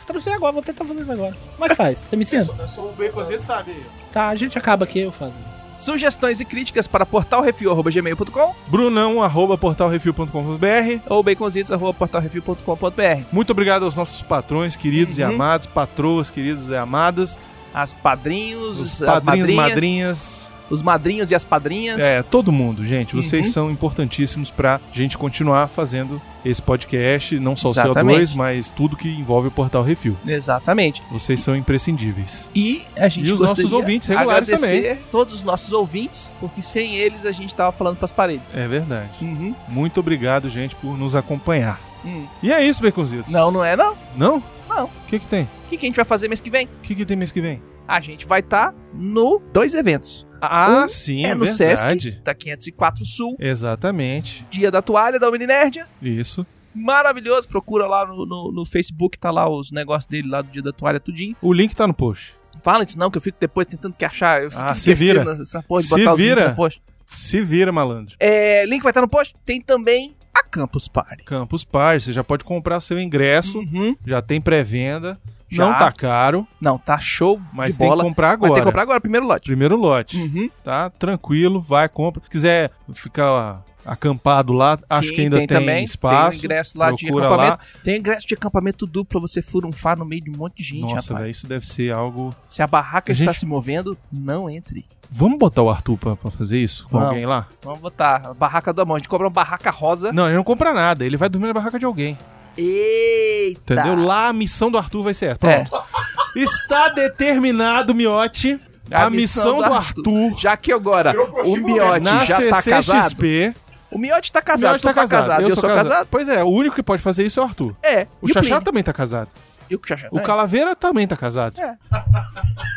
Vou 0.08 0.14
transferir 0.14 0.36
agora, 0.36 0.52
vou 0.52 0.62
tentar 0.62 0.84
fazer 0.86 1.02
isso 1.02 1.12
agora. 1.12 1.34
Como 1.54 1.66
é 1.66 1.68
que 1.68 1.74
faz? 1.74 1.98
Você 1.98 2.16
me 2.16 2.24
ensina? 2.24 2.46
Eu 2.58 2.68
sou 2.68 2.88
o 2.88 2.92
Baconzinho, 2.92 3.38
sabe? 3.40 3.74
Tá, 4.10 4.28
a 4.28 4.34
gente 4.34 4.56
acaba 4.56 4.84
aqui, 4.84 5.00
eu 5.00 5.12
faço. 5.12 5.34
Sugestões 5.76 6.40
e 6.40 6.44
críticas 6.44 6.88
para 6.88 7.06
portalrefil.gmail.com 7.06 8.54
Brunão, 8.68 9.22
arroba 9.22 9.56
portalrefil.com.br. 9.56 11.00
ou 11.08 11.22
baconzitos.portalrefil.com.br. 11.22 13.22
Muito 13.30 13.50
obrigado 13.52 13.84
aos 13.84 13.94
nossos 13.94 14.22
patrões, 14.22 14.74
queridos 14.76 15.18
e 15.18 15.22
Uhum. 15.22 15.28
amados, 15.30 15.66
patroas, 15.66 16.30
queridas 16.30 16.68
e 16.68 16.76
amadas, 16.76 17.38
As 17.72 17.92
padrinhos, 17.92 18.80
os 18.80 19.02
as 19.02 19.20
padrinhos, 19.20 19.50
madrinhas, 19.50 19.70
madrinhas, 19.74 20.50
os 20.70 20.82
madrinhos 20.82 21.30
e 21.30 21.34
as 21.34 21.44
padrinhas. 21.44 21.98
é, 22.00 22.22
todo 22.22 22.50
mundo, 22.52 22.84
gente. 22.84 23.14
Vocês 23.16 23.46
Uhum. 23.46 23.52
são 23.52 23.70
importantíssimos 23.70 24.50
pra 24.50 24.80
gente 24.92 25.16
continuar 25.18 25.68
fazendo 25.68 26.20
esse 26.44 26.62
podcast, 26.62 27.38
não 27.38 27.56
só 27.56 27.68
o 27.68 27.70
Exatamente. 27.72 28.32
CO2, 28.32 28.34
mas 28.34 28.70
tudo 28.70 28.96
que 28.96 29.08
envolve 29.08 29.48
o 29.48 29.50
Portal 29.50 29.82
Refil. 29.82 30.16
Exatamente. 30.26 31.02
Vocês 31.10 31.40
são 31.40 31.54
imprescindíveis. 31.56 32.50
E 32.54 32.82
a 32.96 33.08
gente 33.08 33.28
E 33.28 33.32
os 33.32 33.40
nossos 33.40 33.72
ouvintes 33.72 34.08
regulares 34.08 34.48
agradecer 34.52 34.98
todos 35.10 35.34
os 35.34 35.42
nossos 35.42 35.72
ouvintes, 35.72 36.34
porque 36.40 36.62
sem 36.62 36.96
eles 36.96 37.26
a 37.26 37.32
gente 37.32 37.54
tava 37.54 37.72
falando 37.72 37.96
pras 37.96 38.12
paredes. 38.12 38.54
É 38.54 38.66
verdade. 38.68 39.10
Uhum. 39.20 39.54
Muito 39.68 40.00
obrigado, 40.00 40.48
gente, 40.48 40.74
por 40.76 40.96
nos 40.96 41.14
acompanhar. 41.14 41.80
Hum. 42.04 42.26
E 42.42 42.52
é 42.52 42.64
isso, 42.64 42.80
Baconzitos. 42.82 43.32
Não, 43.32 43.50
não 43.50 43.64
é 43.64 43.76
não. 43.76 43.96
Não? 44.16 44.42
Não. 44.68 44.84
O 44.84 44.90
que 45.08 45.18
que 45.18 45.26
tem? 45.26 45.44
O 45.44 45.68
que, 45.68 45.76
que 45.76 45.86
a 45.86 45.88
gente 45.88 45.96
vai 45.96 46.04
fazer 46.04 46.28
mês 46.28 46.40
que 46.40 46.48
vem? 46.50 46.66
O 46.66 46.80
que 46.82 46.94
que 46.94 47.04
tem 47.04 47.16
mês 47.16 47.32
que 47.32 47.40
vem? 47.40 47.60
A 47.88 48.00
gente 48.00 48.26
vai 48.26 48.40
estar 48.40 48.74
no 48.92 49.40
dois 49.52 49.72
eventos. 49.74 50.26
Ah, 50.40 50.84
Um 50.84 50.88
sim, 50.88 51.24
é 51.24 51.30
é, 51.30 51.34
no 51.34 51.44
verdade. 51.46 52.02
Sesc, 52.12 52.22
da 52.22 52.34
504 52.34 53.04
Sul, 53.06 53.36
Exatamente. 53.40 54.46
Dia 54.50 54.70
da 54.70 54.80
Toalha 54.80 55.18
da 55.18 55.28
Uninérdia. 55.30 55.88
Isso. 56.00 56.46
Maravilhoso, 56.74 57.48
procura 57.48 57.86
lá 57.86 58.06
no, 58.06 58.24
no, 58.24 58.52
no 58.52 58.64
Facebook, 58.64 59.18
tá 59.18 59.30
lá 59.30 59.48
os 59.48 59.72
negócios 59.72 60.06
dele 60.08 60.28
lá 60.28 60.42
do 60.42 60.50
Dia 60.52 60.62
da 60.62 60.72
Toalha, 60.72 61.00
tudinho. 61.00 61.34
O 61.42 61.52
link 61.52 61.74
tá 61.74 61.86
no 61.88 61.94
post. 61.94 62.36
Fala 62.62 62.84
isso 62.84 62.98
não, 62.98 63.10
que 63.10 63.18
eu 63.18 63.22
fico 63.22 63.36
depois 63.40 63.66
tentando 63.66 63.94
que 63.94 64.04
achar. 64.04 64.42
Eu 64.42 64.50
fico 64.50 64.62
Ah, 64.62 64.74
se 64.74 64.94
vira. 64.94 65.22
Essa 65.40 65.62
porra 65.62 65.82
de 65.82 65.88
Se 65.88 65.96
botar 65.96 66.12
os 66.12 66.18
vira. 66.18 66.48
no 66.50 66.54
post. 66.54 66.82
Se 67.06 67.40
vira, 67.40 67.72
malandro. 67.72 68.14
É, 68.20 68.64
link 68.66 68.82
vai 68.82 68.90
estar 68.90 69.00
no 69.00 69.08
post. 69.08 69.34
Tem 69.44 69.60
também 69.60 70.14
a 70.34 70.42
Campus 70.42 70.86
Party. 70.88 71.24
Campus 71.24 71.64
Party, 71.64 72.04
você 72.04 72.12
já 72.12 72.22
pode 72.22 72.44
comprar 72.44 72.80
seu 72.80 73.00
ingresso, 73.00 73.58
Uhum. 73.58 73.96
já 74.06 74.20
tem 74.22 74.40
pré-venda. 74.40 75.18
Já. 75.50 75.66
Não 75.66 75.78
tá 75.78 75.90
caro, 75.90 76.46
Não, 76.60 76.76
tá 76.78 76.98
show 76.98 77.40
mas 77.52 77.72
de 77.72 77.78
tem 77.78 77.88
bola. 77.88 78.02
que 78.04 78.08
comprar 78.10 78.26
Mas 78.28 78.34
agora. 78.34 78.52
tem 78.52 78.60
que 78.62 78.66
comprar 78.66 78.82
agora, 78.82 79.00
primeiro 79.00 79.26
lote. 79.26 79.44
Primeiro 79.46 79.76
lote. 79.76 80.16
Uhum. 80.20 80.50
Tá? 80.62 80.90
Tranquilo, 80.90 81.60
vai, 81.60 81.88
compra. 81.88 82.22
Se 82.24 82.28
quiser 82.30 82.70
ficar 82.92 83.62
acampado 83.84 84.52
lá, 84.52 84.78
acho 84.90 85.08
Sim, 85.08 85.14
que 85.14 85.20
ainda 85.22 85.38
tem, 85.38 85.46
também. 85.46 85.84
espaço. 85.84 86.40
Tem 86.40 86.44
ingresso 86.46 86.78
lá 86.78 86.90
de 86.90 87.06
acampamento. 87.06 87.36
lá. 87.36 87.58
Tem 87.82 87.98
ingresso 87.98 88.26
de 88.28 88.34
acampamento 88.34 88.86
duplo 88.86 89.18
pra 89.18 89.20
você 89.20 89.40
furunfar 89.40 89.98
no 89.98 90.04
meio 90.04 90.22
de 90.22 90.30
um 90.30 90.36
monte 90.36 90.56
de 90.58 90.62
gente, 90.64 90.92
Nossa, 90.94 91.14
velho, 91.14 91.30
isso 91.30 91.46
deve 91.46 91.66
ser 91.66 91.94
algo. 91.94 92.34
Se 92.50 92.62
a 92.62 92.66
barraca 92.66 93.10
A 93.10 93.14
está 93.14 93.24
gente- 93.26 93.38
se 93.38 93.46
movendo, 93.46 93.96
não 94.12 94.50
entre. 94.50 94.84
Vamos 95.10 95.38
botar 95.38 95.62
o 95.62 95.70
Arthur 95.70 95.96
pra, 95.96 96.14
pra 96.16 96.30
fazer 96.30 96.58
isso 96.58 96.84
com 96.84 96.90
Vamos. 96.98 97.08
alguém 97.08 97.24
lá? 97.24 97.46
Vamos 97.62 97.80
botar 97.80 98.16
a 98.26 98.34
barraca 98.34 98.70
do 98.74 98.82
amor. 98.82 98.96
A 98.96 98.98
gente 98.98 99.08
cobra 99.08 99.26
uma 99.26 99.32
barraca 99.32 99.70
rosa. 99.70 100.12
Não, 100.12 100.26
ele 100.26 100.36
não 100.36 100.44
compra 100.44 100.74
nada, 100.74 101.06
ele 101.06 101.16
vai 101.16 101.30
dormir 101.30 101.46
na 101.46 101.54
barraca 101.54 101.78
de 101.78 101.86
alguém. 101.86 102.18
Eita! 102.58 103.74
Entendeu? 103.74 104.04
Lá 104.04 104.28
a 104.28 104.32
missão 104.32 104.70
do 104.70 104.76
Arthur 104.78 105.02
vai 105.02 105.14
ser 105.14 105.26
essa. 105.26 105.38
Pronto. 105.38 105.70
Está 106.36 106.88
determinado, 106.88 107.94
Miote. 107.94 108.58
A, 108.90 109.10
missão, 109.10 109.58
do 109.58 109.72
Arthur, 109.72 110.38
Já 110.38 110.56
que 110.56 110.72
agora 110.72 111.14
o 111.44 111.56
Miote 111.56 112.26
já 112.26 112.36
tá 112.48 112.62
casado. 112.62 112.84
CCXP. 112.84 113.54
O 113.90 113.98
Miote 113.98 114.32
tá 114.32 114.42
casado, 114.42 114.70
Miote 114.70 114.82
tu 114.82 114.86
tá 114.86 114.94
casado, 114.94 115.42
eu, 115.42 115.54
sou 115.54 115.68
casado. 115.68 116.08
Pois 116.10 116.28
é, 116.28 116.42
o 116.42 116.48
único 116.48 116.74
que 116.74 116.82
pode 116.82 117.02
fazer 117.02 117.24
isso 117.24 117.40
é 117.40 117.42
o 117.42 117.46
Arthur. 117.46 117.76
É. 117.82 118.06
O 118.20 118.28
Xaxá 118.28 118.40
Plínio? 118.40 118.60
também 118.62 118.82
tá 118.82 118.92
casado. 118.92 119.30
E 119.70 119.76
o 119.76 119.80
Xaxá 119.86 120.08
O? 120.10 120.20
Calaveira 120.20 120.74
também 120.74 121.06
tá 121.06 121.16
casado. 121.16 121.54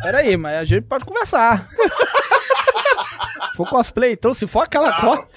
Pera 0.01 0.19
aí, 0.19 0.36
mas 0.38 0.57
a 0.57 0.65
gente 0.65 0.84
pode 0.84 1.05
conversar. 1.05 1.65
Se 3.51 3.57
for 3.57 3.69
cosplay, 3.69 4.13
então, 4.13 4.34
se 4.34 4.47
for 4.47 4.61
aquela 4.61 4.99
cor. 5.01 5.28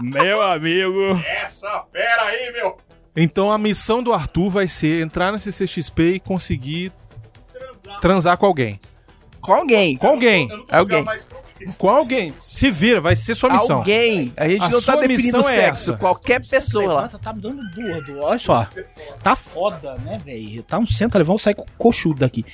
Meu 0.00 0.42
amigo. 0.42 1.16
Essa 1.24 1.84
fera 1.92 2.22
aí, 2.24 2.52
meu. 2.52 2.76
Então 3.16 3.50
a 3.50 3.56
missão 3.58 4.02
do 4.02 4.12
Arthur 4.12 4.50
vai 4.50 4.68
ser 4.68 5.02
entrar 5.02 5.32
na 5.32 5.38
CCXP 5.38 6.02
e 6.16 6.20
conseguir 6.20 6.92
transar 8.00 8.36
com 8.36 8.46
alguém. 8.46 8.78
Com 9.40 9.52
alguém. 9.54 9.96
Com 9.96 10.08
alguém. 10.08 10.48
Eu 10.50 10.56
não 10.58 10.64
É 10.70 10.76
alguém. 10.78 11.04
Com 11.78 11.88
alguém. 11.88 12.34
Se 12.38 12.70
vira, 12.70 13.00
vai 13.00 13.16
ser 13.16 13.34
sua 13.34 13.50
missão. 13.50 13.78
Alguém. 13.78 14.32
A 14.36 14.46
gente 14.46 14.64
A 14.64 14.68
não 14.68 14.80
tá 14.82 14.92
sua 14.92 14.96
definindo 14.96 15.38
missão 15.38 15.48
é 15.50 15.54
sexo. 15.54 15.90
essa. 15.92 15.98
Qualquer 15.98 16.46
pessoa 16.46 16.92
lá. 16.92 17.08
Tá 17.08 17.32
me 17.32 17.40
dando 17.40 17.62
dor. 17.70 18.24
Olha 18.24 18.38
só. 18.38 18.66
Tá 19.22 19.34
foda, 19.34 19.94
né, 20.04 20.18
velho? 20.22 20.62
Tá 20.62 20.78
um 20.78 20.86
centro 20.86 21.24
vamos 21.24 21.40
sair 21.42 21.54
co- 21.54 21.64
coxudo 21.78 22.20
daqui. 22.20 22.44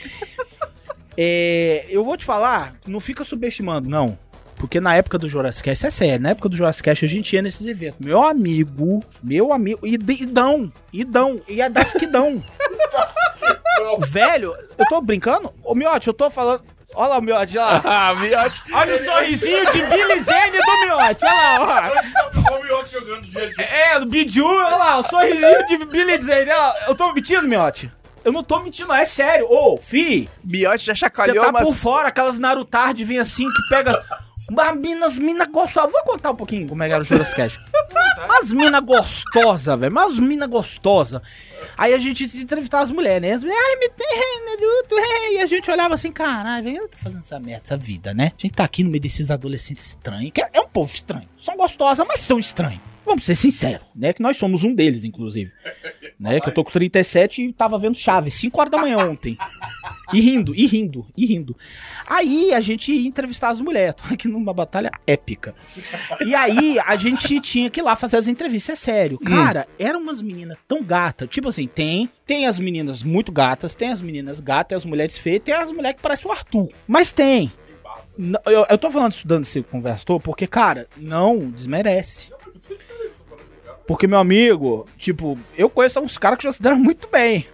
É, 1.16 1.84
eu 1.88 2.04
vou 2.04 2.16
te 2.16 2.24
falar, 2.24 2.74
não 2.86 3.00
fica 3.00 3.24
subestimando, 3.24 3.88
não. 3.88 4.18
Porque 4.56 4.78
na 4.80 4.94
época 4.94 5.18
do 5.18 5.28
Jurassic 5.28 5.64
Cast, 5.64 5.86
é 5.86 5.90
sério, 5.90 6.22
na 6.22 6.30
época 6.30 6.48
do 6.48 6.56
Jurassic 6.56 6.84
Cast 6.84 7.04
a 7.04 7.08
gente 7.08 7.34
ia 7.34 7.42
nesses 7.42 7.66
eventos. 7.66 7.98
Meu 8.04 8.22
amigo, 8.22 9.02
meu 9.22 9.52
amigo, 9.52 9.84
e, 9.86 9.96
de- 9.98 10.22
e 10.22 10.26
dão, 10.26 10.72
e 10.92 11.04
dão, 11.04 11.40
e 11.48 11.60
é 11.60 11.68
das 11.68 11.92
que 11.92 12.06
dão. 12.06 12.42
Velho, 14.08 14.54
eu 14.78 14.86
tô 14.86 15.00
brincando? 15.00 15.52
Ô, 15.64 15.74
Miote, 15.74 16.08
eu 16.08 16.14
tô 16.14 16.30
falando... 16.30 16.62
Olha 16.94 17.08
lá 17.08 17.18
o 17.18 17.22
Miote, 17.22 17.56
olha 17.58 17.66
lá. 17.66 17.82
Ah, 18.10 18.14
Miote. 18.14 18.62
Olha 18.72 18.94
o 18.94 19.04
sorrisinho 19.04 19.64
de 19.72 19.82
Billy 19.82 20.20
Zane 20.22 20.58
do 20.58 20.86
Miote, 20.86 21.24
olha 21.24 21.58
lá, 21.58 21.90
ó. 21.90 22.52
Olha 22.52 22.60
o 22.60 22.64
Miotti 22.64 22.92
jogando 22.92 23.20
do 23.22 23.30
jeito 23.32 23.60
É, 23.60 23.98
do 23.98 24.06
Biju, 24.06 24.44
olha 24.44 24.76
lá, 24.76 24.98
o 24.98 25.02
sorrisinho 25.02 25.66
de 25.66 25.78
Billy 25.86 26.22
Zane. 26.22 26.42
olha 26.50 26.56
lá. 26.56 26.74
Eu 26.86 26.94
tô 26.94 27.12
mentindo, 27.14 27.48
Miote? 27.48 27.90
Eu 28.24 28.32
não 28.32 28.42
tô 28.42 28.60
mentindo, 28.60 28.92
é 28.92 29.04
sério. 29.04 29.46
Ô, 29.50 29.76
fi, 29.76 30.28
Miote 30.44 30.86
já 30.86 30.94
você 30.94 31.00
chacoalhou, 31.00 31.44
tá 31.44 31.52
mas... 31.52 31.68
por 31.68 31.74
fora, 31.74 32.08
aquelas 32.08 32.38
Narutards 32.38 33.06
vem 33.06 33.18
assim, 33.18 33.46
que 33.48 33.68
pega... 33.68 33.92
As 34.58 34.76
minas, 34.76 35.18
mina 35.20 35.46
gostosas. 35.46 35.92
Vou 35.92 36.02
contar 36.02 36.32
um 36.32 36.34
pouquinho 36.36 36.68
como 36.68 36.82
é 36.82 36.88
que 36.88 36.94
era 36.94 37.02
o 37.02 37.04
Jurassic 37.04 37.36
Cash. 37.36 37.60
Umas 38.24 38.52
mina 38.52 38.80
gostosa, 38.80 39.76
velho. 39.76 39.92
Mas 39.92 40.18
mina 40.18 40.48
gostosa. 40.48 41.22
Aí 41.76 41.94
a 41.94 41.98
gente 41.98 42.24
entrevistava 42.24 42.82
as 42.82 42.90
mulheres, 42.90 43.22
né? 43.22 43.34
As 43.34 43.42
mulheres, 43.42 43.62
ai, 43.64 43.76
me 43.76 43.88
tem, 43.90 44.08
é. 44.98 45.32
E 45.34 45.38
a 45.38 45.46
gente 45.46 45.70
olhava 45.70 45.94
assim, 45.94 46.12
caralho, 46.12 46.68
eu 46.68 46.88
tô 46.88 46.98
fazendo 46.98 47.20
essa 47.20 47.38
merda, 47.38 47.62
essa 47.64 47.76
vida, 47.76 48.12
né? 48.12 48.32
A 48.36 48.42
gente 48.42 48.54
tá 48.54 48.64
aqui 48.64 48.84
no 48.84 48.90
meio 48.90 49.00
desses 49.00 49.30
adolescentes 49.30 49.86
estranhos, 49.86 50.32
que 50.32 50.42
é, 50.42 50.50
é 50.52 50.60
um 50.60 50.68
povo 50.68 50.92
estranho. 50.92 51.28
São 51.38 51.56
gostosas, 51.56 52.06
mas 52.06 52.20
são 52.20 52.38
estranhos. 52.38 52.80
Vamos 53.04 53.24
ser 53.24 53.34
sinceros, 53.34 53.86
né? 53.94 54.12
Que 54.12 54.22
nós 54.22 54.36
somos 54.36 54.62
um 54.62 54.74
deles, 54.74 55.04
inclusive. 55.04 55.52
Né? 56.18 56.40
Que 56.40 56.48
eu 56.48 56.54
tô 56.54 56.64
com 56.64 56.70
37 56.70 57.42
e 57.42 57.52
tava 57.52 57.78
vendo 57.78 57.96
Chaves, 57.96 58.34
5 58.34 58.60
horas 58.60 58.70
da 58.70 58.78
manhã 58.78 58.98
ontem. 58.98 59.36
E 60.12 60.20
rindo, 60.20 60.54
e 60.54 60.66
rindo, 60.66 61.06
e 61.16 61.26
rindo. 61.26 61.56
Aí 62.06 62.52
a 62.52 62.60
gente 62.60 62.92
ia 62.92 63.08
entrevistar 63.08 63.48
as 63.48 63.60
mulheres. 63.60 63.94
Tô 63.94 64.12
aqui 64.12 64.28
numa 64.28 64.52
batalha 64.52 64.90
épica. 65.06 65.54
E 66.26 66.34
aí 66.34 66.78
a 66.80 66.96
gente 66.96 67.40
tinha 67.40 67.70
que 67.70 67.80
ir 67.80 67.82
lá 67.82 67.96
fazer 67.96 68.18
as 68.18 68.28
entrevistas. 68.28 68.78
É 68.78 68.82
sério. 68.82 69.18
Cara, 69.18 69.66
eram 69.78 70.00
umas 70.00 70.20
meninas 70.20 70.58
tão 70.68 70.82
gatas. 70.82 71.28
Tipo 71.28 71.48
assim, 71.48 71.66
tem. 71.66 72.10
Tem 72.26 72.46
as 72.46 72.58
meninas 72.58 73.02
muito 73.02 73.32
gatas, 73.32 73.74
tem 73.74 73.90
as 73.90 74.02
meninas 74.02 74.40
gatas, 74.40 74.68
tem 74.68 74.76
as 74.76 74.84
mulheres 74.84 75.18
feias, 75.18 75.42
tem 75.42 75.54
as 75.54 75.70
mulheres 75.70 75.96
que 75.96 76.02
parecem 76.02 76.30
o 76.30 76.32
Arthur. 76.32 76.68
Mas 76.86 77.10
tem. 77.12 77.52
Eu, 78.46 78.66
eu 78.68 78.78
tô 78.78 78.90
falando 78.90 79.12
isso 79.12 79.26
dando 79.26 79.42
esse 79.42 79.62
conversor 79.62 80.20
porque, 80.20 80.46
cara, 80.46 80.86
não 80.96 81.50
desmerece. 81.50 82.30
Porque, 83.92 84.06
meu 84.06 84.18
amigo, 84.18 84.86
tipo, 84.96 85.38
eu 85.54 85.68
conheço 85.68 86.00
uns 86.00 86.16
caras 86.16 86.38
que 86.38 86.44
já 86.44 86.52
se 86.54 86.62
deram 86.62 86.78
muito 86.78 87.06
bem. 87.08 87.46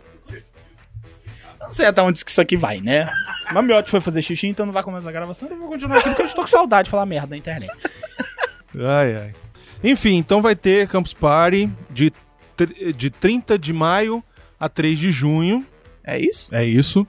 Não 1.61 1.72
sei 1.72 1.86
até 1.86 2.01
onde 2.01 2.24
que 2.24 2.30
isso 2.30 2.41
aqui 2.41 2.57
vai, 2.57 2.80
né? 2.80 3.11
Mas 3.53 3.64
Miotti 3.64 3.91
foi 3.91 4.01
fazer 4.01 4.22
xixi, 4.22 4.47
então 4.47 4.64
não 4.64 4.72
vai 4.72 4.84
começar 4.84 5.09
a 5.09 5.12
gravação. 5.12 5.49
Eu 5.49 5.59
vou 5.59 5.68
continuar 5.68 5.99
aqui 5.99 6.11
porque 6.11 6.22
eu 6.22 6.26
estou 6.26 6.45
com 6.45 6.51
saudade 6.51 6.84
de 6.84 6.93
falar 6.93 7.07
merda 7.07 7.30
na 7.30 7.36
internet. 7.36 7.74
Ai, 8.76 9.16
ai. 9.16 9.34
Enfim, 9.82 10.14
então 10.14 10.41
vai 10.41 10.55
ter 10.55 10.86
Campus 10.86 11.12
Party 11.12 11.68
de, 11.91 12.12
de 12.95 13.11
30 13.11 13.59
de 13.59 13.72
maio 13.72 14.22
a 14.61 14.68
3 14.68 14.97
de 14.97 15.11
junho. 15.11 15.66
É 16.05 16.20
isso? 16.20 16.55
É 16.55 16.64
isso. 16.64 17.05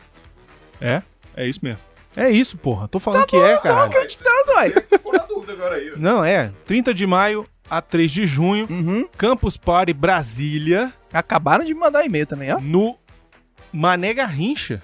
É, 0.82 1.04
é 1.36 1.46
isso 1.46 1.60
mesmo. 1.62 1.82
É 2.16 2.32
isso, 2.32 2.58
porra. 2.58 2.88
Tô 2.88 3.00
falando 3.00 3.28
que 3.28 3.38
é, 3.38 3.58
cara. 3.60 3.84
acreditando, 3.84 4.54
uai. 4.56 4.72
Ficou 4.72 5.14
na 5.14 5.20
dúvida 5.20 5.54
agora 5.54 5.76
aí. 5.76 5.94
Não, 5.98 6.26
é. 6.26 6.52
30 6.66 6.96
de 6.96 7.06
maio 7.06 7.48
a 7.70 7.82
3 7.82 8.12
de 8.12 8.26
junho. 8.26 8.68
Uhum. 8.70 9.08
Campus 9.18 9.58
Party 9.58 9.94
Brasília. 9.94 10.94
Acabaram 11.14 11.64
de 11.66 11.74
mandar 11.74 12.02
um 12.02 12.06
e-mail 12.06 12.26
também, 12.26 12.52
ó. 12.52 12.60
No 12.60 12.98
Mané 13.72 14.14
Garrincha. 14.14 14.82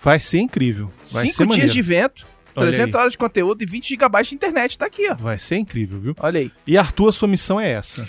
Vai 0.00 0.20
ser 0.20 0.38
incrível. 0.38 0.92
Vai 1.10 1.26
ser 1.26 1.32
Cinco 1.32 1.46
dias 1.46 1.48
maneiro. 1.48 1.72
de 1.72 1.78
evento, 1.80 2.26
Olha 2.54 2.68
300 2.68 2.94
aí. 2.94 3.00
horas 3.00 3.12
de 3.12 3.18
conteúdo 3.18 3.62
e 3.62 3.66
20 3.66 3.88
GB 3.96 4.22
de 4.22 4.34
internet. 4.34 4.78
Tá 4.78 4.86
aqui, 4.86 5.08
ó. 5.10 5.14
Vai 5.16 5.38
ser 5.38 5.56
incrível, 5.56 5.98
viu? 5.98 6.14
Olha 6.20 6.38
aí. 6.40 6.52
E 6.66 6.78
Arthur, 6.78 7.08
a 7.08 7.12
sua 7.12 7.26
missão 7.28 7.58
é 7.60 7.72
essa. 7.72 8.08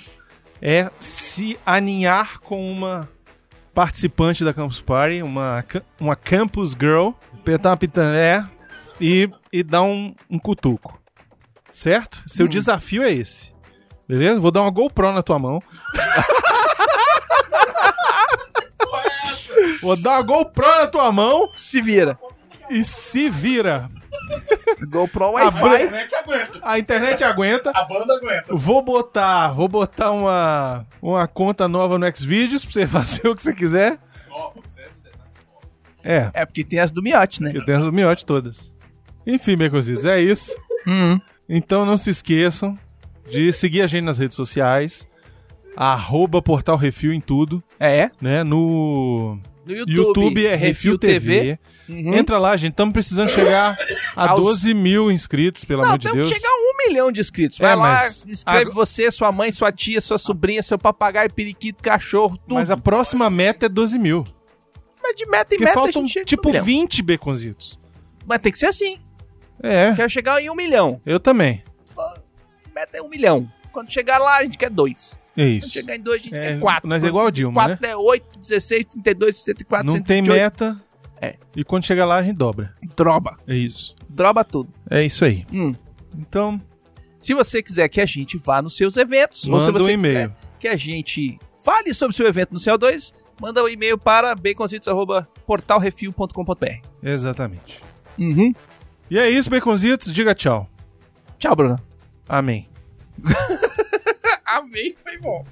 É 0.61 0.91
se 0.99 1.57
aninhar 1.65 2.39
com 2.41 2.71
uma 2.71 3.09
participante 3.73 4.43
da 4.43 4.53
Campus 4.53 4.81
Party, 4.81 5.23
uma, 5.23 5.63
uma 5.99 6.15
Campus 6.15 6.71
Girl, 6.71 7.11
apertar 7.33 7.69
uma 7.71 7.77
pitané 7.77 8.45
e, 8.99 9.29
e 9.51 9.63
dar 9.63 9.83
um, 9.83 10.13
um 10.29 10.37
cutuco. 10.37 11.01
Certo? 11.71 12.21
Seu 12.27 12.47
desafio 12.47 13.01
é 13.03 13.11
esse. 13.11 13.53
Beleza? 14.09 14.39
Vou 14.39 14.49
dar 14.49 14.61
uma 14.61 14.71
GoPro 14.71 15.11
na 15.13 15.21
tua 15.21 15.37
mão. 15.37 15.61
Vou 19.81 19.95
dar 19.95 20.13
uma 20.13 20.21
GoPro 20.23 20.65
na 20.67 20.87
tua 20.87 21.11
mão 21.11 21.49
Se 21.55 21.79
vira. 21.81 22.17
e 22.69 22.83
se 22.83 23.29
vira. 23.29 23.87
GoPro 24.87 25.25
A 25.25 25.29
Wi-Fi. 25.29 25.83
internet 25.83 26.15
aguenta. 26.15 26.59
A 26.61 26.79
internet 26.79 27.23
aguenta. 27.23 27.71
A 27.73 27.83
banda 27.83 28.15
aguenta. 28.15 28.55
Vou 28.55 28.81
botar, 28.81 29.49
vou 29.53 29.67
botar 29.67 30.11
uma, 30.11 30.85
uma 31.01 31.27
conta 31.27 31.67
nova 31.67 31.97
no 31.97 32.15
Xvideos 32.15 32.63
pra 32.65 32.73
você 32.73 32.85
fazer 32.87 33.27
o 33.27 33.35
que 33.35 33.41
você 33.43 33.53
quiser. 33.53 33.99
É, 36.03 36.29
É, 36.33 36.45
porque 36.45 36.63
tem 36.63 36.79
as 36.79 36.91
do 36.91 37.01
Miotti, 37.01 37.43
né? 37.43 37.51
eu 37.53 37.63
tenho 37.65 37.77
as 37.79 37.85
miotes 37.91 38.23
todas. 38.23 38.71
Enfim, 39.27 39.55
Beconzitos, 39.57 40.05
é 40.05 40.19
isso. 40.19 40.55
Uhum. 40.87 41.19
Então 41.47 41.85
não 41.85 41.97
se 41.97 42.09
esqueçam 42.09 42.77
de 43.29 43.51
seguir 43.53 43.81
a 43.81 43.87
gente 43.87 44.03
nas 44.03 44.17
redes 44.17 44.35
sociais. 44.35 45.07
Arroba 45.75 46.41
Portal 46.41 46.75
Refil 46.75 47.13
em 47.13 47.21
tudo, 47.21 47.63
É. 47.79 48.09
né? 48.21 48.43
No 48.43 49.39
No 49.65 49.73
YouTube, 49.73 49.95
YouTube, 49.95 50.47
é 50.47 50.55
Refil 50.55 50.97
TV. 50.97 51.57
Uhum. 51.87 52.13
Entra 52.15 52.37
lá, 52.37 52.57
gente. 52.57 52.71
Estamos 52.71 52.91
precisando 52.91 53.29
chegar 53.29 53.77
a 54.15 54.29
Aos- 54.31 54.41
12 54.43 54.73
mil 54.73 55.11
inscritos, 55.11 55.63
pelo 55.63 55.81
Não, 55.81 55.89
amor 55.89 55.99
de 55.99 56.11
Deus. 56.11 56.27
chegar 56.27 56.49
a 56.49 56.53
um 56.53 56.87
milhão 56.87 57.11
de 57.11 57.21
inscritos. 57.21 57.57
Vai 57.59 57.71
É, 57.73 57.75
lá, 57.75 58.07
escreve 58.27 58.65
ag- 58.65 58.73
você, 58.73 59.09
sua 59.11 59.31
mãe, 59.31 59.51
sua 59.51 59.71
tia, 59.71 60.01
sua 60.01 60.17
sobrinha, 60.17 60.61
seu 60.63 60.77
papagaio, 60.77 61.31
periquito, 61.31 61.81
cachorro, 61.83 62.37
tudo. 62.37 62.55
Mas 62.55 62.69
a 62.71 62.77
próxima 62.77 63.29
meta 63.29 63.67
é 63.67 63.69
12 63.69 63.97
mil. 63.99 64.23
Mas 65.01 65.15
de 65.15 65.25
meta 65.27 65.53
em 65.55 65.57
Porque 65.57 65.63
meta 65.65 65.79
a 65.79 65.83
faltam 65.83 66.03
tipo 66.05 66.43
no 66.47 66.49
milhão. 66.51 66.65
20 66.65 67.01
Beconzitos. 67.03 67.79
Mas 68.27 68.39
tem 68.39 68.51
que 68.51 68.59
ser 68.59 68.67
assim. 68.67 68.97
É, 69.61 69.93
Quero 69.93 70.09
chegar 70.09 70.41
em 70.41 70.49
um 70.49 70.55
milhão. 70.55 70.99
eu 71.05 71.19
também. 71.19 71.63
Meta 72.79 72.97
é 72.97 73.01
um 73.01 73.09
milhão. 73.09 73.51
Quando 73.73 73.91
chegar 73.91 74.17
lá, 74.19 74.37
a 74.37 74.43
gente 74.43 74.57
quer 74.57 74.69
dois. 74.69 75.19
É 75.35 75.43
Quando 75.43 75.49
isso. 75.57 75.69
chegar 75.69 75.95
em 75.97 75.99
dois, 75.99 76.21
a 76.21 76.23
gente 76.23 76.33
É, 76.35 76.53
quer 76.53 76.59
quatro. 76.59 76.87
nós 76.89 77.03
é 77.03 77.07
igual 77.07 77.27
a 77.27 77.29
Dilma, 77.29 77.61
né? 77.67 77.75
4 77.75 77.87
é 77.87 77.95
8, 77.97 78.39
16, 78.39 78.85
32, 78.85 79.35
64, 79.37 79.85
Não 79.85 79.95
tem 80.01 80.23
128. 80.23 80.41
meta. 80.41 80.81
É. 81.21 81.35
E 81.55 81.63
quando 81.65 81.83
chegar 81.85 82.05
lá, 82.05 82.15
a 82.15 82.23
gente 82.23 82.37
dobra. 82.37 82.73
Droba. 82.95 83.37
É 83.45 83.53
isso. 83.53 83.93
Droba 84.07 84.45
tudo. 84.45 84.71
É 84.89 85.03
isso 85.03 85.25
aí. 85.25 85.45
Hum. 85.51 85.73
Então, 86.17 86.59
Se 87.19 87.33
você 87.33 87.61
quiser 87.61 87.89
que 87.89 87.99
a 87.99 88.05
gente 88.05 88.37
vá 88.37 88.61
nos 88.61 88.77
seus 88.77 88.95
eventos, 88.95 89.45
ou 89.45 89.59
se 89.59 89.67
manda 89.67 89.79
um 89.79 89.83
você 89.83 89.91
e-mail. 89.91 90.29
quiser 90.29 90.33
que 90.57 90.67
a 90.69 90.77
gente 90.77 91.37
fale 91.65 91.93
sobre 91.93 92.13
o 92.13 92.15
seu 92.15 92.25
evento 92.27 92.53
no 92.53 92.59
CO2, 92.61 93.13
manda 93.41 93.61
um 93.61 93.67
e-mail 93.67 93.97
para 93.97 94.33
baconzitos.portalrefil.com.br. 94.35 96.87
Exatamente. 97.03 97.81
Uhum. 98.17 98.53
E 99.11 99.19
é 99.19 99.29
isso, 99.29 99.49
Beconzitos. 99.49 100.13
Diga 100.13 100.33
tchau. 100.33 100.65
Tchau, 101.37 101.53
Bruno. 101.57 101.77
Amém. 102.27 102.68
Amém, 104.45 104.95
foi 105.03 105.17
bom. 105.17 105.45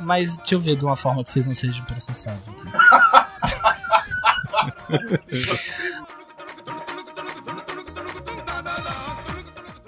Mas 0.00 0.36
deixa 0.36 0.54
eu 0.54 0.60
ver 0.60 0.76
de 0.76 0.84
uma 0.84 0.94
forma 0.94 1.24
que 1.24 1.30
vocês 1.30 1.46
não 1.46 1.54
sejam 1.54 1.84
processados 1.84 2.48
aqui. 2.48 2.68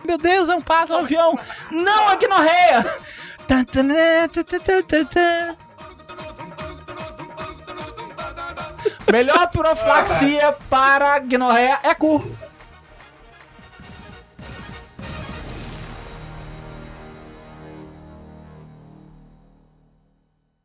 Meu 0.04 0.18
Deus, 0.18 0.48
é 0.48 0.54
um 0.56 0.60
pássaro, 0.60 1.00
um 1.00 1.04
avião! 1.04 1.38
Não, 1.70 2.08
aqui 2.08 2.26
no 2.26 2.36
reia! 2.36 2.84
Melhor 9.10 9.48
profilaxia 9.48 10.54
para 10.68 11.18
guinorreia 11.18 11.80
é 11.82 11.94
cu. 11.94 12.24